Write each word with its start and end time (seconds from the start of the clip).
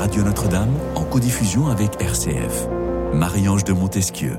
Radio 0.00 0.22
Notre-Dame 0.22 0.70
en 0.94 1.04
codiffusion 1.04 1.68
avec 1.68 2.00
RCF. 2.00 2.68
Marie-Ange 3.12 3.64
de 3.64 3.74
Montesquieu. 3.74 4.38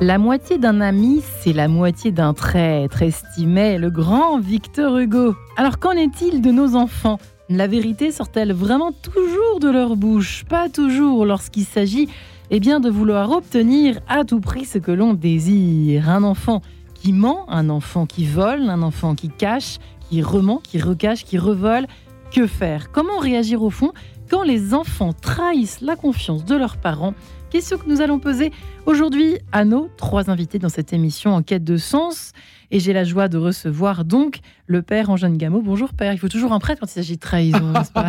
La 0.00 0.16
moitié 0.16 0.56
d'un 0.56 0.80
ami, 0.80 1.22
c'est 1.40 1.52
la 1.52 1.68
moitié 1.68 2.10
d'un 2.10 2.32
traître, 2.32 3.02
estimait 3.02 3.76
le 3.76 3.90
grand 3.90 4.38
Victor 4.38 4.96
Hugo. 4.96 5.36
Alors 5.58 5.78
qu'en 5.78 5.92
est-il 5.92 6.40
de 6.40 6.50
nos 6.50 6.74
enfants? 6.74 7.18
La 7.50 7.66
vérité 7.66 8.10
sort-elle 8.10 8.54
vraiment 8.54 8.92
toujours 8.92 9.60
de 9.60 9.68
leur 9.68 9.94
bouche? 9.94 10.46
Pas 10.48 10.70
toujours 10.70 11.26
lorsqu'il 11.26 11.66
s'agit 11.66 12.08
eh 12.50 12.60
bien, 12.60 12.80
de 12.80 12.88
vouloir 12.88 13.30
obtenir 13.30 14.00
à 14.08 14.24
tout 14.24 14.40
prix 14.40 14.64
ce 14.64 14.78
que 14.78 14.90
l'on 14.90 15.12
désire. 15.12 16.08
Un 16.08 16.22
enfant 16.22 16.62
qui 16.94 17.12
ment, 17.12 17.44
un 17.50 17.68
enfant 17.68 18.06
qui 18.06 18.24
vole, 18.24 18.70
un 18.70 18.80
enfant 18.80 19.14
qui 19.14 19.28
cache, 19.28 19.76
qui 20.08 20.22
rement, 20.22 20.62
qui 20.64 20.80
recache, 20.80 21.26
qui 21.26 21.36
revole. 21.36 21.86
Que 22.32 22.46
faire? 22.46 22.92
Comment 22.92 23.18
réagir 23.18 23.62
au 23.62 23.70
fond 23.70 23.92
quand 24.30 24.42
les 24.42 24.74
enfants 24.74 25.14
trahissent 25.14 25.80
la 25.80 25.96
confiance 25.96 26.44
de 26.44 26.54
leurs 26.54 26.76
parents? 26.76 27.14
Question 27.50 27.78
que 27.78 27.88
nous 27.88 28.02
allons 28.02 28.18
poser 28.18 28.52
aujourd'hui 28.84 29.38
à 29.52 29.64
nos 29.64 29.88
trois 29.96 30.28
invités 30.28 30.58
dans 30.58 30.68
cette 30.68 30.92
émission 30.92 31.34
en 31.34 31.42
quête 31.42 31.64
de 31.64 31.78
sens. 31.78 32.32
Et 32.70 32.80
j'ai 32.80 32.92
la 32.92 33.04
joie 33.04 33.28
de 33.28 33.38
recevoir 33.38 34.04
donc 34.04 34.40
le 34.66 34.82
père 34.82 35.08
Angène 35.08 35.38
Gameau. 35.38 35.62
Bonjour 35.62 35.94
père, 35.94 36.12
il 36.12 36.18
faut 36.18 36.28
toujours 36.28 36.52
un 36.52 36.58
prêtre 36.58 36.80
quand 36.80 36.86
il 36.86 36.92
s'agit 36.92 37.14
de 37.14 37.20
trahison, 37.20 37.72
n'est-ce 37.72 37.90
pas? 37.92 38.08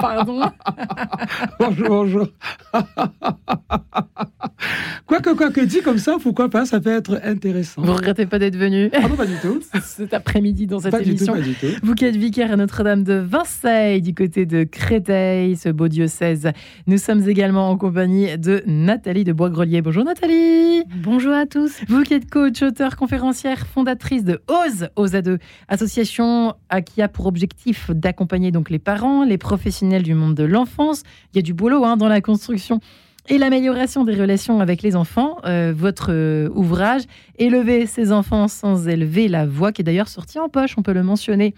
Pardon? 0.00 0.40
Bonjour, 1.58 1.88
bonjour. 1.88 2.28
quoi 5.06 5.20
que, 5.20 5.30
quoi 5.34 5.50
que 5.50 5.60
dit 5.60 5.80
comme 5.82 5.98
ça, 5.98 6.16
pourquoi 6.22 6.48
pas, 6.48 6.64
ça 6.64 6.78
peut 6.80 6.90
être 6.96 7.20
intéressant. 7.24 7.82
Vous 7.82 7.92
regrettez 7.92 8.26
pas 8.26 8.38
d'être 8.38 8.56
venu? 8.56 8.88
Ah 8.94 9.08
non, 9.08 9.16
pas 9.16 9.26
du 9.26 9.34
tout. 9.42 9.60
Cet 9.82 10.14
après-midi 10.14 10.66
dans 10.68 10.78
cette 10.78 10.92
Pas 10.92 11.00
du 11.00 11.16
tout, 11.16 11.24
émission. 11.24 11.32
pas 11.34 11.40
du 11.40 11.54
tout. 11.54 11.66
Vous 11.82 11.94
qui 11.94 12.04
êtes 12.04 12.16
vicaire 12.16 12.52
à 12.52 12.56
Notre-Dame 12.56 13.02
de 13.02 13.14
Vincennes, 13.14 14.00
du 14.00 14.14
côté 14.14 14.46
de 14.46 14.62
Créteil, 14.62 15.56
ce 15.56 15.68
beau 15.70 15.88
diocèse. 15.88 16.50
Nous 16.86 16.98
sommes 16.98 17.28
également 17.28 17.68
en 17.70 17.76
compagnie 17.76 18.38
de 18.38 18.62
Nathalie 18.66 19.24
de 19.24 19.32
Bois-Grelier. 19.32 19.82
Bonjour 19.82 20.04
Nathalie 20.04 20.84
Bonjour 21.02 21.32
à 21.32 21.46
tous. 21.46 21.72
Vous 21.88 22.02
qui 22.04 22.14
êtes 22.14 22.30
coach, 22.30 22.62
auteur, 22.62 22.96
conférencière, 22.96 23.66
fondatrice 23.72 24.24
de 24.24 24.40
OSE, 24.48 24.88
OSA2, 24.96 25.38
association 25.68 26.54
à- 26.68 26.82
qui 26.82 27.02
a 27.02 27.08
pour 27.08 27.26
objectif 27.26 27.90
d'accompagner 27.90 28.50
donc 28.50 28.70
les 28.70 28.78
parents, 28.78 29.24
les 29.24 29.38
professionnels 29.38 30.02
du 30.02 30.14
monde 30.14 30.34
de 30.34 30.44
l'enfance. 30.44 31.02
Il 31.32 31.36
y 31.36 31.38
a 31.38 31.42
du 31.42 31.54
boulot 31.54 31.84
hein, 31.84 31.96
dans 31.96 32.08
la 32.08 32.20
construction 32.20 32.80
et 33.28 33.38
l'amélioration 33.38 34.04
des 34.04 34.14
relations 34.14 34.60
avec 34.60 34.82
les 34.82 34.96
enfants. 34.96 35.36
Euh, 35.44 35.72
votre 35.76 36.08
euh, 36.10 36.48
ouvrage, 36.54 37.02
Élever 37.38 37.86
ses 37.86 38.12
enfants 38.12 38.46
sans 38.48 38.88
élever 38.88 39.28
la 39.28 39.46
voix, 39.46 39.72
qui 39.72 39.82
est 39.82 39.84
d'ailleurs 39.84 40.08
sorti 40.08 40.38
en 40.38 40.48
poche, 40.48 40.74
on 40.76 40.82
peut 40.82 40.92
le 40.92 41.02
mentionner. 41.02 41.54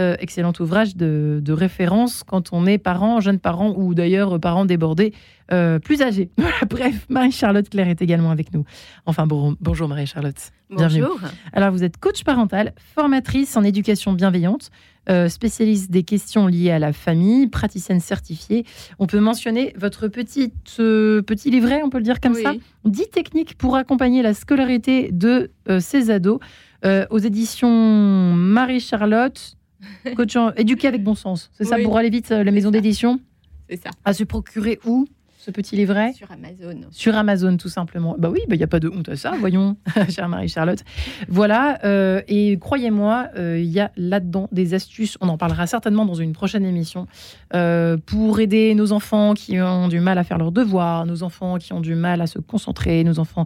Euh, 0.00 0.14
excellent 0.20 0.52
ouvrage 0.60 0.94
de, 0.94 1.40
de 1.42 1.52
référence 1.52 2.22
quand 2.22 2.50
on 2.52 2.66
est 2.66 2.78
parent, 2.78 3.18
jeune 3.20 3.40
parent 3.40 3.74
ou 3.76 3.94
d'ailleurs 3.94 4.38
parent 4.38 4.64
débordé, 4.64 5.12
euh, 5.50 5.80
plus 5.80 6.02
âgé. 6.02 6.30
Bref, 6.70 7.04
Marie-Charlotte 7.08 7.68
Claire 7.68 7.88
est 7.88 8.00
également 8.00 8.30
avec 8.30 8.54
nous. 8.54 8.64
Enfin, 9.06 9.26
bon, 9.26 9.56
bonjour 9.60 9.88
Marie-Charlotte. 9.88 10.38
Bonjour. 10.70 11.18
Alors, 11.52 11.72
vous 11.72 11.82
êtes 11.82 11.96
coach 11.96 12.22
parental, 12.22 12.74
formatrice 12.94 13.56
en 13.56 13.64
éducation 13.64 14.12
bienveillante, 14.12 14.70
euh, 15.08 15.28
spécialiste 15.28 15.90
des 15.90 16.04
questions 16.04 16.46
liées 16.46 16.70
à 16.70 16.78
la 16.78 16.92
famille, 16.92 17.48
praticienne 17.48 17.98
certifiée. 17.98 18.64
On 19.00 19.08
peut 19.08 19.18
mentionner 19.18 19.74
votre 19.76 20.06
petite, 20.06 20.54
petit 20.76 21.50
livret, 21.50 21.80
on 21.82 21.90
peut 21.90 21.98
le 21.98 22.04
dire 22.04 22.20
comme 22.20 22.34
Oui. 22.34 22.42
ça? 22.44 22.52
10 22.84 23.08
techniques 23.10 23.58
pour 23.58 23.74
accompagner 23.74 24.22
la 24.22 24.32
scolarité 24.32 25.10
de 25.10 25.50
ces 25.80 26.10
ados 26.10 26.38
aux 26.84 27.18
éditions 27.18 28.32
Marie-Charlotte, 28.34 29.56
coach 30.16 30.36
en- 30.36 30.52
éduqué 30.54 30.88
avec 30.88 31.02
bon 31.02 31.14
sens. 31.14 31.50
C'est 31.54 31.64
ça 31.64 31.76
pour 31.78 31.96
aller 31.96 32.10
vite, 32.10 32.30
euh, 32.32 32.44
la 32.44 32.50
maison 32.52 32.70
d'édition 32.70 33.20
C'est 33.68 33.82
ça. 33.82 33.90
À 34.04 34.12
se 34.12 34.24
procurer 34.24 34.78
où 34.84 35.06
ce 35.40 35.52
petit 35.52 35.76
livret? 35.76 36.12
Sur 36.12 36.30
Amazon. 36.32 36.80
sur 36.90 37.14
Amazon, 37.16 37.56
tout 37.56 37.68
simplement. 37.70 38.16
Bah 38.18 38.28
oui, 38.28 38.40
il 38.50 38.56
n'y 38.56 38.62
a 38.62 38.66
pas 38.66 38.80
de 38.80 38.88
honte 38.88 39.08
à 39.08 39.16
ça, 39.16 39.32
voyons, 39.38 39.76
chère 40.10 40.28
Marie-Charlotte. 40.28 40.80
Voilà, 41.28 41.78
euh, 41.84 42.20
et 42.28 42.58
croyez-moi, 42.58 43.28
euh, 43.36 43.58
il 43.58 43.70
y 43.70 43.78
a 43.80 43.90
là-dedans 43.96 44.48
des 44.52 44.74
astuces, 44.74 45.16
on 45.20 45.28
en 45.28 45.38
parlera 45.38 45.66
certainement 45.66 46.04
dans 46.04 46.14
une 46.14 46.32
prochaine 46.32 46.66
émission, 46.66 47.06
euh, 47.54 47.96
pour 48.04 48.40
aider 48.40 48.74
nos 48.74 48.92
enfants 48.92 49.32
qui 49.34 49.58
ont 49.60 49.88
du 49.88 50.00
mal 50.00 50.18
à 50.18 50.24
faire 50.24 50.38
leurs 50.38 50.52
devoirs, 50.52 51.06
nos 51.06 51.22
enfants 51.22 51.56
qui 51.58 51.72
ont 51.72 51.80
du 51.80 51.94
mal 51.94 52.20
à 52.20 52.26
se 52.26 52.40
concentrer, 52.40 53.02
nos 53.04 53.18
enfants 53.20 53.44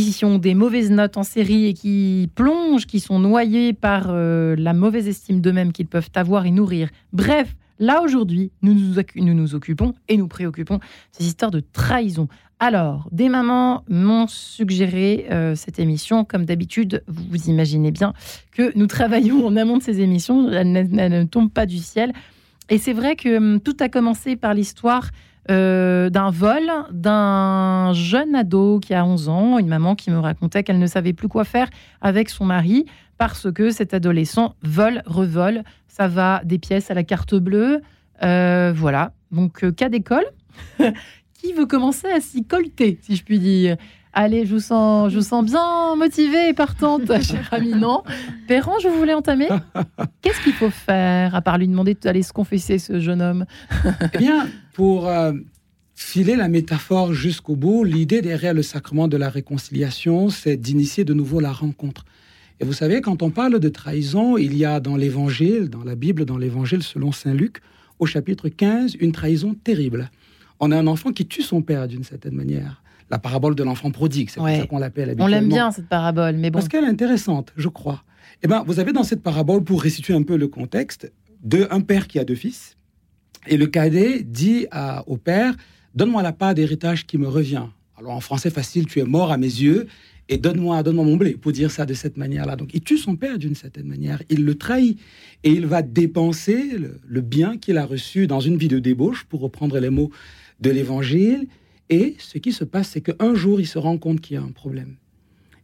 qui 0.00 0.24
ont 0.24 0.38
des 0.38 0.54
mauvaises 0.54 0.90
notes 0.90 1.18
en 1.18 1.22
série 1.22 1.66
et 1.66 1.74
qui 1.74 2.30
plongent, 2.34 2.86
qui 2.86 2.98
sont 2.98 3.18
noyés 3.18 3.74
par 3.74 4.06
euh, 4.08 4.56
la 4.56 4.72
mauvaise 4.72 5.06
estime 5.06 5.40
d'eux-mêmes 5.42 5.72
qu'ils 5.72 5.86
peuvent 5.86 6.08
avoir 6.14 6.46
et 6.46 6.50
nourrir. 6.50 6.88
Bref, 7.12 7.54
là 7.78 8.00
aujourd'hui, 8.02 8.50
nous 8.62 8.72
nous, 8.72 8.98
occu- 8.98 9.22
nous 9.22 9.34
nous 9.34 9.54
occupons 9.54 9.94
et 10.08 10.16
nous 10.16 10.28
préoccupons 10.28 10.80
ces 11.10 11.26
histoires 11.26 11.50
de 11.50 11.60
trahison. 11.60 12.26
Alors, 12.58 13.08
des 13.12 13.28
mamans 13.28 13.84
m'ont 13.90 14.28
suggéré 14.28 15.26
euh, 15.30 15.54
cette 15.56 15.78
émission. 15.78 16.24
Comme 16.24 16.46
d'habitude, 16.46 17.02
vous 17.08 17.50
imaginez 17.50 17.90
bien 17.90 18.14
que 18.52 18.72
nous 18.78 18.86
travaillons 18.86 19.44
en 19.46 19.56
amont 19.56 19.76
de 19.76 19.82
ces 19.82 20.00
émissions. 20.00 20.50
Elles 20.50 20.72
ne 20.72 21.24
tombent 21.24 21.52
pas 21.52 21.66
du 21.66 21.78
ciel. 21.78 22.12
Et 22.70 22.78
c'est 22.78 22.92
vrai 22.94 23.16
que 23.16 23.36
hum, 23.36 23.60
tout 23.60 23.76
a 23.80 23.88
commencé 23.90 24.36
par 24.36 24.54
l'histoire 24.54 25.10
euh, 25.50 26.08
d'un 26.08 26.30
vol 26.30 26.70
d'un 26.92 27.92
jeune 27.94 28.34
ado 28.36 28.78
qui 28.78 28.94
a 28.94 29.04
11 29.04 29.28
ans, 29.28 29.58
une 29.58 29.66
maman 29.66 29.96
qui 29.96 30.10
me 30.10 30.18
racontait 30.18 30.62
qu'elle 30.62 30.78
ne 30.78 30.86
savait 30.86 31.12
plus 31.12 31.28
quoi 31.28 31.44
faire 31.44 31.68
avec 32.00 32.30
son 32.30 32.44
mari 32.44 32.86
parce 33.18 33.52
que 33.52 33.70
cet 33.70 33.94
adolescent 33.94 34.54
vole, 34.62 35.02
revole. 35.06 35.62
Ça 35.88 36.08
va 36.08 36.42
des 36.44 36.58
pièces 36.58 36.90
à 36.90 36.94
la 36.94 37.04
carte 37.04 37.34
bleue. 37.34 37.82
Euh, 38.22 38.72
voilà. 38.74 39.12
Donc, 39.30 39.62
euh, 39.64 39.72
cas 39.72 39.88
d'école. 39.88 40.24
qui 41.34 41.52
veut 41.52 41.66
commencer 41.66 42.08
à 42.08 42.20
s'y 42.20 42.44
colter, 42.44 42.98
si 43.02 43.16
je 43.16 43.24
puis 43.24 43.38
dire? 43.38 43.76
Allez, 44.14 44.44
je 44.44 44.54
vous 44.54 44.60
sens, 44.60 45.10
je 45.10 45.18
vous 45.18 45.24
sens 45.24 45.44
bien 45.44 45.96
motivée 45.96 46.50
et 46.50 46.52
partante, 46.52 47.22
cher 47.22 47.48
ami. 47.50 47.70
Non 47.70 48.02
Perran, 48.46 48.74
je 48.82 48.88
voulais 48.88 49.14
entamer. 49.14 49.48
Qu'est-ce 50.20 50.42
qu'il 50.42 50.52
faut 50.52 50.70
faire, 50.70 51.34
à 51.34 51.40
part 51.40 51.56
lui 51.56 51.66
demander 51.66 51.94
d'aller 51.94 52.22
se 52.22 52.32
confesser, 52.32 52.78
ce 52.78 53.00
jeune 53.00 53.22
homme? 53.22 53.46
Eh 54.12 54.18
bien, 54.18 54.48
pour 54.74 55.08
euh, 55.08 55.32
filer 55.94 56.36
la 56.36 56.48
métaphore 56.48 57.14
jusqu'au 57.14 57.56
bout, 57.56 57.84
l'idée 57.84 58.20
derrière 58.20 58.52
le 58.52 58.62
sacrement 58.62 59.08
de 59.08 59.16
la 59.16 59.30
réconciliation, 59.30 60.28
c'est 60.28 60.58
d'initier 60.58 61.04
de 61.04 61.14
nouveau 61.14 61.40
la 61.40 61.52
rencontre. 61.52 62.04
Et 62.60 62.64
vous 62.64 62.74
savez, 62.74 63.00
quand 63.00 63.22
on 63.22 63.30
parle 63.30 63.58
de 63.58 63.68
trahison, 63.70 64.36
il 64.36 64.56
y 64.56 64.66
a 64.66 64.78
dans 64.78 64.96
l'Évangile, 64.96 65.70
dans 65.70 65.84
la 65.84 65.94
Bible, 65.94 66.26
dans 66.26 66.36
l'Évangile 66.36 66.82
selon 66.82 67.12
Saint 67.12 67.34
Luc, 67.34 67.62
au 67.98 68.04
chapitre 68.04 68.50
15, 68.50 68.96
une 69.00 69.12
trahison 69.12 69.54
terrible. 69.54 70.10
On 70.60 70.70
a 70.70 70.76
un 70.76 70.86
enfant 70.86 71.12
qui 71.12 71.26
tue 71.26 71.42
son 71.42 71.62
père 71.62 71.88
d'une 71.88 72.04
certaine 72.04 72.34
manière. 72.34 72.82
La 73.10 73.18
parabole 73.18 73.54
de 73.54 73.62
l'enfant 73.62 73.90
prodigue, 73.90 74.30
c'est 74.30 74.40
Ouais. 74.40 74.52
pour 74.54 74.60
ça 74.62 74.66
qu'on 74.68 74.78
l'appelle 74.78 75.14
On 75.18 75.26
l'aime 75.26 75.44
habituellement. 75.44 75.48
bien, 75.54 75.70
cette 75.70 75.88
parabole, 75.88 76.36
mais 76.36 76.50
bon. 76.50 76.58
Parce 76.58 76.68
qu'elle 76.68 76.84
est 76.84 76.88
intéressante, 76.88 77.52
je 77.56 77.68
crois. 77.68 78.04
Eh 78.42 78.48
ben, 78.48 78.64
vous 78.66 78.80
avez 78.80 78.92
dans 78.92 79.02
cette 79.04 79.22
parabole, 79.22 79.62
pour 79.64 79.82
restituer 79.82 80.14
un 80.14 80.22
peu 80.22 80.36
le 80.36 80.48
contexte, 80.48 81.12
de 81.42 81.66
un 81.70 81.80
père 81.80 82.06
qui 82.08 82.18
a 82.18 82.24
deux 82.24 82.34
fils. 82.34 82.76
Et 83.48 83.56
le 83.56 83.66
cadet 83.66 84.22
dit 84.22 84.66
à- 84.70 85.02
au 85.08 85.16
père 85.16 85.54
Donne-moi 85.94 86.22
la 86.22 86.32
part 86.32 86.54
d'héritage 86.54 87.04
qui 87.06 87.18
me 87.18 87.28
revient. 87.28 87.64
Alors 87.98 88.12
en 88.12 88.20
français 88.20 88.48
facile, 88.48 88.86
tu 88.86 88.98
es 89.00 89.04
mort 89.04 89.30
à 89.30 89.36
mes 89.36 89.46
yeux, 89.46 89.86
et 90.30 90.38
donne-moi 90.38 90.82
donne 90.82 90.96
mon 90.96 91.16
blé, 91.16 91.32
pour 91.34 91.52
dire 91.52 91.70
ça 91.70 91.84
de 91.84 91.92
cette 91.92 92.16
manière-là. 92.16 92.56
Donc 92.56 92.70
il 92.72 92.80
tue 92.80 92.96
son 92.96 93.14
père 93.16 93.36
d'une 93.38 93.54
certaine 93.54 93.86
manière, 93.86 94.22
il 94.30 94.44
le 94.46 94.54
trahit, 94.54 94.98
et 95.44 95.50
il 95.50 95.66
va 95.66 95.82
dépenser 95.82 96.78
le, 96.78 96.98
le 97.06 97.20
bien 97.20 97.58
qu'il 97.58 97.76
a 97.76 97.84
reçu 97.84 98.26
dans 98.26 98.40
une 98.40 98.56
vie 98.56 98.68
de 98.68 98.78
débauche, 98.78 99.24
pour 99.24 99.40
reprendre 99.40 99.78
les 99.78 99.90
mots 99.90 100.10
de 100.60 100.70
l'évangile. 100.70 101.46
Et 101.90 102.16
ce 102.18 102.38
qui 102.38 102.52
se 102.52 102.64
passe, 102.64 102.90
c'est 102.90 103.00
qu'un 103.00 103.34
jour, 103.34 103.60
il 103.60 103.66
se 103.66 103.78
rend 103.78 103.98
compte 103.98 104.20
qu'il 104.20 104.34
y 104.34 104.38
a 104.38 104.42
un 104.42 104.52
problème. 104.52 104.96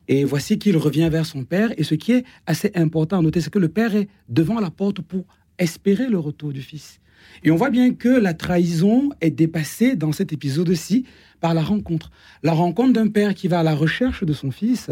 Et 0.09 0.25
voici 0.25 0.59
qu'il 0.59 0.76
revient 0.76 1.09
vers 1.11 1.26
son 1.26 1.44
père. 1.44 1.73
Et 1.79 1.85
ce 1.85 1.94
qui 1.94 2.12
est 2.12 2.25
assez 2.47 2.73
important 2.75 3.19
à 3.19 3.23
noter, 3.23 3.41
c'est 3.41 3.50
que 3.50 3.59
le 3.59 3.69
père 3.69 3.94
est 3.94 4.09
devant 4.29 4.61
la 4.61 4.70
porte 4.70 5.00
pour 5.00 5.25
espérer 5.59 6.09
le 6.09 6.19
retour 6.19 6.53
du 6.53 6.62
fils. 6.62 7.00
Et 7.43 7.50
on 7.50 7.56
voit 7.56 7.70
bien 7.70 7.93
que 7.93 8.09
la 8.09 8.35
trahison 8.35 9.11
est 9.20 9.31
dépassée 9.31 9.97
dans 9.97 10.12
cet 10.12 10.32
épisode-ci 10.32 11.05
par 11.41 11.55
la 11.55 11.62
rencontre. 11.62 12.11
La 12.43 12.53
rencontre 12.53 12.93
d'un 12.93 13.09
père 13.09 13.35
qui 13.35 13.49
va 13.49 13.61
à 13.61 13.62
la 13.62 13.75
recherche 13.75 14.25
de 14.25 14.32
son 14.32 14.50
fils 14.50 14.91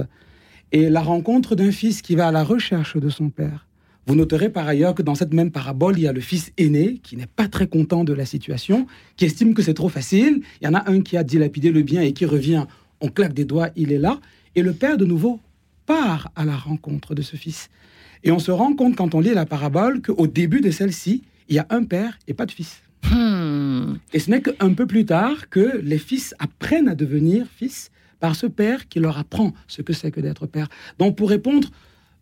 et 0.72 0.90
la 0.90 1.02
rencontre 1.02 1.54
d'un 1.54 1.70
fils 1.70 2.02
qui 2.02 2.14
va 2.14 2.28
à 2.28 2.32
la 2.32 2.44
recherche 2.44 2.96
de 2.96 3.08
son 3.08 3.30
père. 3.30 3.65
Vous 4.06 4.14
noterez 4.14 4.50
par 4.50 4.68
ailleurs 4.68 4.94
que 4.94 5.02
dans 5.02 5.16
cette 5.16 5.34
même 5.34 5.50
parabole, 5.50 5.98
il 5.98 6.04
y 6.04 6.06
a 6.06 6.12
le 6.12 6.20
fils 6.20 6.52
aîné 6.58 7.00
qui 7.02 7.16
n'est 7.16 7.26
pas 7.26 7.48
très 7.48 7.66
content 7.66 8.04
de 8.04 8.12
la 8.12 8.24
situation, 8.24 8.86
qui 9.16 9.24
estime 9.24 9.52
que 9.52 9.62
c'est 9.62 9.74
trop 9.74 9.88
facile. 9.88 10.42
Il 10.60 10.64
y 10.64 10.68
en 10.68 10.74
a 10.74 10.88
un 10.88 11.00
qui 11.00 11.16
a 11.16 11.24
dilapidé 11.24 11.72
le 11.72 11.82
bien 11.82 12.02
et 12.02 12.12
qui 12.12 12.24
revient, 12.24 12.66
on 13.00 13.08
claque 13.08 13.34
des 13.34 13.44
doigts, 13.44 13.70
il 13.74 13.92
est 13.92 13.98
là. 13.98 14.20
Et 14.54 14.62
le 14.62 14.72
père, 14.72 14.96
de 14.96 15.04
nouveau, 15.04 15.40
part 15.86 16.30
à 16.36 16.44
la 16.44 16.56
rencontre 16.56 17.16
de 17.16 17.22
ce 17.22 17.36
fils. 17.36 17.68
Et 18.22 18.30
on 18.30 18.38
se 18.38 18.52
rend 18.52 18.74
compte 18.74 18.94
quand 18.94 19.14
on 19.14 19.20
lit 19.20 19.34
la 19.34 19.44
parabole 19.44 20.00
qu'au 20.00 20.28
début 20.28 20.60
de 20.60 20.70
celle-ci, 20.70 21.24
il 21.48 21.56
y 21.56 21.58
a 21.58 21.66
un 21.70 21.82
père 21.82 22.16
et 22.28 22.34
pas 22.34 22.46
de 22.46 22.52
fils. 22.52 22.80
Hmm. 23.10 23.94
Et 24.12 24.20
ce 24.20 24.30
n'est 24.30 24.40
qu'un 24.40 24.72
peu 24.72 24.86
plus 24.86 25.04
tard 25.04 25.48
que 25.50 25.80
les 25.82 25.98
fils 25.98 26.34
apprennent 26.38 26.88
à 26.88 26.94
devenir 26.94 27.46
fils 27.56 27.90
par 28.20 28.36
ce 28.36 28.46
père 28.46 28.88
qui 28.88 29.00
leur 29.00 29.18
apprend 29.18 29.52
ce 29.66 29.82
que 29.82 29.92
c'est 29.92 30.10
que 30.10 30.20
d'être 30.20 30.46
père. 30.46 30.68
Donc 30.98 31.16
pour 31.16 31.28
répondre 31.28 31.68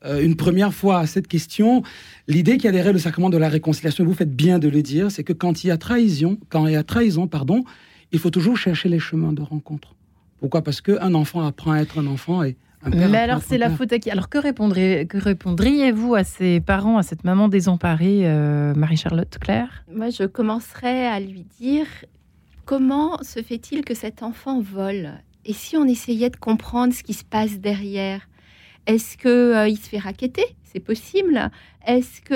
euh, 0.04 0.22
une 0.22 0.36
première 0.36 0.72
fois 0.72 0.98
à 0.98 1.06
cette 1.06 1.28
question, 1.28 1.82
l'idée 2.28 2.58
qui 2.58 2.68
a 2.68 2.72
derrière 2.72 2.92
le 2.92 2.98
sacrement 2.98 3.30
de 3.30 3.38
la 3.38 3.48
réconciliation, 3.48 4.04
vous 4.04 4.14
faites 4.14 4.34
bien 4.34 4.58
de 4.58 4.68
le 4.68 4.82
dire, 4.82 5.10
c'est 5.10 5.24
que 5.24 5.32
quand 5.32 5.64
il 5.64 5.68
y 5.68 5.70
a 5.70 5.76
trahison, 5.76 6.38
quand 6.48 6.66
il 6.66 6.72
y 6.72 6.76
a 6.76 6.84
trahison, 6.84 7.26
pardon, 7.26 7.64
il 8.12 8.18
faut 8.18 8.30
toujours 8.30 8.56
chercher 8.56 8.88
les 8.88 8.98
chemins 8.98 9.32
de 9.32 9.42
rencontre. 9.42 9.94
Pourquoi? 10.40 10.62
Parce 10.62 10.80
qu'un 10.80 11.14
enfant 11.14 11.44
apprend 11.46 11.72
à 11.72 11.78
être 11.78 11.98
un 11.98 12.06
enfant 12.06 12.42
et 12.42 12.56
un 12.82 12.90
père 12.90 13.08
Mais 13.08 13.18
alors, 13.18 13.40
c'est 13.42 13.58
la 13.58 13.70
faute 13.70 13.92
à 13.92 13.98
qui? 13.98 14.10
Alors, 14.10 14.28
que, 14.28 14.38
répondrez, 14.38 15.06
que 15.08 15.16
répondriez-vous 15.16 16.14
à 16.14 16.22
ces 16.22 16.60
parents, 16.60 16.98
à 16.98 17.02
cette 17.02 17.24
maman 17.24 17.48
désemparée, 17.48 18.22
euh, 18.24 18.74
Marie-Charlotte 18.74 19.38
Claire? 19.40 19.84
Moi, 19.90 20.10
je 20.10 20.24
commencerai 20.24 21.06
à 21.06 21.18
lui 21.18 21.46
dire 21.58 21.86
comment 22.66 23.18
se 23.22 23.42
fait-il 23.42 23.84
que 23.84 23.94
cet 23.94 24.22
enfant 24.22 24.60
vole? 24.60 25.12
Et 25.46 25.52
si 25.52 25.76
on 25.76 25.84
essayait 25.86 26.30
de 26.30 26.36
comprendre 26.36 26.92
ce 26.92 27.02
qui 27.02 27.14
se 27.14 27.24
passe 27.24 27.58
derrière? 27.58 28.28
Est-ce 28.86 29.16
que 29.16 29.28
euh, 29.28 29.68
il 29.68 29.76
se 29.76 29.88
fait 29.88 29.98
raqueter? 29.98 30.44
C'est 30.64 30.80
possible. 30.80 31.50
Est-ce 31.86 32.20
que 32.20 32.34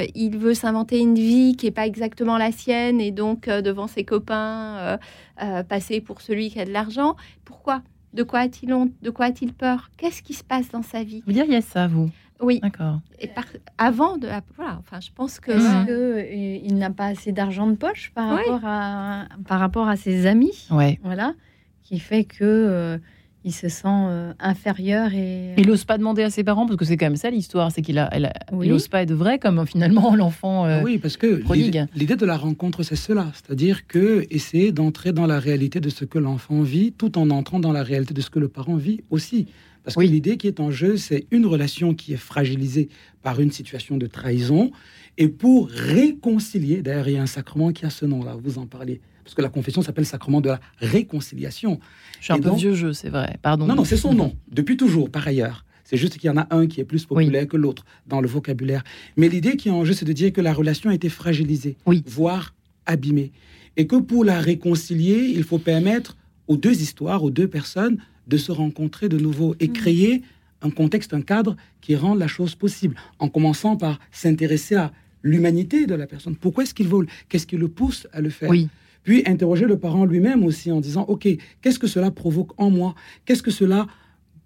euh, 0.00 0.06
il 0.14 0.36
veut 0.38 0.54
s'inventer 0.54 0.98
une 0.98 1.14
vie 1.14 1.56
qui 1.56 1.66
est 1.66 1.70
pas 1.72 1.86
exactement 1.86 2.38
la 2.38 2.52
sienne 2.52 3.00
et 3.00 3.10
donc 3.10 3.48
euh, 3.48 3.60
devant 3.60 3.86
ses 3.86 4.04
copains 4.04 4.76
euh, 4.78 4.96
euh, 5.42 5.62
passer 5.62 6.00
pour 6.00 6.20
celui 6.22 6.50
qui 6.50 6.60
a 6.60 6.64
de 6.64 6.70
l'argent? 6.72 7.16
Pourquoi? 7.44 7.82
De 8.14 8.22
quoi 8.22 8.40
a-t-il 8.40 8.72
honte? 8.72 8.90
De 9.02 9.10
quoi 9.10 9.26
a-t-il 9.26 9.52
peur? 9.52 9.90
Qu'est-ce 9.96 10.22
qui 10.22 10.32
se 10.34 10.42
passe 10.42 10.70
dans 10.70 10.82
sa 10.82 11.04
vie? 11.04 11.22
Vous 11.26 11.32
diriez 11.32 11.60
ça, 11.60 11.86
vous 11.86 12.10
Oui. 12.40 12.58
D'accord. 12.60 13.00
Et 13.20 13.28
par- 13.28 13.44
avant 13.78 14.16
de 14.16 14.26
voilà. 14.56 14.78
Enfin, 14.80 14.98
je 15.00 15.10
pense 15.14 15.38
que. 15.38 15.52
Est-ce 15.52 15.86
que, 15.86 16.64
il 16.64 16.76
n'a 16.78 16.90
pas 16.90 17.06
assez 17.06 17.30
d'argent 17.32 17.66
de 17.68 17.76
poche 17.76 18.10
par, 18.14 18.32
Oui. 18.34 18.40
rapport 18.48 18.60
à, 18.68 19.28
par 19.46 19.60
rapport 19.60 19.88
à 19.88 19.96
ses 19.96 20.26
amis? 20.26 20.66
Ouais. 20.70 20.98
Voilà. 21.04 21.34
Qui 21.82 21.98
fait 22.00 22.24
que 22.24 22.38
euh, 22.42 22.98
il 23.44 23.52
se 23.52 23.68
sent 23.68 23.86
euh, 23.88 24.32
inférieur 24.38 25.14
et. 25.14 25.54
Il 25.56 25.66
n'ose 25.66 25.84
pas 25.84 25.96
demander 25.98 26.22
à 26.22 26.30
ses 26.30 26.44
parents, 26.44 26.66
parce 26.66 26.76
que 26.78 26.84
c'est 26.84 26.96
quand 26.96 27.06
même 27.06 27.16
ça 27.16 27.30
l'histoire, 27.30 27.72
c'est 27.72 27.80
qu'il 27.82 27.98
a, 27.98 28.08
elle 28.12 28.26
a- 28.26 28.32
Oui. 28.52 28.66
il 28.66 28.70
n'ose 28.70 28.88
pas 28.88 29.02
être 29.02 29.12
vrai, 29.14 29.38
comme 29.38 29.60
euh, 29.60 29.64
finalement 29.64 30.14
l'enfant. 30.16 30.66
euh, 30.66 30.82
Oui, 30.82 30.98
parce 30.98 31.16
que 31.16 31.36
prodigue. 31.36 31.86
l'idée- 31.94 32.16
de 32.16 32.26
la 32.26 32.36
rencontre, 32.36 32.82
c'est 32.82 32.96
cela. 32.96 33.32
C'est-à-dire 33.34 33.86
que 33.86 34.26
essayer 34.30 34.72
d'entrer 34.72 35.12
dans 35.12 35.26
la 35.26 35.38
réalité 35.38 35.80
de 35.80 35.88
ce 35.88 36.04
que 36.04 36.18
l'enfant 36.18 36.60
vit, 36.62 36.92
tout 36.92 37.16
en 37.18 37.30
entrant 37.30 37.60
dans 37.60 37.72
la 37.72 37.82
réalité 37.82 38.12
de 38.14 38.20
ce 38.20 38.28
que 38.30 38.38
le 38.38 38.48
parent 38.48 38.76
vit 38.76 39.00
aussi. 39.10 39.46
Parce 39.84 39.96
Oui. 39.96 40.06
que 40.06 40.12
l'idée 40.12 40.36
qui 40.36 40.46
est 40.46 40.60
en 40.60 40.70
jeu, 40.70 40.98
c'est 40.98 41.26
une 41.30 41.46
relation 41.46 41.94
qui 41.94 42.12
est 42.12 42.16
fragilisée 42.18 42.90
par 43.22 43.40
une 43.40 43.50
situation 43.50 43.96
de 43.96 44.06
trahison. 44.06 44.70
Et 45.16 45.28
pour 45.28 45.68
réconcilier, 45.70 46.82
d'ailleurs, 46.82 47.08
il 47.08 47.14
y 47.14 47.18
a 47.18 47.22
un 47.22 47.26
sacrement 47.26 47.72
qui 47.72 47.86
a 47.86 47.90
ce 47.90 48.04
nom-là, 48.06 48.36
vous 48.42 48.58
en 48.58 48.66
parliez. 48.66 49.00
Parce 49.30 49.36
que 49.36 49.42
la 49.42 49.48
confession 49.48 49.80
s'appelle 49.80 50.06
sacrement 50.06 50.40
de 50.40 50.48
la 50.48 50.58
réconciliation. 50.78 51.78
Je 52.18 52.24
suis 52.24 52.32
un 52.32 52.36
Et 52.38 52.40
peu 52.40 52.48
donc- 52.48 52.58
vieux 52.58 52.74
jeu, 52.74 52.92
c'est 52.92 53.10
vrai. 53.10 53.38
Pardon. 53.42 53.64
Non, 53.64 53.76
non, 53.76 53.84
c'est 53.84 53.96
son 53.96 54.12
nom, 54.12 54.34
depuis 54.50 54.76
toujours, 54.76 55.08
par 55.08 55.24
ailleurs. 55.28 55.64
C'est 55.84 55.96
juste 55.96 56.14
qu'il 56.18 56.26
y 56.26 56.30
en 56.30 56.36
a 56.36 56.48
un 56.50 56.66
qui 56.66 56.80
est 56.80 56.84
plus 56.84 57.04
populaire 57.06 57.46
que 57.46 57.56
l'autre 57.56 57.84
dans 58.08 58.20
le 58.20 58.26
vocabulaire. 58.26 58.82
Mais 59.16 59.28
l'idée 59.28 59.56
qui 59.56 59.68
est 59.68 59.70
en 59.70 59.84
jeu, 59.84 59.92
c'est 59.92 60.04
de 60.04 60.12
dire 60.12 60.32
que 60.32 60.40
la 60.40 60.52
relation 60.52 60.90
a 60.90 60.94
été 60.94 61.08
fragilisée, 61.08 61.76
Oui. 61.86 62.02
voire 62.08 62.54
abîmée. 62.86 63.30
Et 63.76 63.86
que 63.86 63.94
pour 63.94 64.24
la 64.24 64.40
réconcilier, 64.40 65.32
il 65.36 65.44
faut 65.44 65.58
permettre 65.58 66.16
aux 66.48 66.56
deux 66.56 66.82
histoires, 66.82 67.22
aux 67.22 67.30
deux 67.30 67.46
personnes, 67.46 67.98
de 68.26 68.36
se 68.36 68.50
rencontrer 68.50 69.08
de 69.08 69.16
nouveau 69.16 69.54
et 69.60 69.68
créer 69.68 70.22
un 70.60 70.70
contexte, 70.70 71.14
un 71.14 71.22
cadre 71.22 71.56
qui 71.80 71.94
rende 71.94 72.18
la 72.18 72.26
chose 72.26 72.56
possible, 72.56 72.96
en 73.20 73.28
commençant 73.28 73.76
par 73.76 74.00
s'intéresser 74.10 74.74
à 74.74 74.92
l'humanité 75.22 75.86
de 75.86 75.94
la 75.94 76.08
personne. 76.08 76.34
Pourquoi 76.34 76.64
est-ce 76.64 76.74
qu'il 76.74 76.88
vole? 76.88 77.06
Qu'est-ce 77.28 77.46
qui 77.46 77.56
le 77.56 77.68
pousse 77.68 78.08
à 78.12 78.20
le 78.20 78.30
faire? 78.30 78.50
Oui. 78.50 78.66
Puis 79.02 79.22
interroger 79.26 79.66
le 79.66 79.78
parent 79.78 80.04
lui-même 80.04 80.44
aussi 80.44 80.70
en 80.72 80.80
disant, 80.80 81.04
OK, 81.08 81.26
qu'est-ce 81.62 81.78
que 81.78 81.86
cela 81.86 82.10
provoque 82.10 82.50
en 82.60 82.70
moi? 82.70 82.94
Qu'est-ce 83.24 83.42
que 83.42 83.50
cela 83.50 83.86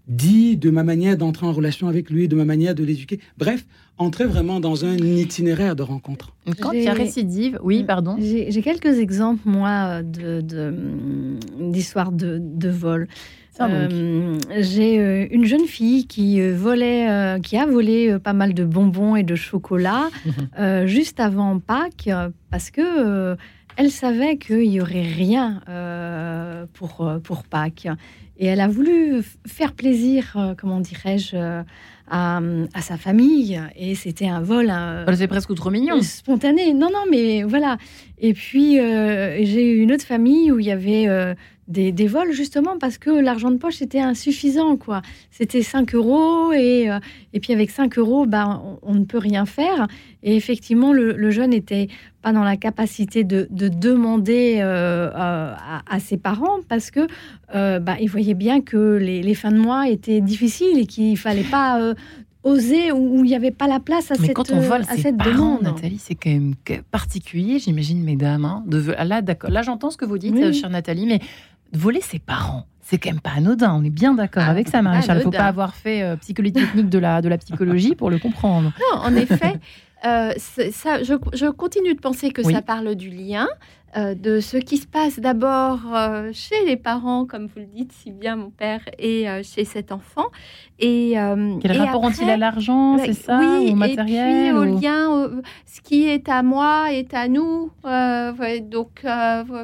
dit 0.06 0.56
de 0.58 0.68
ma 0.70 0.82
manière 0.82 1.16
d'entrer 1.16 1.46
en 1.46 1.52
relation 1.52 1.88
avec 1.88 2.10
lui, 2.10 2.28
de 2.28 2.36
ma 2.36 2.44
manière 2.44 2.74
de 2.74 2.84
l'éduquer? 2.84 3.20
Bref, 3.38 3.64
entrer 3.96 4.26
vraiment 4.26 4.60
dans 4.60 4.84
un 4.84 4.96
itinéraire 4.96 5.76
de 5.76 5.82
rencontre. 5.82 6.34
Quand 6.60 6.72
il 6.72 6.82
y 6.82 6.88
a 6.88 6.92
récidive, 6.92 7.58
oui, 7.62 7.84
pardon. 7.84 8.16
J'ai 8.18 8.62
quelques 8.62 8.98
exemples, 8.98 9.42
moi, 9.46 10.02
de- 10.02 10.40
de- 10.42 10.74
d'histoires 11.70 12.12
de, 12.12 12.38
de, 12.40 12.68
vol. 12.68 13.08
Euh, 13.60 14.36
J'ai 14.58 14.98
euh, 14.98 15.26
une 15.30 15.44
jeune 15.44 15.66
fille 15.66 16.06
qui 16.08 16.40
euh, 16.40 16.56
volait, 16.56 17.08
euh, 17.08 17.38
qui 17.38 17.56
a 17.56 17.66
volé 17.66 18.10
euh, 18.10 18.18
pas 18.18 18.32
mal 18.32 18.52
de 18.52 18.64
bonbons 18.64 19.14
et 19.14 19.22
de 19.22 19.36
chocolat 19.36 20.10
euh, 20.58 20.86
juste 20.88 21.20
avant 21.20 21.60
Pâques 21.60 22.10
parce 22.50 22.72
que 22.72 22.80
euh, 22.82 23.36
elle 23.76 23.90
savait 23.90 24.36
qu'il 24.36 24.64
y 24.64 24.80
aurait 24.80 25.02
rien 25.02 25.60
euh, 25.68 26.66
pour 26.72 27.00
euh, 27.00 27.18
pour 27.18 27.44
Pâques 27.44 27.88
et 28.36 28.46
elle 28.46 28.60
a 28.60 28.66
voulu 28.66 29.22
faire 29.46 29.72
plaisir, 29.72 30.32
euh, 30.36 30.54
comment 30.56 30.80
dirais-je, 30.80 31.36
euh, 31.36 31.62
à, 32.10 32.40
à 32.74 32.82
sa 32.82 32.96
famille 32.96 33.60
et 33.76 33.94
c'était 33.94 34.26
un 34.26 34.40
vol. 34.40 34.72
C'est 35.14 35.28
presque 35.28 35.54
trop 35.54 35.70
mignon. 35.70 36.02
spontané. 36.02 36.74
Non, 36.74 36.90
non, 36.92 37.04
mais 37.10 37.44
voilà. 37.44 37.78
Et 38.18 38.34
puis, 38.34 38.74
j'ai 38.74 39.70
eu 39.72 39.80
une 39.80 39.92
autre 39.92 40.04
famille 40.04 40.52
où 40.52 40.58
il 40.58 40.66
y 40.66 40.70
avait 40.70 41.06
des, 41.68 41.92
des 41.92 42.06
vols, 42.06 42.32
justement, 42.32 42.78
parce 42.78 42.98
que 42.98 43.10
l'argent 43.10 43.50
de 43.50 43.56
poche 43.56 43.80
était 43.82 44.00
insuffisant, 44.00 44.76
quoi. 44.76 45.00
C'était 45.30 45.62
5 45.62 45.94
euros, 45.94 46.52
et, 46.52 46.90
euh, 46.90 46.98
et 47.32 47.40
puis 47.40 47.52
avec 47.52 47.70
5 47.70 47.96
euros, 47.98 48.26
bah, 48.26 48.62
on, 48.64 48.78
on 48.82 48.94
ne 48.94 49.04
peut 49.04 49.18
rien 49.18 49.46
faire. 49.46 49.86
Et 50.22 50.36
effectivement, 50.36 50.92
le, 50.92 51.12
le 51.12 51.30
jeune 51.30 51.50
n'était 51.50 51.88
pas 52.22 52.32
dans 52.32 52.44
la 52.44 52.56
capacité 52.56 53.24
de, 53.24 53.46
de 53.50 53.68
demander 53.68 54.56
euh, 54.60 55.10
à, 55.14 55.82
à 55.88 56.00
ses 56.00 56.16
parents, 56.18 56.58
parce 56.68 56.90
que 56.90 57.06
euh, 57.54 57.78
bah, 57.78 57.96
il 58.00 58.08
voyait 58.10 58.34
bien 58.34 58.60
que 58.60 58.96
les, 58.96 59.22
les 59.22 59.34
fins 59.34 59.52
de 59.52 59.58
mois 59.58 59.88
étaient 59.88 60.20
difficiles 60.20 60.78
et 60.78 60.86
qu'il 60.86 61.16
fallait 61.18 61.42
pas... 61.44 61.80
euh, 61.80 61.94
oser 62.46 62.92
ou 62.92 62.98
où 63.20 63.24
il 63.24 63.28
n'y 63.28 63.34
avait 63.34 63.50
pas 63.50 63.66
la 63.66 63.80
place 63.80 64.10
à 64.10 64.16
Mais 64.18 64.26
cette, 64.26 64.36
quand 64.36 64.50
on 64.50 64.60
vole 64.60 64.82
à 64.82 64.96
cette 64.98 65.16
parents, 65.16 65.30
demande. 65.30 65.62
Nathalie, 65.62 65.96
c'est 65.98 66.14
quand 66.14 66.28
même 66.28 66.52
particulier, 66.90 67.58
j'imagine, 67.58 68.02
mesdames. 68.04 68.44
hein, 68.44 68.62
de, 68.66 68.92
là, 69.02 69.22
d'accord. 69.22 69.48
Là, 69.48 69.62
j'entends 69.62 69.88
ce 69.88 69.96
que 69.96 70.04
vous 70.04 70.18
dites, 70.18 70.34
Oui. 70.34 70.52
chère 70.52 70.68
Nathalie, 70.68 71.06
mais 71.06 71.20
voler 71.74 72.00
ses 72.00 72.18
parents, 72.18 72.66
c'est 72.80 72.98
quand 72.98 73.10
même 73.10 73.20
pas 73.20 73.32
anodin. 73.36 73.74
On 73.74 73.84
est 73.84 73.90
bien 73.90 74.14
d'accord 74.14 74.42
Ah, 74.46 74.50
avec 74.50 74.68
ça, 74.68 74.82
Marie-Charles. 74.82 75.18
Il 75.18 75.20
ne 75.20 75.24
faut 75.24 75.30
pas 75.30 75.46
avoir 75.46 75.74
fait 75.74 76.02
euh, 76.02 76.16
psychologie 76.16 76.52
technique 76.52 76.88
de 76.90 76.98
la, 76.98 77.22
de 77.22 77.28
la 77.28 77.38
psychologie 77.38 77.94
pour 77.94 78.10
le 78.10 78.18
comprendre. 78.18 78.72
Non, 78.92 79.00
en 79.00 79.14
effet, 79.16 79.54
euh, 80.04 80.32
ça, 80.38 81.02
je, 81.02 81.14
je 81.32 81.46
continue 81.50 81.94
de 81.94 82.00
penser 82.00 82.30
que 82.30 82.42
Oui. 82.42 82.52
ça 82.52 82.60
parle 82.62 82.94
du 82.94 83.08
lien, 83.10 83.48
euh, 83.96 84.14
de 84.14 84.40
ce 84.40 84.56
qui 84.56 84.76
se 84.78 84.86
passe 84.86 85.20
d'abord 85.20 85.80
euh, 85.94 86.30
chez 86.32 86.64
les 86.66 86.76
parents, 86.76 87.26
comme 87.26 87.46
vous 87.46 87.60
le 87.60 87.66
dites 87.66 87.92
si 87.92 88.10
bien, 88.10 88.36
mon 88.36 88.50
père, 88.50 88.80
et 88.98 89.28
euh, 89.28 89.42
chez 89.42 89.64
cet 89.64 89.92
enfant. 89.92 90.24
Et, 90.80 91.14
Quel 91.60 91.76
et 91.76 91.78
rapport 91.78 92.02
ont-ils 92.02 92.28
à 92.28 92.36
l'argent, 92.36 92.98
c'est 92.98 93.12
ça 93.12 93.38
oui, 93.38 93.70
Au 93.70 93.74
matériel 93.76 94.46
et 94.46 94.50
puis 94.50 94.58
au 94.58 94.62
au- 94.62 94.80
lien, 94.80 95.08
au- 95.10 95.42
ce 95.66 95.80
qui 95.80 96.04
est 96.08 96.28
à 96.28 96.42
moi 96.42 96.92
est 96.92 97.14
à 97.14 97.28
nous. 97.28 97.70
ouais, 97.84 98.60
donc 98.60 99.04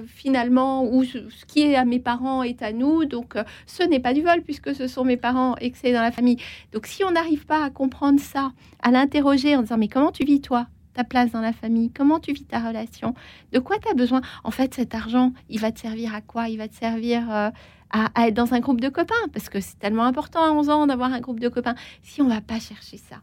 finalement, 0.06 0.84
ou 0.84 1.02
ce 1.04 1.18
ce 1.30 1.44
qui 1.46 1.62
est 1.62 1.74
à 1.76 1.84
mes 1.84 1.98
parents 1.98 2.42
est 2.42 2.62
à 2.62 2.72
nous. 2.72 3.04
Donc 3.04 3.34
ce 3.66 3.82
n'est 3.82 4.00
pas 4.00 4.12
du 4.14 4.22
vol 4.22 4.42
puisque 4.42 4.74
ce 4.74 4.86
sont 4.86 5.04
mes 5.04 5.16
parents 5.16 5.56
et 5.60 5.70
que 5.70 5.78
c'est 5.78 5.92
dans 5.92 6.02
la 6.02 6.12
famille. 6.12 6.38
Donc 6.72 6.86
si 6.86 7.02
on 7.04 7.10
n'arrive 7.10 7.46
pas 7.46 7.64
à 7.64 7.70
comprendre 7.70 8.20
ça, 8.20 8.52
à 8.82 8.90
l'interroger 8.90 9.56
en 9.56 9.62
disant 9.62 9.76
mais 9.78 9.88
comment 9.88 10.12
tu 10.12 10.24
vis 10.24 10.40
toi? 10.40 10.66
Ta 10.94 11.04
place 11.04 11.30
dans 11.30 11.40
la 11.40 11.52
famille, 11.52 11.90
comment 11.90 12.18
tu 12.20 12.32
vis 12.32 12.44
ta 12.44 12.58
relation, 12.60 13.14
de 13.52 13.58
quoi 13.58 13.76
tu 13.78 13.88
as 13.88 13.94
besoin. 13.94 14.20
En 14.44 14.50
fait, 14.50 14.74
cet 14.74 14.94
argent, 14.94 15.32
il 15.48 15.60
va 15.60 15.70
te 15.72 15.80
servir 15.80 16.14
à 16.14 16.20
quoi? 16.20 16.48
Il 16.48 16.58
va 16.58 16.68
te 16.68 16.74
servir 16.74 17.30
euh, 17.30 17.50
à, 17.90 18.10
à 18.14 18.28
être 18.28 18.34
dans 18.34 18.54
un 18.54 18.60
groupe 18.60 18.80
de 18.80 18.88
copains, 18.88 19.14
parce 19.32 19.48
que 19.48 19.60
c'est 19.60 19.78
tellement 19.78 20.04
important 20.04 20.42
à 20.44 20.50
11 20.50 20.68
ans 20.70 20.86
d'avoir 20.86 21.12
un 21.12 21.20
groupe 21.20 21.40
de 21.40 21.48
copains. 21.48 21.74
Si 22.02 22.20
on 22.22 22.28
va 22.28 22.40
pas 22.40 22.58
chercher 22.58 22.96
ça, 22.96 23.16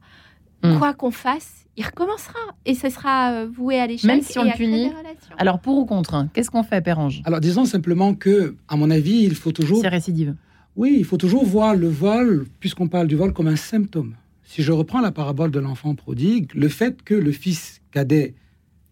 Hmm. 0.63 0.79
quoi 0.79 0.95
qu'on 0.95 1.11
fasse, 1.11 1.67
il 1.77 1.85
recommencera 1.85 2.39
et 2.65 2.73
ce 2.73 2.89
sera 2.89 3.31
euh, 3.31 3.45
voué 3.47 3.79
à 3.79 3.85
l'échec. 3.85 4.05
Même 4.05 4.23
si 4.23 4.39
on 4.39 4.43
et 4.43 4.47
le 4.49 4.53
punit. 4.57 4.91
Alors, 5.37 5.59
pour 5.59 5.77
ou 5.77 5.85
contre 5.85 6.15
hein, 6.15 6.29
Qu'est-ce 6.33 6.49
qu'on 6.49 6.63
fait, 6.63 6.81
Père 6.81 6.97
Ange? 6.97 7.21
Alors 7.25 7.39
disons 7.39 7.65
simplement 7.65 8.15
que, 8.15 8.55
à 8.67 8.75
mon 8.75 8.89
avis, 8.89 9.21
il 9.21 9.35
faut 9.35 9.51
toujours 9.51 9.81
C'est 9.81 9.87
récidive. 9.87 10.33
Oui, 10.75 10.95
il 10.97 11.05
faut 11.05 11.17
toujours 11.17 11.45
voir 11.45 11.75
le 11.75 11.87
vol, 11.87 12.47
puisqu'on 12.59 12.87
parle 12.87 13.05
du 13.05 13.15
vol, 13.15 13.33
comme 13.33 13.47
un 13.47 13.55
symptôme. 13.55 14.15
Si 14.49 14.63
je 14.63 14.71
reprends 14.71 15.01
la 15.01 15.11
parabole 15.11 15.51
de 15.51 15.59
l'enfant 15.59 15.93
prodigue, 15.93 16.51
le 16.55 16.69
fait 16.69 17.03
que 17.03 17.13
le 17.13 17.33
fils 17.33 17.81
cadet 17.91 18.33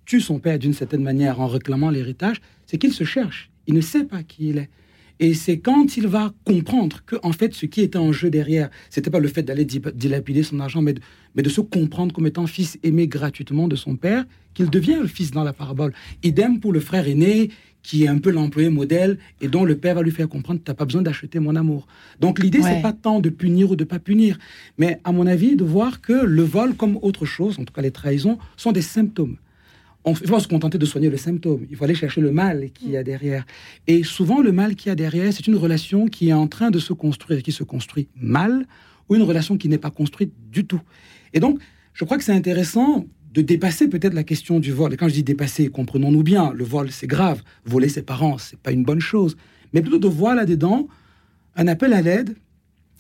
tue 0.04 0.20
son 0.20 0.38
père 0.38 0.60
d'une 0.60 0.74
certaine 0.74 1.02
manière 1.02 1.40
en 1.40 1.48
réclamant 1.48 1.90
l'héritage, 1.90 2.42
c'est 2.66 2.78
qu'il 2.78 2.92
se 2.92 3.06
cherche. 3.06 3.50
Il 3.66 3.74
ne 3.74 3.80
sait 3.80 4.04
pas 4.04 4.22
qui 4.22 4.50
il 4.50 4.58
est. 4.58 4.70
Et 5.22 5.34
c'est 5.34 5.60
quand 5.60 5.96
il 5.96 6.08
va 6.08 6.34
comprendre 6.44 7.04
que, 7.06 7.16
en 7.24 7.32
fait, 7.32 7.54
ce 7.54 7.66
qui 7.66 7.80
était 7.80 7.98
en 7.98 8.12
jeu 8.12 8.30
derrière, 8.30 8.70
c'était 8.90 9.10
pas 9.10 9.20
le 9.20 9.30
fait 9.30 9.44
d'aller 9.44 9.64
dilapider 9.64 10.44
son 10.44 10.60
argent, 10.60 10.82
mais 10.82 10.92
de, 10.92 11.02
mais 11.36 11.42
de 11.42 11.48
se 11.48 11.62
comprendre 11.62 12.14
comme 12.14 12.28
étant 12.28 12.48
fils 12.48 12.78
aimé 12.84 13.08
gratuitement 13.08 13.70
de 13.70 13.78
son 13.78 13.96
père, 13.96 14.26
qu'il 14.54 14.70
devient 14.70 14.98
le 15.02 15.08
fils 15.08 15.32
dans 15.32 15.46
la 15.46 15.54
parabole. 15.54 15.94
Idem 16.22 16.60
pour 16.60 16.74
le 16.74 16.82
frère 16.82 17.08
aîné, 17.08 17.50
qui 17.86 18.04
est 18.04 18.08
un 18.08 18.18
peu 18.18 18.32
l'employé 18.32 18.70
modèle 18.70 19.18
et 19.42 19.48
dont 19.48 19.64
le 19.64 19.78
père 19.78 19.96
va 19.96 20.02
lui 20.02 20.12
faire 20.12 20.28
comprendre 20.28 20.60
tu 20.64 20.70
n'as 20.72 20.76
pas 20.76 20.86
besoin 20.86 21.04
d'acheter 21.04 21.40
mon 21.40 21.56
amour. 21.56 21.86
Donc 22.20 22.40
l'idée, 22.40 22.60
Ouais. 22.60 22.76
c'est 22.76 22.82
pas 22.82 22.94
tant 22.94 23.20
de 23.20 23.30
punir 23.30 23.72
ou 23.72 23.76
de 23.76 23.84
pas 23.84 24.00
punir, 24.00 24.38
mais 24.78 25.00
à 25.04 25.12
mon 25.12 25.28
avis, 25.28 25.56
de 25.56 25.64
voir 25.64 26.02
que 26.02 26.14
le 26.14 26.42
vol, 26.44 26.76
comme 26.76 26.98
autre 27.02 27.26
chose, 27.26 27.60
en 27.60 27.64
tout 27.66 27.74
cas 27.74 27.82
les 27.84 27.92
trahisons, 27.92 28.38
sont 28.58 28.72
des 28.72 28.82
symptômes. 28.82 29.38
On 30.04 30.14
il 30.14 30.28
faut 30.28 30.40
se 30.40 30.48
contenter 30.48 30.78
de 30.78 30.86
soigner 30.86 31.10
le 31.10 31.18
symptôme. 31.18 31.62
Il 31.70 31.76
faut 31.76 31.84
aller 31.84 31.96
chercher 31.96 32.22
le 32.22 32.32
mal 32.32 32.70
qu'il 32.76 32.92
y 32.92 32.98
a 32.98 33.04
derrière. 33.04 33.44
Et 33.88 34.04
souvent, 34.04 34.40
le 34.42 34.52
mal 34.52 34.76
qu'il 34.76 34.90
y 34.90 34.92
a 34.92 34.96
derrière, 34.96 35.32
c'est 35.34 35.48
une 35.48 35.56
relation 35.56 36.08
qui 36.08 36.30
est 36.30 36.34
en 36.34 36.48
train 36.48 36.70
de 36.72 36.80
se 36.80 36.94
construire, 36.94 37.42
qui 37.44 37.52
se 37.52 37.64
construit 37.64 38.08
mal, 38.16 38.68
ou 39.10 39.16
une 39.16 39.24
relation 39.24 39.58
qui 39.58 39.68
n'est 39.70 39.80
pas 39.80 39.92
construite 39.92 40.32
du 40.52 40.66
tout. 40.66 40.82
Et 41.34 41.40
donc, 41.40 41.60
je 41.94 42.04
crois 42.06 42.18
que 42.20 42.24
c'est 42.24 42.34
intéressant 42.34 43.06
de 43.36 43.42
dépasser 43.42 43.90
peut-être 43.90 44.14
la 44.14 44.24
question 44.24 44.62
du 44.62 44.72
vol. 44.72 44.94
Et 44.94 44.98
quand 44.98 45.10
je 45.10 45.14
dis 45.14 45.24
dépasser, 45.24 45.68
comprenons-nous 45.68 46.24
bien, 46.24 46.54
le 46.54 46.64
vol, 46.64 46.90
c'est 46.90 47.06
grave. 47.06 47.44
Voler 47.66 47.90
ses 47.90 48.02
parents, 48.02 48.38
c'est 48.38 48.58
pas 48.58 48.72
une 48.72 48.86
bonne 48.86 49.02
chose. 49.02 49.36
Mais 49.74 49.82
plutôt 49.82 50.00
de 50.00 50.08
voir 50.08 50.36
là-dedans 50.36 50.88
un 51.58 51.68
appel 51.68 51.92
à 51.92 52.02
l'aide, 52.02 52.36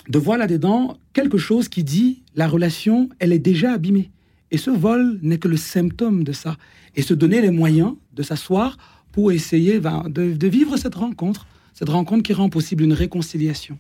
de 0.10 0.20
voir 0.20 0.38
là-dedans 0.38 0.98
quelque 1.13 1.38
chose 1.38 1.70
qui 1.70 1.86
dit 1.86 2.22
la 2.36 2.50
relation, 2.50 3.10
elle 3.20 3.32
est 3.32 3.39
déjà 3.39 3.72
abîmée. 3.72 4.12
Et 4.51 4.58
ce 4.58 4.70
vol 4.70 5.20
n'est 5.22 5.38
que 5.38 5.48
le 5.48 5.58
symptôme 5.58 6.25
de 6.25 6.34
ça. 6.34 6.58
Et 6.96 7.01
se 7.01 7.13
donner 7.13 7.42
les 7.42 7.50
moyens 7.50 7.94
de 8.13 8.22
s'asseoir 8.22 8.77
pour 9.13 9.32
essayer 9.32 9.80
ben, 9.80 10.04
de, 10.10 10.48
vivre 10.48 10.75
cette 10.75 10.96
rencontre, 10.96 11.48
cette 11.74 11.89
rencontre 11.89 12.24
qui 12.24 12.34
rend 12.34 12.50
possible 12.50 12.84
une 12.84 12.94
réconciliation. 12.94 13.77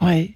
Oui. 0.00 0.34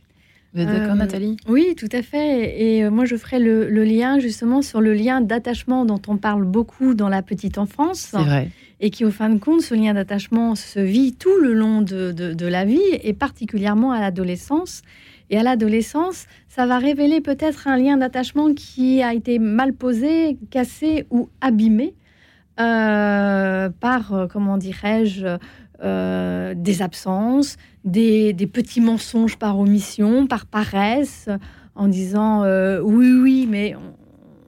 Vous 0.56 0.62
êtes 0.62 0.68
d'accord, 0.68 0.92
Euh, 0.92 0.94
Nathalie? 0.94 1.36
Oui, 1.48 1.74
tout 1.76 1.88
à 1.92 2.00
fait. 2.02 2.60
Et 2.60 2.82
euh, 2.84 2.90
moi, 2.90 3.04
je 3.04 3.14
ferai 3.16 3.38
le, 3.38 3.68
le 3.68 3.84
lien 3.84 4.18
justement 4.18 4.62
sur 4.62 4.80
le 4.80 4.94
lien 4.94 5.20
d'attachement 5.20 5.84
dont 5.84 6.00
on 6.08 6.16
parle 6.16 6.44
beaucoup 6.44 6.94
dans 6.94 7.08
la 7.10 7.20
petite 7.22 7.58
enfance. 7.58 8.08
C'est 8.10 8.16
vrai. 8.16 8.48
Et 8.80 8.88
qui, 8.90 9.04
au 9.04 9.10
fin 9.10 9.28
de 9.28 9.38
compte, 9.38 9.60
ce 9.60 9.74
lien 9.74 9.92
d'attachement 9.94 10.54
se 10.54 10.80
vit 10.80 11.12
tout 11.14 11.36
le 11.42 11.52
long 11.52 11.82
de, 11.82 12.10
de- 12.12 12.32
de 12.32 12.46
la 12.46 12.64
vie 12.64 12.80
et 13.02 13.12
particulièrement 13.12 13.92
à 13.92 14.00
l'adolescence. 14.00 14.80
Et 15.28 15.36
à 15.38 15.42
l'adolescence, 15.42 16.26
ça 16.48 16.66
va 16.66 16.78
révéler 16.78 17.20
peut-être 17.20 17.68
un 17.68 17.76
lien 17.76 17.96
d'attachement 17.98 18.54
qui 18.54 19.02
a 19.02 19.12
été 19.12 19.38
mal 19.38 19.72
posé, 19.74 20.38
cassé 20.50 21.04
ou 21.10 21.28
abîmé 21.40 21.94
euh, 22.60 23.68
par, 23.80 24.28
comment 24.32 24.56
dirais-je, 24.56 25.26
euh, 25.82 26.54
des 26.56 26.80
absences, 26.80 27.56
des, 27.84 28.32
petits 28.50 28.80
mensonges 28.80 29.36
par 29.36 29.58
omission, 29.58 30.26
par 30.26 30.46
paresse, 30.46 31.28
en 31.74 31.88
disant 31.88 32.44
euh, 32.44 32.80
oui, 32.80 33.10
oui, 33.22 33.46
mais 33.48 33.74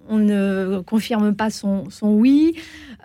on, 0.08 0.16
ne 0.16 0.80
confirme 0.80 1.34
pas 1.34 1.50
son, 1.50 1.90
son 1.90 2.14
oui, 2.14 2.54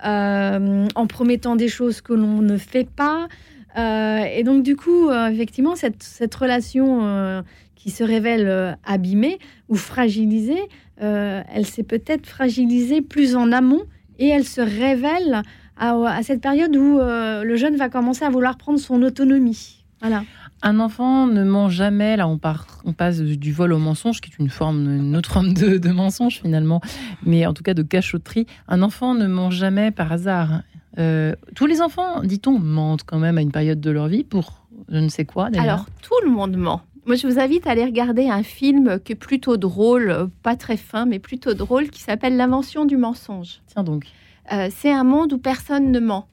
euh, 0.06 0.88
en 0.96 1.06
promettant 1.08 1.58
des 1.58 1.68
choses 1.68 2.00
que 2.00 2.14
l'on 2.14 2.42
ne 2.42 2.58
fait 2.58 2.88
pas. 2.90 3.28
Et 3.76 4.44
donc, 4.44 4.64
du 4.64 4.76
coup, 4.76 5.10
effectivement, 5.12 5.76
cette, 5.76 6.04
cette 6.04 6.36
relation 6.36 7.44
qui 7.76 7.90
se 7.90 8.04
révèle 8.04 8.78
abîmée 8.86 9.40
ou 9.68 9.76
fragilisée, 9.76 10.62
elle 10.98 11.66
s'est 11.66 11.84
peut-être 11.84 12.28
fragilisée 12.28 13.02
plus 13.02 13.36
en 13.36 13.52
amont 13.52 13.82
et 14.20 14.28
elle 14.28 14.46
se 14.46 14.62
révèle 14.62 15.42
à, 15.78 15.94
à 15.94 16.24
cette 16.24 16.42
période 16.42 16.76
où 16.76 17.00
euh, 17.00 17.44
le 17.44 17.56
jeune 17.56 17.76
va 17.76 17.90
commencer 17.90 18.26
à 18.26 18.30
vouloir 18.30 18.58
prendre 18.58 18.80
son 18.80 19.02
autonomie. 19.02 19.84
Voilà. 20.02 20.24
Un 20.62 20.80
enfant 20.80 21.28
ne 21.28 21.44
ment 21.44 21.70
jamais, 21.70 22.16
là 22.16 22.28
on, 22.28 22.38
part, 22.38 22.82
on 22.86 22.94
passe 22.94 23.20
du 23.20 23.52
vol 23.52 23.74
au 23.74 23.78
mensonge, 23.78 24.22
qui 24.22 24.30
est 24.32 24.40
une 24.40 24.50
forme, 24.50 24.90
une 24.90 25.16
autre 25.16 25.32
forme 25.32 25.54
de, 25.54 25.78
de 25.78 25.90
mensonge 25.90 26.40
finalement, 26.42 26.82
mais 27.26 27.46
en 27.46 27.54
tout 27.54 27.64
cas 27.64 27.74
de 27.74 27.84
cachotterie. 27.84 28.48
Un 28.68 28.82
enfant 28.82 29.14
ne 29.14 29.28
ment 29.28 29.50
jamais 29.50 29.92
par 29.92 30.12
hasard. 30.12 30.62
Euh, 31.00 31.36
tous 31.56 31.66
les 31.66 31.82
enfants, 31.82 32.22
dit-on, 32.24 32.60
mentent 32.60 33.04
quand 33.04 33.20
même 33.20 33.38
à 33.38 33.42
une 33.42 33.52
période 33.52 33.82
de 33.82 33.92
leur 33.92 34.08
vie 34.08 34.24
pour 34.24 34.64
je 34.90 34.98
ne 34.98 35.10
sais 35.10 35.26
quoi. 35.26 35.50
Alors, 35.58 35.86
tout 36.02 36.16
le 36.26 36.32
monde 36.32 36.58
ment. 36.58 36.82
Moi, 37.06 37.16
je 37.16 37.28
vous 37.28 37.40
invite 37.40 37.68
à 37.68 37.72
aller 37.72 37.84
regarder 37.84 38.30
un 38.30 38.44
film 38.44 39.00
qui 39.00 39.12
est 39.12 39.16
plutôt 39.16 39.58
drôle, 39.58 40.10
euh, 40.10 40.28
pas 40.42 40.56
très 40.56 40.78
fin, 40.78 41.06
mais 41.06 41.20
plutôt 41.20 41.54
drôle, 41.54 41.90
qui 41.90 42.02
s'appelle 42.02 42.38
L'invention 42.38 42.86
du 42.86 42.96
mensonge. 42.96 43.62
Tiens 43.68 43.84
donc. 43.84 44.06
Euh, 44.52 44.70
c'est 44.76 44.92
un 44.92 45.04
monde 45.04 45.34
où 45.34 45.38
personne 45.38 45.92
ne 45.92 46.00
ment. 46.00 46.28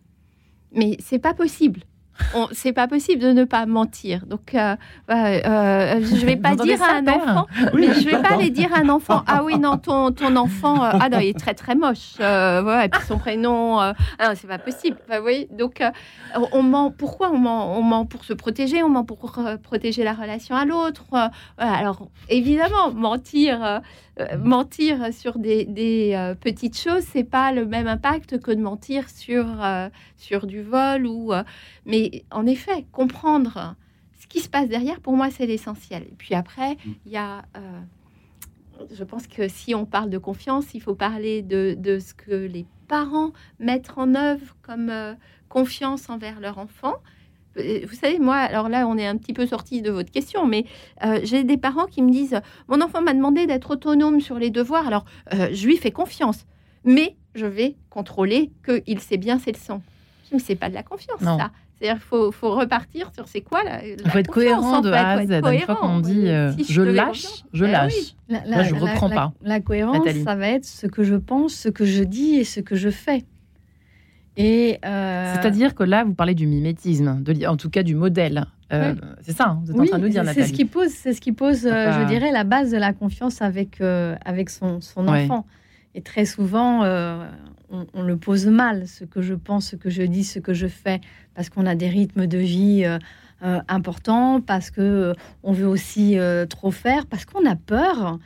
Mais 0.73 0.97
c'est 1.01 1.19
pas 1.19 1.35
possible. 1.35 1.83
C'est 2.53 2.73
pas 2.73 2.87
possible 2.87 3.23
de 3.23 3.33
ne 3.33 3.45
pas 3.45 3.67
mentir. 3.67 4.27
Donc, 4.27 4.55
euh, 4.55 4.77
euh, 5.11 6.01
je 6.03 6.27
vais 6.27 6.37
pas 6.37 6.51
Vous 6.51 6.65
dire 6.65 6.83
à 6.83 6.97
un 6.97 7.05
Père 7.05 7.23
enfant. 7.23 7.47
Oui, 7.75 7.87
Mais 7.89 7.95
je 7.95 8.09
vais 8.09 8.21
pas 8.21 8.35
aller 8.35 8.51
dire 8.51 8.73
à 8.75 8.81
un 8.81 8.89
enfant 8.89 9.23
ah 9.27 9.43
oui 9.45 9.59
non 9.59 9.79
ton 9.79 10.13
ton 10.13 10.37
enfant 10.37 10.85
euh, 10.85 10.91
ah 11.01 11.09
non 11.09 11.19
il 11.19 11.29
est 11.29 11.39
très 11.39 11.55
très 11.55 11.75
moche 11.75 12.15
voilà 12.19 12.85
et 12.85 12.89
puis 12.89 13.03
son 13.07 13.19
prénom 13.19 13.79
ah 13.79 13.95
non 14.21 14.33
c'est 14.35 14.47
pas 14.47 14.59
possible 14.59 14.97
Enfin, 15.07 15.17
vous 15.17 15.23
voyez 15.23 15.49
donc 15.51 15.83
on 16.53 16.63
ment 16.63 16.91
pourquoi 16.91 17.31
on 17.31 17.39
ment? 17.39 17.79
On 17.79 17.83
ment 17.83 18.07
pour 18.07 18.25
se 18.25 18.33
protéger 18.33 18.83
on 18.83 18.89
ment 18.89 19.05
pour 19.05 19.33
protéger 19.63 20.05
la 20.05 20.13
relation 20.13 20.55
à 20.57 20.65
l'autre 20.65 21.05
voilà. 21.11 21.31
alors 21.59 22.09
évidemment 22.29 22.93
mentir 22.93 23.81
euh, 24.21 24.39
mentir 24.39 25.13
sur 25.13 25.39
des, 25.39 25.65
des, 25.65 26.13
euh, 26.15 26.35
petites 26.35 26.79
choses 26.79 27.03
c'est 27.03 27.25
pas 27.25 27.53
le 27.53 27.67
même 27.67 27.87
impact 27.87 28.41
que 28.41 28.51
de 28.51 28.61
mentir 28.61 29.09
sur 29.09 29.47
euh, 29.63 29.89
sur 30.17 30.47
du 30.47 30.63
vol 30.63 31.07
ou 31.07 31.33
mais 31.87 32.25
en 32.31 32.47
effet 32.47 32.87
comprendre 32.93 33.77
ce 34.19 34.27
qui 34.27 34.41
se 34.41 34.51
passe 34.51 34.69
derrière, 34.69 35.01
pour 35.01 35.15
moi, 35.17 35.31
c'est 35.31 35.47
l'essentiel. 35.47 36.03
Et 36.03 36.15
puis 36.17 36.35
après, 36.35 36.77
il 37.07 37.11
y 37.11 37.17
a, 37.17 37.43
je 38.93 39.03
pense 39.03 39.27
que 39.27 39.49
si 39.49 39.75
on 39.75 39.87
parle 39.87 40.11
de 40.11 40.19
confiance, 40.19 40.75
il 40.75 40.81
faut 40.81 40.95
parler 40.95 41.41
de, 41.41 41.75
de 41.77 41.99
ce 41.99 42.13
que 42.13 42.35
les 42.35 42.67
parents 42.87 43.33
mettent 43.59 43.91
en 43.97 44.15
œuvre 44.15 44.57
comme 44.61 44.93
confiance 45.49 46.11
envers 46.11 46.39
leur 46.39 46.59
enfant. 46.59 46.97
Euh, 47.61 47.87
Vous 47.89 47.95
savez, 47.95 48.19
moi, 48.19 48.37
alors 48.37 48.69
là, 48.69 48.87
on 48.89 48.97
est 48.99 49.07
un 49.07 49.17
petit 49.17 49.33
peu 49.33 49.47
sorti 49.47 49.83
de 49.83 49.91
votre 49.91 50.11
question, 50.11 50.47
mais 50.47 50.65
euh, 51.05 51.21
j'ai 51.23 51.45
des 51.45 51.57
parents 51.57 51.87
qui 51.87 52.03
me 52.03 52.11
disent 52.11 52.41
Mon 52.69 52.81
enfant 52.81 53.03
m'a 53.03 53.13
demandé 53.15 53.47
d'être 53.47 53.71
autonome 53.71 54.21
sur 54.21 54.39
les 54.39 54.51
devoirs, 54.51 54.87
alors 54.87 55.05
euh, 55.35 55.49
je 55.53 55.67
lui 55.67 55.77
fais 55.77 55.91
confiance, 55.91 56.47
mais 56.85 57.17
je 57.35 57.47
vais 57.47 57.77
contrôler 57.91 58.51
qu'il 58.65 59.01
sait 59.01 59.17
bien 59.19 59.39
ses 59.39 59.53
leçons. 59.53 59.83
C'est 60.39 60.55
pas 60.57 60.69
de 60.69 60.75
la 60.75 60.83
confiance, 60.83 61.21
Non. 61.21 61.39
ça. 61.39 61.51
C'est-à-dire 61.79 61.99
qu'il 62.01 62.09
faut, 62.09 62.31
faut 62.31 62.55
repartir 62.55 63.11
sur 63.15 63.27
c'est 63.27 63.41
quoi 63.41 63.65
la, 63.65 63.85
Il 63.87 64.07
faut 64.11 64.19
être 64.19 64.31
cohérent 64.31 64.81
de 64.83 64.91
A 64.93 65.09
à 65.13 65.27
Z. 65.27 65.31
Une 65.51 65.61
fois 65.61 65.77
qu'on 65.77 65.99
dit 66.01 66.29
euh, 66.29 66.53
je 66.69 66.83
lâche, 66.83 67.27
je 67.55 67.65
Eh 67.65 67.71
lâche. 67.71 67.93
oui. 67.97 68.15
La, 68.29 68.45
Là, 68.45 68.63
je 68.65 68.75
reprends 68.75 69.09
la- 69.09 69.15
pas. 69.17 69.33
La 69.43 69.61
cohérence, 69.61 69.97
Nathalie. 69.99 70.23
ça 70.23 70.35
va 70.37 70.49
être 70.49 70.67
ce 70.67 70.87
que 70.87 71.03
je 71.03 71.15
pense, 71.17 71.55
ce 71.55 71.69
que 71.71 71.85
je 71.87 72.05
dis 72.05 72.35
et 72.37 72.45
ce 72.45 72.61
que 72.61 72.77
je 72.77 72.91
fais. 72.91 73.25
Et 74.37 74.79
euh, 74.85 75.35
C'est-à-dire 75.35 75.75
que 75.75 75.83
là, 75.83 76.05
vous 76.05 76.15
parlez 76.15 76.35
du 76.35 76.47
mimétisme, 76.47 77.21
de, 77.23 77.47
en 77.47 77.57
tout 77.57 77.69
cas 77.71 77.83
du 77.83 77.95
modèle. 77.95 78.45
Euh, 78.73 78.95
C'est 79.23 79.33
ça, 79.37 79.49
hein, 79.49 79.61
vous 79.65 79.73
êtes 79.73 79.81
en 79.81 79.85
train 79.85 79.99
de 79.99 80.03
nous 80.05 80.09
dire, 80.09 80.23
c'est- 80.23 80.27
Nathalie. 80.27 80.47
c'est 80.47 80.53
ce 80.53 80.57
qui 80.57 80.65
pose, 80.65 80.89
c'est 80.91 81.13
ce 81.13 81.21
qui 81.21 81.33
pose, 81.33 81.67
euh, 81.67 81.71
Papa. 81.71 82.03
je 82.03 82.07
dirais, 82.07 82.31
la 82.31 82.45
base 82.45 82.71
de 82.71 82.77
la 82.77 82.93
confiance 82.93 83.43
avec 83.43 83.81
avec 83.81 84.49
son, 84.51 84.81
son 84.81 85.09
Ouais. 85.09 85.25
enfant. 85.25 85.47
Et 85.97 86.03
très 86.03 86.25
souvent, 86.25 86.85
on, 87.73 87.87
on 87.95 88.03
le 88.03 88.17
pose 88.17 88.47
mal, 88.47 88.87
ce 88.87 89.05
que 89.05 89.21
je 89.23 89.35
pense, 89.35 89.71
ce 89.71 89.77
que 89.77 89.91
je 89.91 90.03
dis, 90.03 90.23
ce 90.25 90.39
que 90.39 90.55
je 90.55 90.69
fais, 90.69 91.01
parce 91.35 91.51
qu'on 91.51 91.67
a 91.67 91.75
des 91.75 91.89
rythmes 91.89 92.27
de 92.29 92.39
vie 92.39 92.85
importants, 93.69 94.41
parce 94.41 94.71
que 94.71 95.15
on 95.43 95.53
veut 95.53 95.67
aussi 95.67 96.17
trop 96.49 96.71
faire, 96.71 97.07
parce 97.07 97.25
qu'on 97.25 97.45
a 97.49 97.57
peur. 97.57 98.19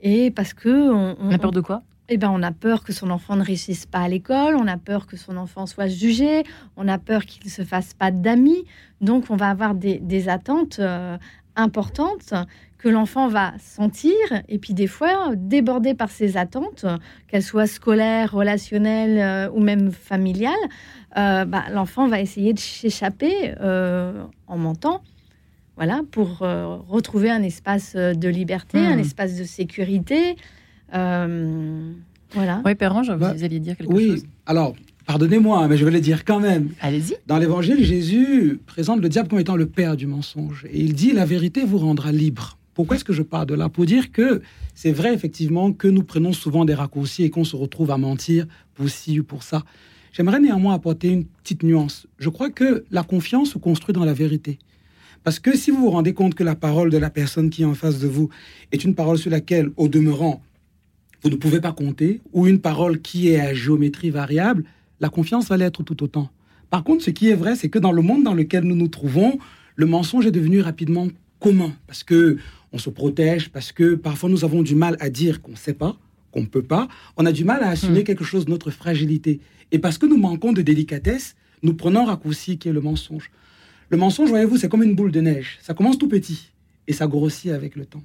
Et 0.00 0.30
parce 0.30 0.54
que 0.54 0.92
on, 0.92 1.16
On 1.20 1.30
a 1.32 1.38
peur 1.38 1.50
de 1.50 1.60
quoi? 1.60 1.82
Eh 2.08 2.16
ben, 2.16 2.30
on 2.30 2.42
a 2.42 2.52
peur 2.52 2.84
que 2.84 2.92
son 2.92 3.10
enfant 3.10 3.36
ne 3.36 3.44
réussisse 3.44 3.86
pas 3.86 4.00
à 4.00 4.08
l'école, 4.08 4.56
on 4.56 4.66
a 4.66 4.76
peur 4.76 5.06
que 5.06 5.16
son 5.16 5.36
enfant 5.36 5.66
soit 5.66 5.88
jugé, 5.88 6.44
on 6.76 6.88
a 6.88 6.98
peur 6.98 7.24
qu'il 7.24 7.44
ne 7.44 7.50
se 7.50 7.62
fasse 7.62 7.94
pas 7.94 8.10
d'amis. 8.10 8.64
Donc, 9.00 9.26
on 9.30 9.36
va 9.36 9.50
avoir 9.50 9.74
des, 9.74 9.98
des 9.98 10.28
attentes 10.28 10.78
euh, 10.78 11.18
importantes 11.56 12.32
que 12.78 12.88
l'enfant 12.88 13.28
va 13.28 13.52
sentir 13.58 14.14
et 14.48 14.58
puis 14.58 14.72
des 14.72 14.86
fois 14.86 15.32
débordé 15.34 15.94
par 15.94 16.10
ces 16.10 16.36
attentes, 16.36 16.86
qu'elles 17.26 17.42
soient 17.42 17.66
scolaires, 17.66 18.32
relationnelles 18.32 19.18
euh, 19.18 19.50
ou 19.52 19.60
même 19.60 19.90
familiales, 19.90 20.54
euh, 21.16 21.44
bah, 21.44 21.64
l'enfant 21.72 22.06
va 22.06 22.20
essayer 22.20 22.52
de 22.52 22.58
s'échapper 22.60 23.54
euh, 23.60 24.22
en 24.46 24.56
mentant. 24.56 25.02
Voilà, 25.76 26.00
pour 26.10 26.38
retrouver 26.38 27.30
un 27.30 27.44
espace 27.44 27.94
de 27.94 28.28
liberté, 28.28 28.84
un 28.84 28.98
espace 28.98 29.36
de 29.38 29.44
sécurité. 29.44 30.34
Euh, 30.94 31.92
voilà. 32.32 32.62
Oui, 32.64 32.74
Perrange, 32.74 33.10
vous 33.10 33.18
Bah, 33.18 33.34
alliez 33.40 33.60
dire 33.60 33.76
quelque 33.76 33.92
Oui, 33.92 34.08
chose 34.10 34.24
alors, 34.46 34.74
pardonnez-moi, 35.06 35.58
hein, 35.62 35.68
mais 35.68 35.76
je 35.76 35.84
vais 35.84 35.90
le 35.90 36.00
dire 36.00 36.24
quand 36.24 36.40
même. 36.40 36.70
Allez-y. 36.80 37.16
Dans 37.26 37.38
l'évangile, 37.38 37.84
Jésus 37.84 38.60
présente 38.66 39.00
le 39.00 39.08
diable 39.08 39.28
comme 39.28 39.38
étant 39.38 39.56
le 39.56 39.66
père 39.66 39.96
du 39.96 40.06
mensonge. 40.06 40.66
Et 40.70 40.80
il 40.80 40.94
dit 40.94 41.12
La 41.12 41.24
vérité 41.24 41.64
vous 41.64 41.78
rendra 41.78 42.12
libre. 42.12 42.56
Pourquoi 42.74 42.96
est-ce 42.96 43.04
que 43.04 43.12
je 43.12 43.22
pars 43.22 43.44
de 43.44 43.54
là? 43.54 43.68
Pour 43.68 43.86
dire 43.86 44.12
que 44.12 44.40
c'est 44.74 44.92
vrai, 44.92 45.12
effectivement, 45.12 45.72
que 45.72 45.88
nous 45.88 46.04
prenons 46.04 46.32
souvent 46.32 46.64
des 46.64 46.74
raccourcis 46.74 47.24
et 47.24 47.30
qu'on 47.30 47.44
se 47.44 47.56
retrouve 47.56 47.90
à 47.90 47.98
mentir 47.98 48.46
pour 48.74 48.88
ci 48.88 49.18
ou 49.18 49.24
pour 49.24 49.42
ça. 49.42 49.64
J'aimerais 50.12 50.40
néanmoins 50.40 50.74
apporter 50.74 51.08
une 51.08 51.24
petite 51.24 51.62
nuance. 51.64 52.06
Je 52.18 52.28
crois 52.28 52.50
que 52.50 52.84
la 52.90 53.02
confiance 53.02 53.50
se 53.50 53.58
construit 53.58 53.92
dans 53.92 54.04
la 54.04 54.14
vérité. 54.14 54.58
Parce 55.24 55.40
que 55.40 55.56
si 55.56 55.70
vous 55.72 55.78
vous 55.78 55.90
rendez 55.90 56.14
compte 56.14 56.34
que 56.34 56.44
la 56.44 56.54
parole 56.54 56.90
de 56.90 56.96
la 56.98 57.10
personne 57.10 57.50
qui 57.50 57.62
est 57.62 57.66
en 57.66 57.74
face 57.74 57.98
de 57.98 58.06
vous 58.06 58.28
est 58.72 58.84
une 58.84 58.94
parole 58.94 59.18
sur 59.18 59.30
laquelle, 59.30 59.70
au 59.76 59.88
demeurant, 59.88 60.40
vous 61.22 61.30
ne 61.30 61.36
pouvez 61.36 61.60
pas 61.60 61.72
compter, 61.72 62.20
ou 62.32 62.46
une 62.46 62.60
parole 62.60 63.00
qui 63.00 63.28
est 63.30 63.40
à 63.40 63.54
géométrie 63.54 64.10
variable, 64.10 64.64
la 65.00 65.08
confiance 65.08 65.48
va 65.48 65.56
l'être 65.56 65.82
tout 65.82 66.02
autant. 66.02 66.30
Par 66.70 66.84
contre, 66.84 67.02
ce 67.02 67.10
qui 67.10 67.28
est 67.28 67.34
vrai, 67.34 67.56
c'est 67.56 67.68
que 67.68 67.78
dans 67.78 67.92
le 67.92 68.02
monde 68.02 68.24
dans 68.24 68.34
lequel 68.34 68.64
nous 68.64 68.76
nous 68.76 68.88
trouvons, 68.88 69.38
le 69.76 69.86
mensonge 69.86 70.26
est 70.26 70.30
devenu 70.30 70.60
rapidement 70.60 71.08
commun 71.40 71.72
parce 71.86 72.02
que 72.04 72.36
on 72.72 72.78
se 72.78 72.90
protège, 72.90 73.48
parce 73.50 73.72
que 73.72 73.94
parfois 73.94 74.28
nous 74.28 74.44
avons 74.44 74.62
du 74.62 74.74
mal 74.74 74.96
à 75.00 75.08
dire 75.08 75.40
qu'on 75.40 75.52
ne 75.52 75.56
sait 75.56 75.72
pas, 75.72 75.96
qu'on 76.32 76.42
ne 76.42 76.46
peut 76.46 76.62
pas. 76.62 76.88
On 77.16 77.24
a 77.24 77.32
du 77.32 77.44
mal 77.44 77.62
à 77.62 77.70
assumer 77.70 78.00
Hmm. 78.00 78.04
quelque 78.04 78.24
chose 78.24 78.44
de 78.44 78.50
notre 78.50 78.70
fragilité. 78.70 79.40
Et 79.72 79.78
parce 79.78 79.96
que 79.96 80.04
nous 80.06 80.18
manquons 80.18 80.52
de 80.52 80.60
délicatesse, 80.62 81.34
nous 81.62 81.74
prenons 81.74 82.00
un 82.00 82.06
raccourci 82.06 82.58
qui 82.58 82.68
est 82.68 82.72
le 82.72 82.80
mensonge. 82.80 83.30
Le 83.88 83.96
mensonge, 83.96 84.28
voyez-vous, 84.28 84.58
c'est 84.58 84.68
comme 84.68 84.82
une 84.82 84.94
boule 84.94 85.12
de 85.12 85.20
neige. 85.20 85.58
Ça 85.62 85.72
commence 85.72 85.96
tout 85.96 86.08
petit 86.08 86.50
et 86.86 86.92
ça 86.92 87.06
grossit 87.06 87.52
avec 87.52 87.74
le 87.76 87.86
temps. 87.86 88.02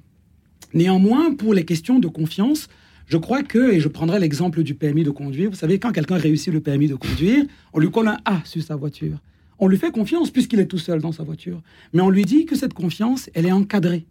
Néanmoins, 0.72 1.34
pour 1.34 1.52
les 1.52 1.64
questions 1.64 1.98
de 1.98 2.08
confiance, 2.08 2.68
je 3.06 3.16
crois 3.16 3.42
que, 3.42 3.72
et 3.72 3.80
je 3.80 3.88
prendrai 3.88 4.18
l'exemple 4.18 4.62
du 4.62 4.74
permis 4.74 5.04
de 5.04 5.10
conduire, 5.10 5.50
vous 5.50 5.56
savez, 5.56 5.78
quand 5.78 5.92
quelqu'un 5.92 6.16
réussit 6.16 6.52
le 6.52 6.60
permis 6.60 6.88
de 6.88 6.94
conduire, 6.94 7.44
on 7.72 7.78
lui 7.78 7.90
colle 7.90 8.08
un 8.08 8.18
A 8.24 8.40
sur 8.44 8.62
sa 8.62 8.76
voiture. 8.76 9.18
On 9.58 9.68
lui 9.68 9.76
fait 9.76 9.90
confiance 9.90 10.30
puisqu'il 10.30 10.58
est 10.60 10.66
tout 10.66 10.78
seul 10.78 11.00
dans 11.00 11.12
sa 11.12 11.22
voiture. 11.22 11.62
Mais 11.92 12.00
on 12.00 12.10
lui 12.10 12.24
dit 12.24 12.46
que 12.46 12.56
cette 12.56 12.74
confiance, 12.74 13.30
elle 13.34 13.46
est 13.46 13.52
encadrée. 13.52 14.06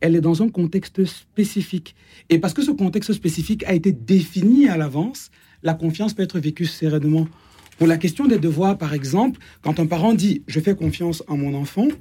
Elle 0.00 0.14
est 0.14 0.20
dans 0.20 0.42
un 0.42 0.48
contexte 0.48 1.04
spécifique. 1.04 1.96
Et 2.30 2.38
parce 2.38 2.54
que 2.54 2.62
ce 2.62 2.70
contexte 2.70 3.12
spécifique 3.12 3.64
a 3.64 3.74
été 3.74 3.90
défini 3.90 4.68
à 4.68 4.76
l'avance, 4.76 5.30
la 5.62 5.74
confiance 5.74 6.14
peut 6.14 6.22
être 6.22 6.38
vécue 6.38 6.66
sereinement. 6.66 7.26
Pour 7.78 7.86
la 7.86 7.96
question 7.96 8.26
des 8.26 8.38
devoirs, 8.38 8.78
par 8.78 8.94
exemple, 8.94 9.40
quand 9.62 9.80
un 9.80 9.86
parent 9.86 10.14
dit⁇ 10.14 10.34
je 10.46 10.60
fais 10.60 10.76
confiance 10.76 11.24
en 11.26 11.36
mon 11.36 11.54
enfant⁇ 11.54 11.86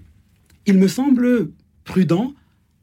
il 0.67 0.77
me 0.77 0.87
semble 0.87 1.51
prudent 1.85 2.33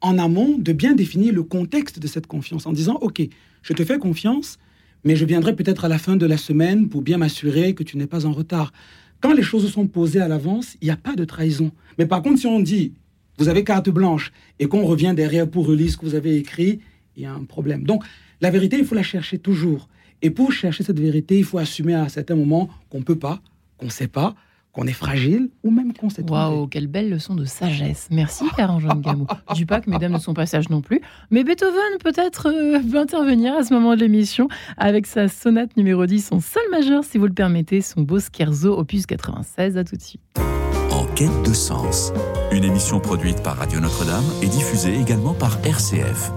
en 0.04 0.18
amont 0.18 0.58
de 0.58 0.73
bien 0.73 0.94
définir 0.94 1.32
le 1.32 1.42
contexte 1.42 1.99
de 1.99 2.06
cette 2.06 2.26
confiance 2.26 2.66
en 2.66 2.73
disant, 2.73 2.99
OK, 3.00 3.23
je 3.62 3.73
te 3.73 3.84
fais 3.84 3.99
confiance, 3.99 4.58
mais 5.02 5.16
je 5.16 5.25
viendrai 5.25 5.56
peut-être 5.56 5.87
à 5.87 5.88
la 5.88 5.99
fin 5.99 6.16
de 6.16 6.26
la 6.26 6.37
semaine 6.37 6.90
pour 6.90 7.00
bien 7.00 7.16
m'assurer 7.16 7.75
que 7.75 7.82
tu 7.82 7.96
n'es 7.96 8.06
pas 8.06 8.26
en 8.26 8.32
retard. 8.32 8.73
Quand 9.20 9.32
les 9.32 9.42
choses 9.42 9.70
sont 9.73 9.87
posées 9.87 10.20
à 10.20 10.28
l'avance, 10.28 10.76
il 10.82 10.84
n'y 10.84 10.90
a 10.90 10.99
pas 10.99 11.16
de 11.16 11.25
trahison. 11.25 11.73
Mais 11.99 12.04
par 12.04 12.20
contre, 12.20 12.38
si 12.38 12.46
on 12.46 12.61
dit, 12.61 12.92
vous 13.38 13.49
avez 13.49 13.64
carte 13.64 13.88
blanche, 13.88 14.30
et 14.58 14.66
qu'on 14.66 14.84
revient 14.84 15.14
derrière 15.16 15.49
pour 15.49 15.66
relire 15.66 15.90
ce 15.90 15.96
que 15.96 16.04
vous 16.04 16.14
avez 16.14 16.37
écrit, 16.37 16.80
il 17.16 17.23
y 17.23 17.26
a 17.26 17.32
un 17.32 17.44
problème. 17.44 17.84
Donc, 17.84 18.04
la 18.42 18.50
vérité, 18.50 18.76
il 18.78 18.84
faut 18.84 18.94
la 18.94 19.02
chercher 19.02 19.38
toujours. 19.38 19.88
Et 20.20 20.28
pour 20.28 20.52
chercher 20.52 20.84
cette 20.84 21.00
vérité, 21.00 21.38
il 21.38 21.44
faut 21.44 21.58
assumer 21.58 21.94
à 21.94 22.11
certains 22.11 22.34
moments 22.37 22.68
qu'on 22.90 22.99
ne 22.99 23.04
peut 23.04 23.18
pas, 23.18 23.40
qu'on 23.78 23.87
ne 23.87 23.90
sait 23.90 24.08
pas, 24.08 24.34
qu'on 24.75 24.87
est 24.87 24.93
fragile 24.93 25.49
ou 25.62 25.71
même 25.71 25.93
qu'on 25.93 26.11
s'est 26.11 26.28
Waouh, 26.28 26.66
quelle 26.66 26.88
belle 26.88 27.09
leçon 27.09 27.35
de 27.35 27.45
sagesse. 27.45 28.09
Merci, 28.11 28.45
Gamot. 28.59 29.26
Je 29.50 29.54
dis 29.54 29.66
pas 29.66 29.81
que 29.81 29.88
mesdames 29.88 30.12
ne 30.12 30.19
sont 30.19 30.35
pas 30.35 30.47
sages 30.47 30.69
non 30.69 30.81
plus, 30.81 31.00
mais 31.31 31.45
Beethoven 31.45 31.99
peut-être 32.02 32.49
euh, 32.49 32.81
peut 32.90 32.99
intervenir 32.99 33.54
à 33.54 33.62
ce 33.62 33.73
moment 33.73 33.95
de 33.95 34.00
l'émission 34.00 34.49
avec 34.76 35.07
sa 35.07 35.28
sonate 35.28 35.76
numéro 35.76 36.04
10, 36.04 36.26
son 36.26 36.40
sol 36.40 36.62
majeur, 36.71 37.04
si 37.04 37.19
vous 37.19 37.26
le 37.26 37.33
permettez, 37.33 37.81
son 37.81 38.02
beau 38.02 38.19
scherzo 38.19 38.76
opus 38.78 39.07
96. 39.07 39.78
À 39.78 39.85
tout 39.85 39.97
de 39.97 40.02
suite. 40.02 40.21
En 40.90 41.07
quête 41.14 41.43
de 41.47 41.52
sens, 41.52 42.12
une 42.52 42.64
émission 42.64 43.00
produite 43.00 43.43
par 43.43 43.57
Radio 43.57 43.81
Notre-Dame 43.81 44.25
et 44.43 44.47
diffusée 44.47 44.99
également 44.99 45.35
par 45.35 45.59
RCF. 45.64 46.33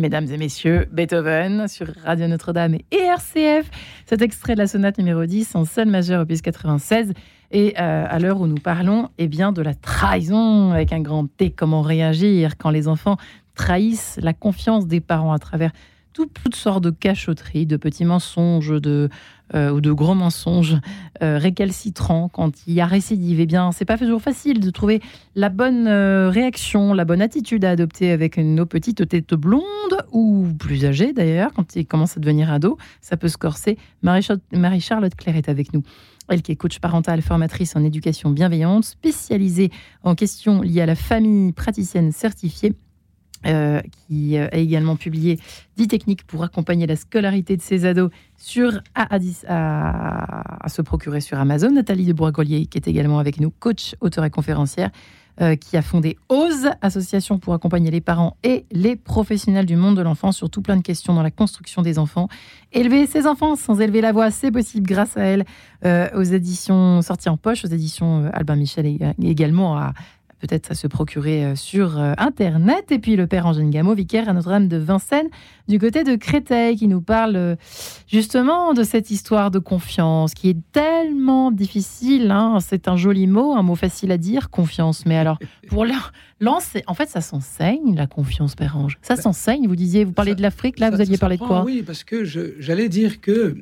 Mesdames 0.00 0.26
et 0.32 0.36
messieurs, 0.38 0.88
Beethoven 0.90 1.68
sur 1.68 1.86
Radio 2.04 2.26
Notre-Dame 2.26 2.76
et 2.90 2.96
RCF. 2.96 3.70
Cet 4.06 4.22
extrait 4.22 4.54
de 4.54 4.58
la 4.58 4.66
sonate 4.66 4.98
numéro 4.98 5.24
10 5.24 5.54
en 5.54 5.64
sol 5.64 5.88
majeur 5.88 6.22
opus 6.22 6.42
96. 6.42 7.12
Et 7.52 7.74
euh, 7.78 8.06
à 8.08 8.18
l'heure 8.18 8.40
où 8.40 8.46
nous 8.46 8.56
parlons, 8.56 9.10
eh 9.18 9.28
bien, 9.28 9.52
de 9.52 9.62
la 9.62 9.74
trahison 9.74 10.72
avec 10.72 10.92
un 10.92 11.00
grand 11.00 11.26
T, 11.26 11.50
comment 11.50 11.82
réagir 11.82 12.56
quand 12.56 12.70
les 12.70 12.88
enfants 12.88 13.16
trahissent 13.54 14.18
la 14.22 14.32
confiance 14.32 14.86
des 14.86 15.00
parents 15.00 15.32
à 15.32 15.38
travers 15.38 15.72
toutes 16.12 16.54
sortes 16.54 16.84
de 16.84 16.90
cachotteries, 16.90 17.66
de 17.66 17.76
petits 17.76 18.04
mensonges, 18.04 18.72
euh, 19.54 19.70
ou 19.70 19.80
de 19.80 19.92
gros 19.92 20.14
mensonges 20.14 20.76
euh, 21.22 21.38
récalcitrants 21.38 22.28
quand 22.28 22.66
il 22.66 22.74
y 22.74 22.80
a 22.80 22.86
récidive. 22.86 23.40
Eh 23.40 23.46
bien, 23.46 23.72
c'est 23.72 23.84
pas 23.84 23.98
toujours 23.98 24.22
facile 24.22 24.60
de 24.60 24.70
trouver 24.70 25.00
la 25.34 25.48
bonne 25.48 25.86
euh, 25.88 26.30
réaction, 26.30 26.94
la 26.94 27.04
bonne 27.04 27.22
attitude 27.22 27.64
à 27.64 27.70
adopter 27.70 28.12
avec 28.12 28.36
nos 28.38 28.66
petites 28.66 29.08
têtes 29.08 29.34
blondes 29.34 29.62
ou 30.12 30.46
plus 30.58 30.84
âgées 30.84 31.12
d'ailleurs, 31.12 31.52
quand 31.52 31.74
ils 31.74 31.86
commencent 31.86 32.16
à 32.16 32.20
devenir 32.20 32.52
ados. 32.52 32.76
Ça 33.00 33.16
peut 33.16 33.28
se 33.28 33.38
corser. 33.38 33.76
Marie-Charlotte 34.02 35.14
Claire 35.16 35.36
est 35.36 35.48
avec 35.48 35.72
nous. 35.72 35.82
Elle 36.28 36.42
qui 36.42 36.52
est 36.52 36.56
coach 36.56 36.78
parentale, 36.78 37.22
formatrice 37.22 37.74
en 37.74 37.82
éducation 37.82 38.30
bienveillante, 38.30 38.84
spécialisée 38.84 39.70
en 40.04 40.14
questions 40.14 40.62
liées 40.62 40.82
à 40.82 40.86
la 40.86 40.94
famille, 40.94 41.52
praticienne 41.52 42.12
certifiée 42.12 42.74
euh, 43.46 43.80
qui 44.06 44.36
euh, 44.36 44.48
a 44.52 44.56
également 44.58 44.96
publié 44.96 45.38
10 45.78 45.88
techniques 45.88 46.26
pour 46.26 46.44
accompagner 46.44 46.86
la 46.86 46.94
scolarité 46.94 47.56
de 47.56 47.62
ses 47.62 47.86
ados 47.86 48.10
sur, 48.36 48.82
à, 48.94 49.18
se 50.68 50.82
procurer 50.82 51.22
sur 51.22 51.38
Amazon. 51.38 51.70
Nathalie 51.70 52.04
de 52.04 52.12
Boisgollier, 52.12 52.66
qui 52.66 52.76
est 52.76 52.86
également 52.86 53.18
avec 53.18 53.40
nous, 53.40 53.50
coach, 53.50 53.94
auteur 54.02 54.26
et 54.26 54.30
conférencière, 54.30 54.90
euh, 55.40 55.56
qui 55.56 55.78
a 55.78 55.82
fondé 55.82 56.18
OSE, 56.28 56.68
association 56.82 57.38
pour 57.38 57.54
accompagner 57.54 57.90
les 57.90 58.02
parents 58.02 58.36
et 58.42 58.66
les 58.72 58.94
professionnels 58.94 59.64
du 59.64 59.76
monde 59.76 59.96
de 59.96 60.02
l'enfant 60.02 60.32
sur 60.32 60.50
tout 60.50 60.60
plein 60.60 60.76
de 60.76 60.82
questions 60.82 61.14
dans 61.14 61.22
la 61.22 61.30
construction 61.30 61.80
des 61.80 61.98
enfants. 61.98 62.28
Élever 62.72 63.06
ses 63.06 63.26
enfants 63.26 63.56
sans 63.56 63.80
élever 63.80 64.02
la 64.02 64.12
voix, 64.12 64.30
c'est 64.30 64.50
possible 64.50 64.86
grâce 64.86 65.16
à 65.16 65.22
elle, 65.22 65.46
aux 66.14 66.22
éditions 66.22 67.00
sorties 67.00 67.30
en 67.30 67.38
poche, 67.38 67.64
aux 67.64 67.68
éditions 67.68 68.30
Albin 68.34 68.56
Michel 68.56 68.84
et 68.84 68.98
également 69.22 69.78
à 69.78 69.94
peut-être 70.40 70.72
à 70.72 70.74
se 70.74 70.86
procurer 70.86 71.44
euh, 71.44 71.54
sur 71.54 71.98
euh, 71.98 72.14
Internet. 72.18 72.90
Et 72.90 72.98
puis 72.98 73.14
le 73.14 73.26
père 73.26 73.46
Angèle 73.46 73.70
Gameau, 73.70 73.94
vicaire 73.94 74.28
à 74.28 74.32
Notre-Dame 74.32 74.68
de 74.68 74.78
Vincennes, 74.78 75.28
du 75.68 75.78
côté 75.78 76.02
de 76.02 76.16
Créteil, 76.16 76.76
qui 76.76 76.88
nous 76.88 77.02
parle 77.02 77.36
euh, 77.36 77.56
justement 78.08 78.72
de 78.72 78.82
cette 78.82 79.10
histoire 79.10 79.50
de 79.50 79.58
confiance 79.58 80.34
qui 80.34 80.48
est 80.48 80.58
tellement 80.72 81.52
difficile. 81.52 82.30
Hein. 82.30 82.58
C'est 82.60 82.88
un 82.88 82.96
joli 82.96 83.26
mot, 83.26 83.52
un 83.52 83.62
mot 83.62 83.76
facile 83.76 84.10
à 84.10 84.18
dire, 84.18 84.50
confiance. 84.50 85.04
Mais 85.06 85.16
alors, 85.16 85.38
pour 85.68 85.86
lancer, 86.40 86.82
en 86.86 86.94
fait, 86.94 87.08
ça 87.08 87.20
s'enseigne, 87.20 87.94
la 87.94 88.06
confiance, 88.06 88.54
père 88.54 88.76
Ange. 88.76 88.98
Ça 89.02 89.16
bah, 89.16 89.22
s'enseigne, 89.22 89.68
vous 89.68 89.76
disiez, 89.76 90.04
vous 90.04 90.12
parlez 90.12 90.34
de 90.34 90.42
l'Afrique, 90.42 90.78
là, 90.78 90.90
vous 90.90 91.00
alliez 91.00 91.18
parler 91.18 91.36
de 91.36 91.42
quoi 91.42 91.62
Oui, 91.64 91.82
parce 91.86 92.02
que 92.02 92.24
j'allais 92.24 92.88
dire 92.88 93.20
que, 93.20 93.58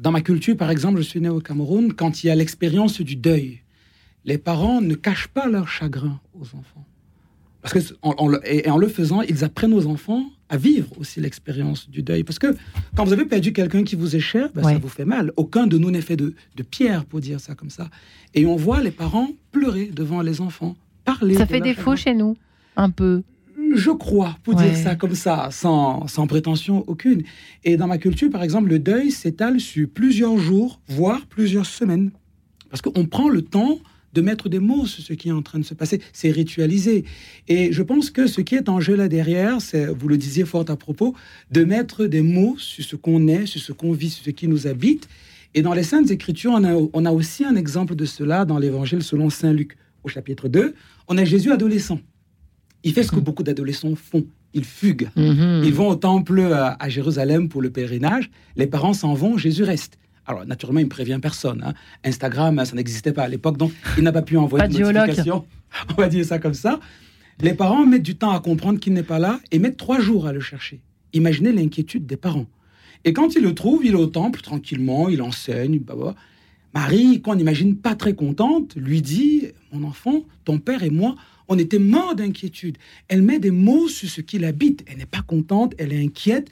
dans 0.00 0.10
ma 0.10 0.20
culture, 0.20 0.56
par 0.56 0.70
exemple, 0.70 0.98
je 0.98 1.04
suis 1.04 1.20
né 1.20 1.28
au 1.28 1.40
Cameroun, 1.40 1.92
quand 1.92 2.22
il 2.22 2.26
y 2.28 2.30
a 2.30 2.34
l'expérience 2.34 3.00
du 3.00 3.16
deuil, 3.16 3.61
les 4.24 4.38
parents 4.38 4.80
ne 4.80 4.94
cachent 4.94 5.28
pas 5.28 5.48
leur 5.48 5.68
chagrin 5.68 6.20
aux 6.38 6.44
enfants. 6.56 6.86
Parce 7.62 7.74
que, 7.74 7.94
en, 8.02 8.32
et 8.44 8.68
en 8.68 8.76
le 8.76 8.88
faisant, 8.88 9.22
ils 9.22 9.44
apprennent 9.44 9.72
aux 9.72 9.86
enfants 9.86 10.24
à 10.48 10.56
vivre 10.56 10.88
aussi 10.98 11.20
l'expérience 11.20 11.88
du 11.88 12.02
deuil. 12.02 12.24
Parce 12.24 12.40
que 12.40 12.56
quand 12.96 13.04
vous 13.04 13.12
avez 13.12 13.24
perdu 13.24 13.52
quelqu'un 13.52 13.84
qui 13.84 13.94
vous 13.94 14.16
est 14.16 14.20
cher, 14.20 14.48
ben, 14.52 14.64
ça 14.64 14.78
vous 14.78 14.88
fait 14.88 15.04
mal. 15.04 15.32
Aucun 15.36 15.68
de 15.68 15.78
nous 15.78 15.90
n'est 15.92 16.02
fait 16.02 16.16
de, 16.16 16.34
pierre, 16.68 17.04
pour 17.04 17.20
dire 17.20 17.40
ça 17.40 17.54
comme 17.54 17.70
ça. 17.70 17.88
Et 18.34 18.46
on 18.46 18.56
voit 18.56 18.80
les 18.80 18.90
parents 18.90 19.28
pleurer 19.52 19.86
devant 19.86 20.22
les 20.22 20.40
enfants, 20.40 20.74
parler. 21.04 21.34
Ça 21.36 21.46
fait 21.46 21.60
défaut 21.60 21.94
chez 21.94 22.14
nous, 22.14 22.36
un 22.76 22.90
peu. 22.90 23.22
Je 23.74 23.90
crois, 23.90 24.36
pour 24.42 24.56
dire 24.56 24.76
ça 24.76 24.96
comme 24.96 25.14
ça, 25.14 25.48
sans, 25.52 26.08
sans 26.08 26.26
prétention 26.26 26.82
aucune. 26.88 27.22
Et 27.62 27.76
dans 27.76 27.86
ma 27.86 27.98
culture, 27.98 28.28
par 28.28 28.42
exemple, 28.42 28.70
le 28.70 28.80
deuil 28.80 29.12
s'étale 29.12 29.60
sur 29.60 29.88
plusieurs 29.88 30.36
jours, 30.36 30.80
voire 30.88 31.24
plusieurs 31.26 31.66
semaines. 31.66 32.10
Parce 32.70 32.82
qu'on 32.82 33.06
prend 33.06 33.28
le 33.28 33.42
temps 33.42 33.78
de 34.12 34.20
mettre 34.20 34.48
des 34.48 34.58
mots 34.58 34.86
sur 34.86 35.02
ce 35.02 35.12
qui 35.12 35.28
est 35.28 35.32
en 35.32 35.42
train 35.42 35.58
de 35.58 35.64
se 35.64 35.74
passer. 35.74 36.00
C'est 36.12 36.30
ritualisé. 36.30 37.04
Et 37.48 37.72
je 37.72 37.82
pense 37.82 38.10
que 38.10 38.26
ce 38.26 38.40
qui 38.40 38.54
est 38.54 38.68
en 38.68 38.80
jeu 38.80 38.94
là 38.94 39.08
derrière, 39.08 39.60
c'est, 39.60 39.86
vous 39.86 40.08
le 40.08 40.16
disiez 40.16 40.44
fort 40.44 40.64
à 40.68 40.76
propos, 40.76 41.14
de 41.50 41.64
mettre 41.64 42.06
des 42.06 42.22
mots 42.22 42.56
sur 42.58 42.84
ce 42.84 42.96
qu'on 42.96 43.26
est, 43.28 43.46
sur 43.46 43.60
ce 43.60 43.72
qu'on 43.72 43.92
vit, 43.92 44.10
sur 44.10 44.24
ce 44.24 44.30
qui 44.30 44.48
nous 44.48 44.66
habite. 44.66 45.08
Et 45.54 45.62
dans 45.62 45.74
les 45.74 45.82
Saintes 45.82 46.10
Écritures, 46.10 46.52
on 46.54 46.64
a, 46.64 46.74
on 46.92 47.04
a 47.04 47.12
aussi 47.12 47.44
un 47.44 47.56
exemple 47.56 47.94
de 47.94 48.04
cela 48.04 48.44
dans 48.44 48.58
l'Évangile 48.58 49.02
selon 49.02 49.30
Saint 49.30 49.52
Luc. 49.52 49.76
Au 50.04 50.08
chapitre 50.08 50.48
2, 50.48 50.74
on 51.08 51.16
a 51.16 51.24
Jésus 51.24 51.52
adolescent. 51.52 52.00
Il 52.82 52.92
fait 52.92 53.04
ce 53.04 53.10
que 53.10 53.16
mhm. 53.16 53.22
beaucoup 53.22 53.42
d'adolescents 53.44 53.94
font. 53.94 54.24
Ils 54.52 54.64
fuguent. 54.64 55.08
Mhm. 55.16 55.62
Ils 55.64 55.72
vont 55.72 55.88
au 55.88 55.94
temple 55.94 56.40
à, 56.40 56.76
à 56.78 56.88
Jérusalem 56.88 57.48
pour 57.48 57.62
le 57.62 57.70
pèlerinage. 57.70 58.30
Les 58.56 58.66
parents 58.66 58.94
s'en 58.94 59.14
vont, 59.14 59.38
Jésus 59.38 59.62
reste. 59.62 59.98
Alors, 60.26 60.46
naturellement, 60.46 60.80
il 60.80 60.84
ne 60.84 60.88
prévient 60.88 61.18
personne. 61.20 61.62
Hein. 61.64 61.74
Instagram, 62.04 62.64
ça 62.64 62.76
n'existait 62.76 63.12
pas 63.12 63.24
à 63.24 63.28
l'époque, 63.28 63.56
donc 63.56 63.72
il 63.98 64.04
n'a 64.04 64.12
pas 64.12 64.22
pu 64.22 64.36
envoyer 64.36 64.68
de 64.68 64.78
notification. 64.78 65.44
On 65.90 66.00
va 66.00 66.08
dire 66.08 66.24
ça 66.24 66.38
comme 66.38 66.54
ça. 66.54 66.78
Les 67.40 67.54
parents 67.54 67.84
mettent 67.84 68.02
du 68.02 68.14
temps 68.14 68.30
à 68.30 68.40
comprendre 68.40 68.78
qu'il 68.78 68.92
n'est 68.92 69.02
pas 69.02 69.18
là 69.18 69.40
et 69.50 69.58
mettent 69.58 69.76
trois 69.76 70.00
jours 70.00 70.26
à 70.26 70.32
le 70.32 70.40
chercher. 70.40 70.80
Imaginez 71.12 71.52
l'inquiétude 71.52 72.06
des 72.06 72.16
parents. 72.16 72.46
Et 73.04 73.12
quand 73.12 73.34
il 73.34 73.42
le 73.42 73.54
trouve, 73.54 73.84
il 73.84 73.92
est 73.92 73.96
au 73.96 74.06
temple 74.06 74.40
tranquillement, 74.42 75.08
il 75.08 75.22
enseigne. 75.22 75.80
Bah, 75.80 75.94
bah. 75.98 76.14
Marie, 76.74 77.20
qu'on 77.20 77.34
n'imagine 77.34 77.76
pas 77.76 77.94
très 77.94 78.14
contente, 78.14 78.76
lui 78.76 79.02
dit 79.02 79.48
Mon 79.72 79.86
enfant, 79.86 80.22
ton 80.44 80.58
père 80.58 80.82
et 80.82 80.90
moi, 80.90 81.16
on 81.48 81.58
était 81.58 81.78
morts 81.78 82.14
d'inquiétude. 82.14 82.78
Elle 83.08 83.22
met 83.22 83.38
des 83.38 83.50
mots 83.50 83.88
sur 83.88 84.08
ce 84.08 84.20
qui 84.20 84.38
l'habite. 84.38 84.84
Elle 84.86 84.98
n'est 84.98 85.06
pas 85.06 85.22
contente, 85.22 85.74
elle 85.78 85.92
est 85.92 86.02
inquiète. 86.02 86.50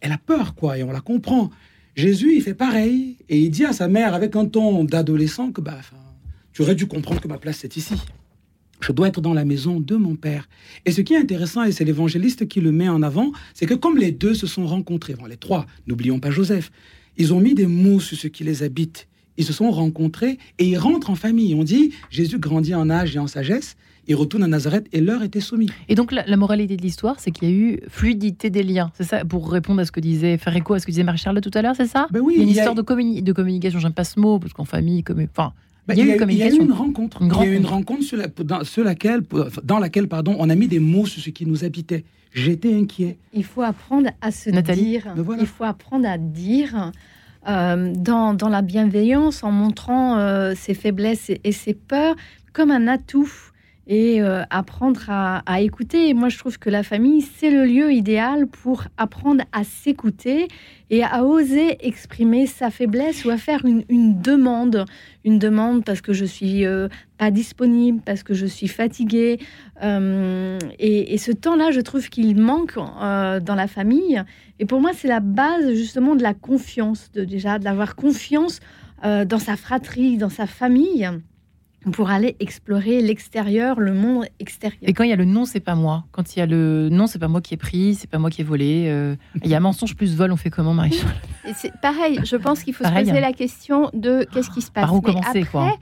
Elle 0.00 0.12
a 0.12 0.18
peur, 0.18 0.54
quoi, 0.54 0.78
et 0.78 0.82
on 0.82 0.92
la 0.92 1.00
comprend. 1.00 1.50
Jésus, 1.96 2.34
il 2.36 2.42
fait 2.42 2.54
pareil. 2.54 3.16
Et 3.28 3.38
il 3.38 3.50
dit 3.50 3.64
à 3.64 3.72
sa 3.72 3.88
mère, 3.88 4.14
avec 4.14 4.36
un 4.36 4.44
ton 4.46 4.84
d'adolescent, 4.84 5.50
que 5.50 5.62
bah, 5.62 5.80
tu 6.52 6.62
aurais 6.62 6.74
dû 6.74 6.86
comprendre 6.86 7.20
que 7.20 7.28
ma 7.28 7.38
place, 7.38 7.58
c'est 7.60 7.76
ici. 7.76 7.94
Je 8.80 8.92
dois 8.92 9.08
être 9.08 9.22
dans 9.22 9.32
la 9.32 9.46
maison 9.46 9.80
de 9.80 9.96
mon 9.96 10.14
Père. 10.14 10.48
Et 10.84 10.92
ce 10.92 11.00
qui 11.00 11.14
est 11.14 11.18
intéressant, 11.18 11.64
et 11.64 11.72
c'est 11.72 11.84
l'évangéliste 11.84 12.46
qui 12.46 12.60
le 12.60 12.70
met 12.70 12.90
en 12.90 13.02
avant, 13.02 13.32
c'est 13.54 13.64
que 13.64 13.74
comme 13.74 13.96
les 13.96 14.12
deux 14.12 14.34
se 14.34 14.46
sont 14.46 14.66
rencontrés, 14.66 15.14
les 15.28 15.38
trois, 15.38 15.66
n'oublions 15.86 16.20
pas 16.20 16.30
Joseph, 16.30 16.70
ils 17.16 17.32
ont 17.32 17.40
mis 17.40 17.54
des 17.54 17.66
mots 17.66 18.00
sur 18.00 18.18
ce 18.18 18.28
qui 18.28 18.44
les 18.44 18.62
habite. 18.62 19.08
Ils 19.38 19.44
se 19.44 19.52
sont 19.52 19.70
rencontrés 19.70 20.38
et 20.58 20.66
ils 20.66 20.78
rentrent 20.78 21.10
en 21.10 21.14
famille. 21.14 21.54
On 21.54 21.64
dit, 21.64 21.92
Jésus 22.10 22.38
grandit 22.38 22.74
en 22.74 22.90
âge 22.90 23.16
et 23.16 23.18
en 23.18 23.26
sagesse, 23.26 23.76
il 24.08 24.14
retourne 24.14 24.44
à 24.44 24.46
Nazareth 24.46 24.86
et 24.92 25.00
l'heure 25.00 25.22
était 25.22 25.40
soumise. 25.40 25.70
Et 25.88 25.94
donc 25.94 26.12
la, 26.12 26.36
moralité 26.36 26.76
de 26.76 26.82
l'histoire, 26.82 27.16
c'est 27.18 27.30
qu'il 27.30 27.48
y 27.48 27.52
a 27.52 27.54
eu 27.54 27.80
fluidité 27.88 28.50
des 28.50 28.62
liens. 28.62 28.90
C'est 28.94 29.04
ça, 29.04 29.24
pour 29.24 29.50
répondre 29.50 29.80
à 29.80 29.84
ce 29.84 29.92
que 29.92 30.00
disait, 30.00 30.38
faire 30.38 30.54
écho 30.56 30.74
à 30.74 30.78
ce 30.78 30.86
que 30.86 30.90
disait 30.90 31.02
Marie-Charles 31.02 31.40
tout 31.40 31.50
à 31.54 31.62
l'heure, 31.62 31.74
c'est 31.76 31.86
ça? 31.86 32.06
Ben 32.10 32.20
oui, 32.20 32.34
Il 32.36 32.38
y 32.38 32.40
a 32.40 32.44
une 32.44 32.50
histoire 32.50 32.74
de, 32.74 33.20
de 33.20 33.32
communication, 33.32 33.80
j'aime 33.80 33.92
pas 33.92 34.04
ce 34.04 34.20
mot, 34.20 34.38
parce 34.38 34.52
qu'en 34.52 34.64
famille, 34.64 35.02
comme, 35.02 35.26
enfin, 35.30 35.52
ben, 35.86 35.94
il, 35.94 36.06
y 36.06 36.10
a 36.10 36.14
eu 36.14 36.18
communication. 36.18 36.64
une 36.64 36.72
rencontre. 36.72 37.18
il 37.20 37.28
y 37.28 37.40
a 37.40 37.44
eu 37.44 37.56
une 37.56 37.66
rencontre 37.66 38.02
sur 38.02 38.18
dans, 38.44 38.60
laquelle, 38.84 39.22
dans 39.62 39.78
laquelle 39.78 40.08
pardon, 40.08 40.36
on 40.38 40.50
a 40.50 40.54
mis 40.54 40.66
des 40.66 40.80
mots 40.80 41.06
sur 41.06 41.22
ce 41.22 41.30
qui 41.30 41.46
nous 41.46 41.64
habitait. 41.64 42.04
J'étais 42.32 42.74
inquiet. 42.74 43.18
Il 43.32 43.44
faut 43.44 43.62
apprendre 43.62 44.10
à 44.20 44.30
se 44.30 44.50
dire. 44.50 45.14
Il 45.40 45.46
faut 45.46 45.64
apprendre 45.64 46.06
à 46.06 46.18
dire. 46.18 46.92
Euh, 47.48 47.92
dans, 47.94 48.48
la 48.48 48.62
bienveillance, 48.62 49.44
en 49.44 49.52
montrant 49.52 50.18
euh, 50.18 50.54
ses 50.56 50.74
faiblesses 50.74 51.30
et, 51.30 51.52
ses 51.52 51.74
peurs 51.74 52.16
comme 52.52 52.72
un 52.72 52.88
atout 52.88 53.30
et 53.86 54.20
euh, 54.20 54.42
apprendre 54.50 55.00
à, 55.08 55.60
écouter. 55.60 56.08
Et 56.08 56.14
moi, 56.14 56.28
je 56.28 56.38
trouve 56.38 56.58
que 56.58 56.70
la 56.70 56.82
famille, 56.82 57.22
c'est 57.22 57.50
le 57.50 57.64
lieu 57.64 57.92
idéal 57.92 58.46
pour 58.48 58.84
apprendre 58.96 59.44
à 59.52 59.62
s'écouter 59.62 60.48
et 60.90 61.04
à 61.04 61.24
oser 61.24 61.76
exprimer 61.86 62.46
sa 62.46 62.70
faiblesse 62.70 63.24
ou 63.24 63.30
à 63.30 63.36
faire 63.36 63.64
une, 63.64 64.20
demande. 64.20 64.84
Une 65.24 65.38
demande 65.38 65.84
parce 65.84 66.00
que 66.00 66.12
je 66.12 66.24
suis 66.24 66.64
euh, 66.64 66.88
pas 67.16 67.30
disponible, 67.30 68.00
parce 68.04 68.24
que 68.24 68.34
je 68.34 68.46
suis 68.46 68.68
fatiguée. 68.68 69.38
Euh, 69.82 70.58
et, 70.78 71.16
ce 71.18 71.30
temps-là, 71.30 71.70
je 71.70 71.80
trouve 71.80 72.08
qu'il 72.08 72.36
manque 72.36 72.74
dans 72.76 73.54
la 73.54 73.66
famille. 73.68 74.22
Et 74.58 74.66
pour 74.66 74.80
moi, 74.80 74.90
c'est 74.94 75.08
la 75.08 75.20
base 75.20 75.74
justement 75.74 76.16
de 76.16 76.22
la 76.22 76.34
confiance, 76.34 77.10
de, 77.12 77.24
déjà 77.24 77.58
d'avoir 77.58 77.94
confiance 77.94 78.60
dans 79.02 79.38
sa 79.38 79.56
fratrie, 79.56 80.16
dans 80.16 80.30
sa 80.30 80.46
famille 80.46 81.08
pour 81.92 82.10
aller 82.10 82.36
explorer 82.40 83.00
l'extérieur, 83.00 83.78
le 83.80 83.94
monde 83.94 84.26
extérieur. 84.40 84.78
Et 84.82 84.92
quand 84.92 85.04
il 85.04 85.10
y 85.10 85.12
a 85.12 85.16
le 85.16 85.24
non, 85.24 85.44
c'est 85.44 85.60
pas 85.60 85.74
moi. 85.74 86.04
Quand 86.12 86.34
il 86.34 86.40
y 86.40 86.42
a 86.42 86.46
le 86.46 86.88
non, 86.90 87.06
c'est 87.06 87.18
pas 87.18 87.28
moi 87.28 87.40
qui 87.40 87.54
ai 87.54 87.56
pris, 87.56 87.94
c'est 87.94 88.10
pas 88.10 88.18
moi 88.18 88.30
qui 88.30 88.40
ai 88.40 88.44
volé. 88.44 88.86
Euh, 88.88 89.14
il 89.42 89.50
y 89.50 89.54
a 89.54 89.60
mensonge 89.60 89.96
plus 89.96 90.16
vol, 90.16 90.32
on 90.32 90.36
fait 90.36 90.50
comment, 90.50 90.74
marie 90.74 91.00
C'est 91.54 91.72
pareil. 91.80 92.20
Je 92.24 92.36
pense 92.36 92.62
qu'il 92.62 92.74
faut 92.74 92.84
se 92.84 92.90
poser 92.90 93.20
la 93.20 93.32
question 93.32 93.90
de 93.92 94.26
qu'est-ce 94.32 94.50
qui 94.50 94.62
se 94.62 94.70
passe. 94.70 94.84
Par 94.84 94.94
où 94.94 95.00
commencer, 95.00 95.44
quoi 95.44 95.72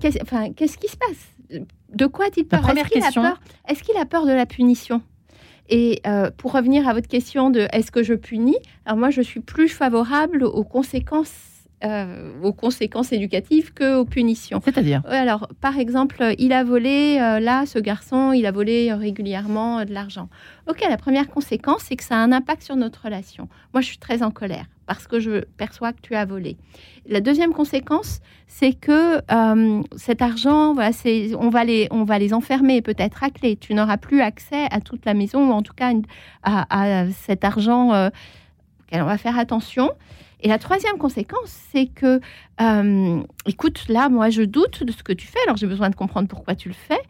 qu'est-ce, 0.00 0.18
enfin, 0.22 0.52
qui 0.52 0.68
se 0.68 0.76
passe? 0.96 1.64
De 1.94 2.06
quoi 2.06 2.26
a-t-il 2.26 2.46
peur? 2.46 2.68
Est-ce 2.70 2.88
qu'il 2.88 3.04
a 3.04 3.12
peur? 3.12 3.40
Est-ce 3.68 3.82
qu'il 3.82 3.96
a 3.96 4.06
peur 4.06 4.26
de 4.26 4.32
la 4.32 4.46
punition? 4.46 5.02
Et 5.68 6.00
euh, 6.06 6.30
pour 6.36 6.52
revenir 6.52 6.88
à 6.88 6.94
votre 6.94 7.08
question 7.08 7.50
de 7.50 7.66
est-ce 7.72 7.90
que 7.90 8.02
je 8.02 8.14
punis? 8.14 8.58
Alors 8.84 8.98
moi, 8.98 9.10
je 9.10 9.22
suis 9.22 9.40
plus 9.40 9.68
favorable 9.68 10.44
aux 10.44 10.64
conséquences 10.64 11.51
euh, 11.84 12.30
aux 12.42 12.52
conséquences 12.52 13.12
éducatives 13.12 13.74
qu'aux 13.74 14.04
punitions. 14.04 14.60
C'est-à-dire 14.64 15.02
Alors, 15.06 15.48
par 15.60 15.78
exemple, 15.78 16.34
il 16.38 16.52
a 16.52 16.62
volé, 16.62 17.18
euh, 17.20 17.40
là, 17.40 17.66
ce 17.66 17.80
garçon, 17.80 18.30
il 18.30 18.46
a 18.46 18.52
volé 18.52 18.92
régulièrement 18.92 19.80
euh, 19.80 19.84
de 19.84 19.92
l'argent. 19.92 20.28
Ok, 20.68 20.80
la 20.88 20.96
première 20.96 21.28
conséquence, 21.28 21.82
c'est 21.88 21.96
que 21.96 22.04
ça 22.04 22.14
a 22.14 22.18
un 22.18 22.30
impact 22.30 22.62
sur 22.62 22.76
notre 22.76 23.06
relation. 23.06 23.48
Moi, 23.74 23.80
je 23.80 23.86
suis 23.86 23.98
très 23.98 24.22
en 24.22 24.30
colère 24.30 24.66
parce 24.86 25.08
que 25.08 25.18
je 25.18 25.44
perçois 25.56 25.92
que 25.92 26.00
tu 26.02 26.14
as 26.14 26.24
volé. 26.24 26.56
La 27.06 27.20
deuxième 27.20 27.52
conséquence, 27.52 28.20
c'est 28.46 28.74
que 28.74 29.20
cet 29.96 30.22
argent, 30.22 30.74
voilà, 30.74 30.90
on, 31.38 31.48
va 31.48 31.64
les, 31.64 31.88
on 31.90 32.04
va 32.04 32.18
les 32.18 32.34
enfermer 32.34 32.82
peut-être 32.82 33.24
à 33.24 33.30
clé. 33.30 33.56
Tu 33.56 33.74
n'auras 33.74 33.96
plus 33.96 34.20
accès 34.20 34.66
à 34.70 34.80
toute 34.80 35.06
la 35.06 35.14
maison 35.14 35.48
ou 35.48 35.52
en 35.52 35.62
tout 35.62 35.72
cas 35.72 35.92
à, 36.42 37.06
cet 37.10 37.44
argent 37.44 38.10
auquel 38.92 39.02
on 39.02 39.06
va 39.06 39.18
faire 39.18 39.38
attention. 39.38 39.90
Et 40.40 40.48
la 40.48 40.58
troisième 40.58 40.98
conséquence, 40.98 41.56
c'est 41.72 41.86
que, 41.86 42.20
euh, 42.60 43.22
écoute, 43.46 43.84
là, 43.88 44.08
moi, 44.08 44.28
je 44.30 44.42
doute 44.42 44.82
de 44.82 44.92
ce 44.92 45.02
que 45.02 45.12
tu 45.12 45.26
fais, 45.26 45.38
alors 45.46 45.56
j'ai 45.56 45.68
besoin 45.68 45.88
de 45.88 45.94
comprendre 45.94 46.28
pourquoi 46.28 46.54
tu 46.54 46.68
le 46.68 46.74
fais, 46.74 47.00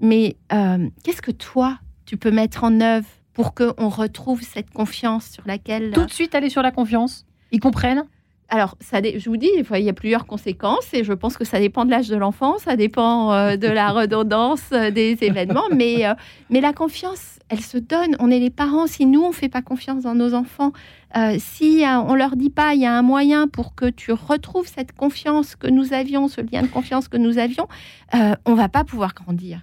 mais 0.00 0.36
euh, 0.52 0.88
qu'est-ce 1.04 1.22
que 1.22 1.30
toi, 1.30 1.78
tu 2.04 2.16
peux 2.16 2.32
mettre 2.32 2.64
en 2.64 2.80
œuvre 2.80 3.06
pour 3.32 3.54
qu'on 3.54 3.88
retrouve 3.88 4.42
cette 4.42 4.70
confiance 4.70 5.30
sur 5.30 5.44
laquelle... 5.46 5.92
Tout 5.92 6.04
de 6.04 6.10
suite 6.10 6.34
aller 6.34 6.50
sur 6.50 6.62
la 6.62 6.72
confiance. 6.72 7.26
Ils 7.52 7.60
comprennent 7.60 8.04
alors, 8.50 8.76
ça, 8.80 9.00
je 9.02 9.28
vous 9.28 9.36
dis, 9.36 9.48
il 9.56 9.82
y 9.82 9.88
a 9.88 9.92
plusieurs 9.92 10.26
conséquences 10.26 10.92
et 10.92 11.04
je 11.04 11.12
pense 11.12 11.36
que 11.36 11.44
ça 11.44 11.60
dépend 11.60 11.84
de 11.84 11.90
l'âge 11.90 12.08
de 12.08 12.16
l'enfant, 12.16 12.58
ça 12.58 12.76
dépend 12.76 13.32
euh, 13.32 13.56
de 13.56 13.68
la 13.68 13.90
redondance 13.92 14.70
des 14.70 15.16
événements, 15.22 15.68
mais, 15.72 16.02
mais 16.50 16.60
la 16.60 16.72
confiance, 16.72 17.38
elle 17.48 17.60
se 17.60 17.78
donne. 17.78 18.16
On 18.18 18.30
est 18.30 18.38
les 18.38 18.50
parents. 18.50 18.86
Si 18.86 19.06
nous, 19.06 19.22
on 19.22 19.28
ne 19.28 19.34
fait 19.34 19.48
pas 19.48 19.62
confiance 19.62 20.04
dans 20.04 20.14
nos 20.14 20.34
enfants, 20.34 20.72
euh, 21.16 21.36
si 21.38 21.84
euh, 21.84 22.00
on 22.00 22.14
leur 22.14 22.36
dit 22.36 22.50
pas, 22.50 22.74
il 22.74 22.80
y 22.80 22.86
a 22.86 22.96
un 22.96 23.02
moyen 23.02 23.48
pour 23.48 23.74
que 23.74 23.90
tu 23.90 24.12
retrouves 24.12 24.68
cette 24.68 24.92
confiance 24.92 25.56
que 25.56 25.66
nous 25.66 25.92
avions, 25.92 26.28
ce 26.28 26.40
lien 26.40 26.62
de 26.62 26.68
confiance 26.68 27.08
que 27.08 27.16
nous 27.16 27.38
avions, 27.38 27.66
euh, 28.14 28.34
on 28.46 28.54
va 28.54 28.68
pas 28.68 28.84
pouvoir 28.84 29.14
grandir. 29.14 29.60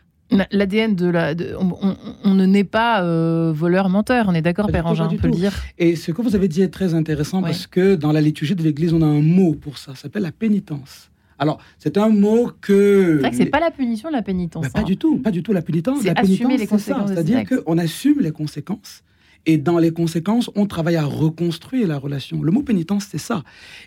L'ADN 0.52 0.96
de 0.96 1.08
la, 1.08 1.34
on, 2.24 2.34
ne 2.34 2.46
naît 2.46 2.66
pas 2.66 3.02
euh, 3.02 3.54
voleur 3.56 3.88
menteur. 3.88 4.26
On 4.28 4.34
est 4.34 4.42
d'accord, 4.42 4.68
Père 4.68 4.86
Angin, 4.86 5.08
on 5.12 5.16
peut 5.16 5.28
le 5.28 5.34
dire. 5.34 5.54
Et 5.78 5.96
ce 5.96 6.12
que 6.12 6.22
vous 6.22 6.36
avez 6.36 6.48
dit 6.48 6.62
est 6.62 6.68
très 6.68 6.94
intéressant 6.94 7.42
parce 7.42 7.66
que 7.68 7.96
dans 7.96 8.12
la 8.12 8.22
liturgie 8.22 8.56
de 8.56 8.63
l'Église, 8.63 8.94
on 8.94 9.02
a 9.02 9.06
un 9.06 9.22
mot 9.22 9.54
pour 9.54 9.78
ça. 9.78 9.96
Ça 9.96 10.04
s'appelle 10.04 10.24
la 10.24 10.32
pénitence. 10.32 11.10
Alors, 11.40 11.60
c'est 11.78 11.98
un 11.98 12.10
mot 12.10 12.52
que. 12.62 13.16
C'est 13.16 13.22
vrai 13.22 13.30
que 13.30 13.38
c'est 13.38 13.46
pas 13.46 13.60
la 13.60 13.72
punition, 13.72 14.10
la 14.10 14.22
pénitence. 14.22 14.70
pas 14.70 14.80
hein. 14.80 14.84
du 14.84 14.98
tout, 14.98 15.18
pas 15.18 15.32
du 15.32 15.44
tout 15.44 15.54
la 15.54 15.62
pénitence. 15.62 16.00
C'est 16.02 16.18
assumer 16.18 16.58
les 16.58 16.68
conséquences. 16.68 17.12
C'est-à-dire 17.12 17.44
qu'on 17.48 17.78
assume 17.78 18.20
les 18.20 18.32
conséquences 18.32 19.04
et 19.48 19.58
dans 19.58 19.80
les 19.80 19.92
conséquences, 19.92 20.52
on 20.56 20.66
travaille 20.66 20.98
à 20.98 21.06
reconstruire 21.06 21.88
la 21.88 21.98
relation. 21.98 22.44
Le 22.44 22.52
mot 22.52 22.62
pénitence, 22.62 23.08
c'est 23.10 23.18
ça. 23.18 23.44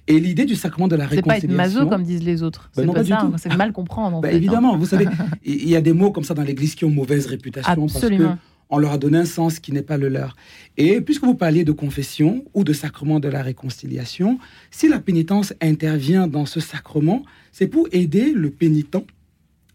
Et 0.08 0.18
l'idée 0.18 0.46
du 0.46 0.56
sacrement 0.56 0.88
de 0.88 0.96
la 0.96 1.06
réconciliation. 1.06 1.48
C'est 1.48 1.54
pas 1.54 1.64
être 1.66 1.74
maso 1.74 1.86
comme 1.86 2.02
disent 2.02 2.24
les 2.24 2.42
autres. 2.42 2.70
Ben 2.74 2.86
c'est 2.86 2.92
pas, 2.92 3.04
ça. 3.04 3.30
C'est 3.36 3.56
mal 3.56 3.72
comprendre. 3.72 4.22
Ben 4.22 4.30
hein. 4.30 4.36
évidemment, 4.36 4.76
vous 4.76 4.86
savez, 4.86 5.06
il 5.44 5.68
y 5.68 5.76
a 5.76 5.82
des 5.82 5.92
mots 5.92 6.10
comme 6.12 6.24
ça 6.24 6.32
dans 6.32 6.42
l'Église 6.42 6.74
qui 6.74 6.86
ont 6.86 6.90
mauvaise 6.90 7.26
réputation 7.26 7.70
Absolument. 7.70 8.24
parce 8.24 8.38
que 8.38 8.44
on 8.70 8.78
leur 8.78 8.92
a 8.92 8.98
donné 8.98 9.18
un 9.18 9.24
sens 9.24 9.58
qui 9.58 9.72
n'est 9.72 9.82
pas 9.82 9.98
le 9.98 10.08
leur. 10.08 10.34
Et 10.78 11.00
puisque 11.00 11.24
vous 11.24 11.34
parliez 11.34 11.64
de 11.64 11.72
confession 11.72 12.44
ou 12.54 12.64
de 12.64 12.72
sacrement 12.72 13.20
de 13.20 13.28
la 13.28 13.42
réconciliation, 13.42 14.38
si 14.70 14.88
la 14.88 15.00
pénitence 15.00 15.52
intervient 15.60 16.26
dans 16.26 16.46
ce 16.46 16.60
sacrement, 16.60 17.24
c'est 17.52 17.66
pour 17.66 17.88
aider 17.92 18.32
le 18.32 18.48
pénitent 18.48 18.96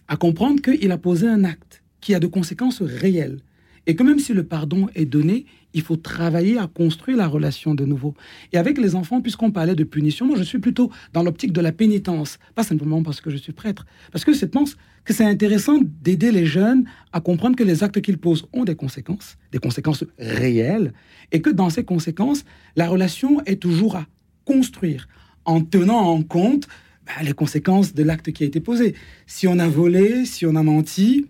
à 0.08 0.16
comprendre 0.16 0.62
qu'il 0.62 0.92
a 0.92 0.98
posé 0.98 1.28
un 1.28 1.44
acte 1.44 1.84
qui 2.00 2.16
a 2.16 2.20
de 2.20 2.28
conséquences 2.28 2.82
réelles 2.82 3.40
et 3.88 3.96
que 3.96 4.04
même 4.04 4.20
si 4.20 4.34
le 4.34 4.44
pardon 4.44 4.88
est 4.96 5.06
donné, 5.06 5.46
il 5.74 5.82
faut 5.82 5.98
travailler 5.98 6.58
à 6.58 6.68
construire 6.68 7.18
la 7.18 7.28
relation 7.28 7.76
de 7.76 7.86
nouveau. 7.86 8.14
Et 8.54 8.58
avec 8.58 8.78
les 8.78 8.96
enfants, 8.96 9.22
puisqu'on 9.22 9.52
parlait 9.52 9.76
de 9.76 9.84
punition, 9.84 10.26
moi 10.26 10.38
je 10.38 10.44
suis 10.44 10.60
plutôt 10.60 10.90
dans 11.14 11.22
l'optique 11.22 11.52
de 11.52 11.62
la 11.62 11.72
pénitence, 11.72 12.40
pas 12.56 12.64
simplement 12.64 13.04
parce 13.04 13.20
que 13.22 13.30
je 13.30 13.38
suis 13.38 13.52
prêtre, 13.52 13.86
parce 14.12 14.24
que 14.24 14.34
je 14.34 14.46
pense 14.46 14.78
que 15.04 15.14
c'est 15.14 15.26
intéressant 15.26 15.80
d'aider 16.02 16.32
les 16.32 16.46
jeunes 16.46 16.86
à 17.12 17.20
comprendre 17.20 17.56
que 17.56 17.64
les 17.64 17.84
actes 17.84 18.02
qu'ils 18.02 18.18
posent 18.18 18.48
ont 18.54 18.64
des 18.64 18.76
conséquences, 18.76 19.38
des 19.52 19.60
conséquences 19.60 20.06
réelles, 20.18 20.94
et 21.32 21.42
que 21.42 21.50
dans 21.50 21.70
ces 21.70 21.84
conséquences, 21.84 22.46
la 22.76 22.88
relation 22.88 23.42
est 23.46 23.62
toujours 23.62 23.98
à 23.98 24.08
construire 24.46 25.08
en 25.44 25.62
tenant 25.62 26.00
en 26.00 26.24
compte 26.24 26.68
bah, 27.06 27.22
les 27.22 27.34
conséquences 27.34 27.94
de 27.94 28.02
l'acte 28.02 28.32
qui 28.32 28.44
a 28.44 28.48
été 28.48 28.60
posé. 28.60 28.96
Si 29.28 29.48
on 29.48 29.60
a 29.60 29.68
volé, 29.68 30.26
si 30.26 30.46
on 30.46 30.56
a 30.56 30.64
menti, 30.64 31.28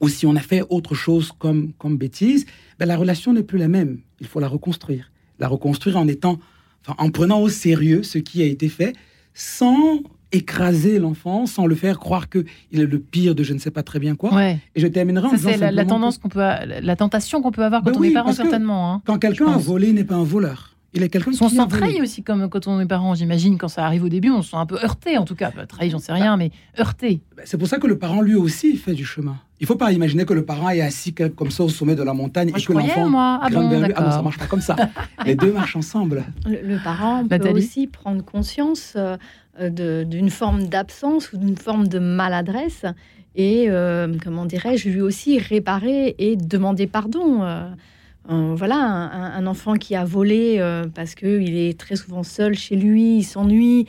ou 0.00 0.08
si 0.08 0.26
on 0.26 0.36
a 0.36 0.40
fait 0.40 0.62
autre 0.68 0.94
chose 0.94 1.32
comme, 1.38 1.72
comme 1.78 1.96
bêtise, 1.96 2.46
ben, 2.78 2.86
la 2.86 2.96
relation 2.96 3.32
n'est 3.32 3.42
plus 3.42 3.58
la 3.58 3.68
même. 3.68 4.00
Il 4.20 4.26
faut 4.26 4.40
la 4.40 4.48
reconstruire. 4.48 5.10
La 5.38 5.48
reconstruire 5.48 5.96
en 5.96 6.08
étant, 6.08 6.38
en 6.86 7.10
prenant 7.10 7.40
au 7.40 7.48
sérieux 7.48 8.02
ce 8.02 8.18
qui 8.18 8.42
a 8.42 8.46
été 8.46 8.68
fait, 8.68 8.94
sans 9.34 10.00
écraser 10.32 10.98
l'enfant, 10.98 11.46
sans 11.46 11.66
le 11.66 11.74
faire 11.74 11.98
croire 11.98 12.28
qu'il 12.28 12.44
est 12.72 12.84
le 12.84 12.98
pire 12.98 13.34
de 13.34 13.42
je 13.42 13.52
ne 13.52 13.58
sais 13.58 13.70
pas 13.70 13.82
très 13.82 13.98
bien 13.98 14.16
quoi. 14.16 14.42
Et 14.42 14.58
je 14.76 14.86
terminerai 14.86 15.28
en 15.28 15.32
disant 15.32 15.50
c'est 15.56 15.70
la, 15.70 15.84
tendance 15.84 16.18
qu'on 16.18 16.28
peut, 16.28 16.40
la 16.40 16.96
tentation 16.96 17.42
qu'on 17.42 17.52
peut 17.52 17.64
avoir 17.64 17.82
quand 17.82 17.92
ben 17.92 17.98
on 17.98 18.02
est 18.02 18.12
parent 18.12 18.32
certainement. 18.32 18.92
Hein, 18.92 19.02
quand 19.06 19.18
quelqu'un 19.18 19.46
a 19.46 19.56
volé, 19.56 19.88
il 19.88 19.94
n'est 19.94 20.04
pas 20.04 20.16
un 20.16 20.24
voleur. 20.24 20.75
Il 20.94 21.02
est 21.02 21.08
quelqu'un 21.08 21.30
qui 21.30 21.42
On 21.42 21.48
s'entraille 21.48 22.00
aussi 22.00 22.22
comme 22.22 22.48
quand 22.48 22.66
on 22.66 22.80
est 22.80 22.86
parent, 22.86 23.14
j'imagine. 23.14 23.58
Quand 23.58 23.68
ça 23.68 23.84
arrive 23.84 24.04
au 24.04 24.08
début, 24.08 24.30
on 24.30 24.42
se 24.42 24.50
sent 24.50 24.56
un 24.56 24.66
peu 24.66 24.78
heurté, 24.82 25.18
en 25.18 25.24
tout 25.24 25.34
cas. 25.34 25.50
Trahi, 25.50 25.90
j'en 25.90 25.98
sais 25.98 26.12
rien, 26.12 26.36
mais 26.36 26.50
heurté. 26.78 27.20
Ben, 27.36 27.42
c'est 27.44 27.58
pour 27.58 27.68
ça 27.68 27.78
que 27.78 27.86
le 27.86 27.98
parent, 27.98 28.22
lui 28.22 28.34
aussi, 28.34 28.76
fait 28.76 28.94
du 28.94 29.04
chemin. 29.04 29.36
Il 29.60 29.64
ne 29.64 29.66
faut 29.68 29.76
pas 29.76 29.92
imaginer 29.92 30.24
que 30.24 30.34
le 30.34 30.44
parent 30.44 30.70
est 30.70 30.80
assis 30.80 31.14
comme 31.14 31.50
ça 31.50 31.64
au 31.64 31.68
sommet 31.68 31.94
de 31.94 32.02
la 32.02 32.12
montagne 32.12 32.50
et 32.56 32.62
que 32.62 32.72
l'enfant 32.72 33.08
moi. 33.08 33.40
Ah 33.42 33.48
bon, 33.50 33.70
Ah 33.94 34.02
non, 34.02 34.10
ça 34.10 34.22
marche 34.22 34.38
pas 34.38 34.46
comme 34.46 34.60
ça. 34.60 34.76
Les 35.26 35.34
deux 35.34 35.52
marchent 35.52 35.76
ensemble. 35.76 36.24
Le, 36.46 36.82
parent 36.82 37.26
peut 37.26 37.50
aussi 37.50 37.86
prendre 37.86 38.22
conscience 38.22 38.96
euh, 38.96 39.16
d'une 39.58 40.30
forme 40.30 40.68
d'absence 40.68 41.32
ou 41.32 41.38
d'une 41.38 41.56
forme 41.56 41.88
de 41.88 41.98
maladresse 41.98 42.84
et, 43.36 43.66
euh, 43.68 44.12
comment 44.22 44.46
dirais-je, 44.46 44.88
lui 44.88 45.00
aussi 45.00 45.38
réparer 45.38 46.14
et 46.18 46.36
demander 46.36 46.86
pardon. 46.86 47.42
Euh, 47.42 47.68
voilà, 48.28 48.76
un, 48.76 49.46
enfant 49.46 49.74
qui 49.74 49.94
a 49.94 50.04
volé 50.04 50.60
parce 50.94 51.14
qu'il 51.14 51.56
est 51.56 51.78
très 51.78 51.96
souvent 51.96 52.22
seul 52.22 52.54
chez 52.54 52.76
lui, 52.76 53.18
il 53.18 53.24
s'ennuie, 53.24 53.86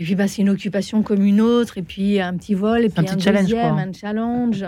et 0.00 0.02
puis, 0.02 0.14
bah, 0.14 0.26
c'est 0.28 0.40
une 0.40 0.48
occupation 0.48 1.02
comme 1.02 1.22
une 1.22 1.42
autre, 1.42 1.76
et 1.76 1.82
puis 1.82 2.20
un 2.22 2.34
petit 2.34 2.54
vol, 2.54 2.86
et 2.86 2.88
puis 2.88 3.06
un, 3.06 3.16
deuxième, 3.16 3.76
un 3.76 3.92
challenge. 3.92 4.64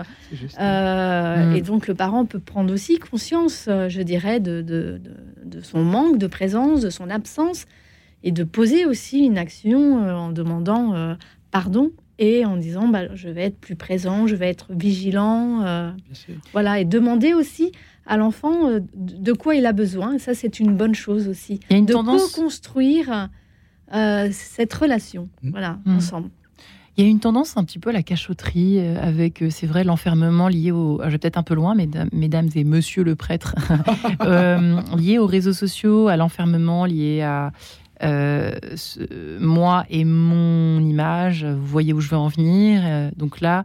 Euh, 0.59 1.51
mm. 1.51 1.55
Et 1.55 1.61
donc, 1.61 1.87
le 1.87 1.95
parent 1.95 2.25
peut 2.27 2.39
prendre 2.39 2.71
aussi 2.71 2.99
conscience, 2.99 3.65
euh, 3.67 3.89
je 3.89 4.03
dirais, 4.03 4.39
de, 4.39 4.61
de, 4.61 5.01
son 5.63 5.83
manque 5.83 6.19
de 6.19 6.27
présence, 6.27 6.81
de 6.81 6.91
son 6.91 7.09
absence, 7.09 7.65
et 8.21 8.31
de 8.31 8.43
poser 8.43 8.85
aussi 8.85 9.25
une 9.25 9.39
action 9.39 10.03
euh, 10.03 10.13
en 10.13 10.29
demandant 10.29 11.17
pardon 11.49 11.91
et 12.19 12.45
en 12.45 12.57
disant 12.57 12.87
bah, 12.87 13.13
je 13.15 13.29
vais 13.29 13.43
être 13.43 13.57
plus 13.57 13.75
présent, 13.75 14.27
je 14.27 14.35
vais 14.35 14.49
être 14.49 14.67
vigilant. 14.71 15.93
voilà, 16.51 16.79
et 16.79 16.85
demander 16.85 17.33
aussi 17.33 17.71
à 18.05 18.17
l'enfant 18.17 18.79
de 18.95 19.33
quoi 19.33 19.55
il 19.55 19.65
a 19.65 19.73
besoin. 19.73 20.17
ça, 20.19 20.33
c'est 20.33 20.59
une 20.59 20.75
bonne 20.75 20.95
chose 20.95 21.27
aussi. 21.27 21.59
Il 21.69 21.73
y 21.73 21.75
a 21.75 21.77
une 21.79 21.85
de 21.85 21.93
tendance... 21.93 22.31
co-construire 22.31 23.29
euh, 23.93 24.29
cette 24.31 24.73
relation, 24.73 25.29
mmh. 25.43 25.49
voilà, 25.51 25.79
mmh. 25.85 25.95
ensemble. 25.97 26.29
Il 26.97 27.03
y 27.03 27.07
a 27.07 27.09
une 27.09 27.19
tendance 27.19 27.57
un 27.57 27.63
petit 27.63 27.79
peu 27.79 27.89
à 27.89 27.93
la 27.93 28.03
cachotterie, 28.03 28.79
euh, 28.79 29.01
avec, 29.01 29.41
euh, 29.41 29.49
c'est 29.49 29.67
vrai, 29.67 29.83
l'enfermement 29.83 30.47
lié 30.47 30.71
au. 30.71 30.99
Je 31.03 31.09
vais 31.09 31.17
peut-être 31.17 31.37
un 31.37 31.43
peu 31.43 31.53
loin, 31.53 31.75
mesdames, 31.75 32.09
mesdames 32.11 32.49
et 32.55 32.63
monsieur 32.63 33.03
le 33.03 33.15
prêtre, 33.15 33.55
lié 34.97 35.17
aux 35.19 35.27
réseaux 35.27 35.53
sociaux, 35.53 36.07
à 36.07 36.17
l'enfermement, 36.17 36.85
lié 36.85 37.21
à 37.21 37.51
moi 39.39 39.85
et 39.89 40.05
mon 40.05 40.79
image. 40.79 41.45
Vous 41.45 41.65
voyez 41.65 41.93
où 41.93 41.99
je 41.99 42.09
veux 42.09 42.17
en 42.17 42.27
venir. 42.27 43.11
donc 43.15 43.41
là, 43.41 43.63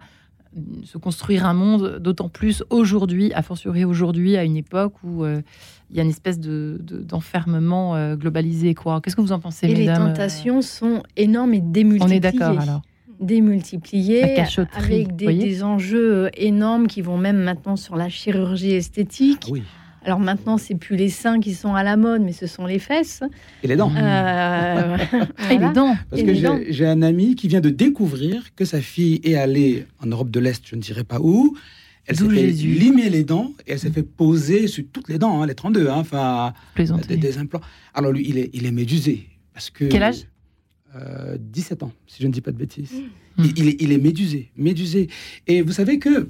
se 0.84 0.98
construire 0.98 1.46
un 1.46 1.54
monde, 1.54 1.98
d'autant 2.00 2.28
plus 2.28 2.64
aujourd'hui, 2.70 3.32
a 3.34 3.42
fortiori 3.42 3.84
aujourd'hui, 3.84 4.36
à 4.36 4.44
une 4.44 4.56
époque 4.56 4.94
où 5.04 5.24
il 5.90 5.96
y 5.96 6.00
a 6.00 6.02
une 6.02 6.10
espèce 6.10 6.38
de, 6.38 6.78
d'enfermement 6.80 7.96
euh, 7.96 8.16
globalisé. 8.16 8.74
Quoi. 8.74 9.00
Qu'est-ce 9.00 9.16
que 9.16 9.20
vous 9.20 9.32
en 9.32 9.40
pensez, 9.40 9.66
et 9.66 9.74
mesdames 9.74 10.02
Les 10.02 10.08
tentations 10.08 10.62
sont 10.62 11.02
énormes 11.16 11.54
et 11.54 11.60
démultipliées. 11.60 12.14
On 12.14 12.16
est 12.16 12.20
d'accord 12.20 12.60
alors 12.60 12.82
démultipliées 13.20 14.38
avec 14.76 15.16
des, 15.16 15.64
enjeux 15.64 16.26
euh, 16.26 16.30
énormes 16.36 16.86
qui 16.86 17.02
vont 17.02 17.18
même 17.18 17.38
maintenant 17.38 17.74
sur 17.74 17.96
la 17.96 18.08
chirurgie 18.08 18.70
esthétique. 18.70 19.42
Ah 19.46 19.50
oui. 19.50 19.62
Alors 20.04 20.20
maintenant, 20.20 20.58
c'est 20.58 20.74
plus 20.74 20.96
les 20.96 21.08
seins 21.08 21.40
qui 21.40 21.54
sont 21.54 21.74
à 21.74 21.82
la 21.82 21.96
mode, 21.96 22.22
mais 22.22 22.32
ce 22.32 22.46
sont 22.46 22.66
les 22.66 22.78
fesses. 22.78 23.22
Et 23.62 23.66
les 23.66 23.76
dents. 23.76 23.92
Euh, 23.94 24.96
Et 25.50 25.58
les 25.58 25.72
dents. 25.72 25.96
Parce 26.10 26.22
que 26.22 26.34
j'ai 26.34 26.86
un 26.86 27.02
ami 27.02 27.34
qui 27.34 27.48
vient 27.48 27.60
de 27.60 27.70
découvrir 27.70 28.54
que 28.54 28.64
sa 28.64 28.80
fille 28.80 29.20
est 29.24 29.34
allée 29.34 29.86
en 30.02 30.06
Europe 30.06 30.30
de 30.30 30.40
l'Est, 30.40 30.62
je 30.66 30.76
ne 30.76 30.80
dirais 30.80 31.04
pas 31.04 31.20
où, 31.20 31.56
elle 32.06 32.16
s'est 32.16 32.28
fait 32.28 32.46
limer 32.46 33.10
les 33.10 33.22
dents 33.22 33.52
et 33.66 33.72
elle 33.72 33.78
s'est 33.78 33.90
fait 33.90 34.02
poser 34.02 34.66
sur 34.66 34.82
toutes 34.92 35.08
les 35.08 35.18
dents, 35.18 35.42
hein, 35.42 35.46
les 35.46 35.54
32, 35.54 35.88
hein, 35.88 35.96
enfin, 35.96 36.54
des, 36.76 37.38
implants. 37.38 37.60
Alors 37.92 38.12
lui, 38.12 38.26
il 38.26 38.38
est, 38.38 38.50
il 38.54 38.64
est 38.64 38.72
médusé. 38.72 39.26
Parce 39.52 39.68
que, 39.68 39.84
Quel 39.84 40.02
âge? 40.02 40.26
17 41.38 41.82
euh, 41.82 41.86
ans, 41.86 41.92
si 42.06 42.22
je 42.22 42.26
ne 42.26 42.32
dis 42.32 42.40
pas 42.40 42.50
de 42.50 42.56
bêtises. 42.56 42.92
Hmm. 43.36 43.44
Il, 43.56 43.68
est, 43.68 43.76
il, 43.82 43.92
est, 43.92 43.98
médusé, 43.98 44.50
médusé. 44.56 45.08
Et 45.46 45.60
vous 45.60 45.72
savez 45.72 45.98
que... 45.98 46.26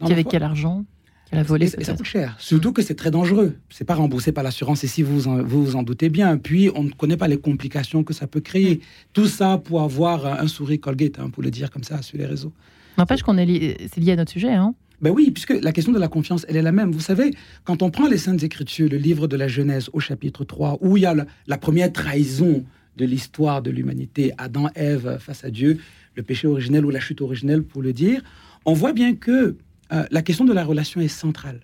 Avec 0.00 0.28
quel 0.28 0.42
argent? 0.42 0.84
Qu'elle 1.32 1.40
a 1.40 1.42
volé 1.42 1.66
ça 1.66 1.94
coûte 1.94 2.04
cher. 2.04 2.36
Surtout 2.38 2.72
que 2.72 2.82
c'est 2.82 2.94
très 2.94 3.10
dangereux. 3.10 3.56
C'est 3.70 3.84
pas 3.84 3.94
remboursé 3.94 4.32
par 4.32 4.44
l'assurance, 4.44 4.84
et 4.84 4.86
si 4.86 5.02
vous, 5.02 5.28
en, 5.28 5.42
vous 5.42 5.64
vous 5.64 5.76
en 5.76 5.82
doutez 5.82 6.10
bien. 6.10 6.36
Puis, 6.36 6.70
on 6.74 6.84
ne 6.84 6.90
connaît 6.90 7.16
pas 7.16 7.28
les 7.28 7.38
complications 7.38 8.04
que 8.04 8.12
ça 8.12 8.26
peut 8.26 8.40
créer. 8.40 8.80
Tout 9.12 9.26
ça 9.26 9.58
pour 9.58 9.80
avoir 9.82 10.26
un 10.26 10.46
sourire 10.46 10.80
Colgate, 10.80 11.18
hein, 11.18 11.30
pour 11.30 11.42
le 11.42 11.50
dire 11.50 11.70
comme 11.70 11.84
ça, 11.84 12.02
sur 12.02 12.18
les 12.18 12.26
réseaux. 12.26 12.52
N'empêche 12.98 13.22
qu'on 13.22 13.38
est, 13.38 13.46
lié, 13.46 13.76
c'est 13.92 14.00
lié 14.00 14.12
à 14.12 14.16
notre 14.16 14.30
sujet, 14.30 14.52
hein 14.52 14.74
ben 15.00 15.10
oui, 15.10 15.32
puisque 15.32 15.50
la 15.50 15.72
question 15.72 15.92
de 15.92 15.98
la 15.98 16.06
confiance, 16.06 16.46
elle 16.48 16.56
est 16.56 16.62
la 16.62 16.70
même. 16.70 16.92
Vous 16.92 17.00
savez, 17.00 17.34
quand 17.64 17.82
on 17.82 17.90
prend 17.90 18.06
les 18.06 18.18
Saintes 18.18 18.44
Écritures, 18.44 18.88
le 18.88 18.98
livre 18.98 19.26
de 19.26 19.36
la 19.36 19.48
Genèse 19.48 19.90
au 19.92 19.98
chapitre 19.98 20.44
3, 20.44 20.78
où 20.80 20.96
il 20.96 21.02
y 21.02 21.06
a 21.06 21.14
la, 21.46 21.58
première 21.58 21.92
trahison 21.92 22.64
de 22.96 23.04
l'histoire 23.04 23.62
de 23.62 23.72
l'humanité, 23.72 24.32
Adam, 24.38 24.68
Ève 24.76 25.18
face 25.18 25.44
à 25.44 25.50
Dieu, 25.50 25.78
le 26.14 26.22
péché 26.22 26.46
originel 26.46 26.86
ou 26.86 26.90
la 26.90 27.00
chute 27.00 27.20
originelle 27.20 27.64
pour 27.64 27.82
le 27.82 27.92
dire, 27.92 28.22
on 28.64 28.74
voit 28.74 28.92
bien 28.92 29.16
que 29.16 29.56
euh, 29.92 30.04
la 30.10 30.22
question 30.22 30.44
de 30.44 30.52
la 30.52 30.64
relation 30.64 31.00
est 31.00 31.08
centrale. 31.08 31.60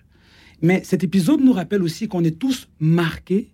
Mais 0.61 0.81
cet 0.83 1.03
épisode 1.03 1.41
nous 1.41 1.53
rappelle 1.53 1.83
aussi 1.83 2.07
qu'on 2.07 2.23
est 2.23 2.37
tous 2.37 2.67
marqués 2.79 3.49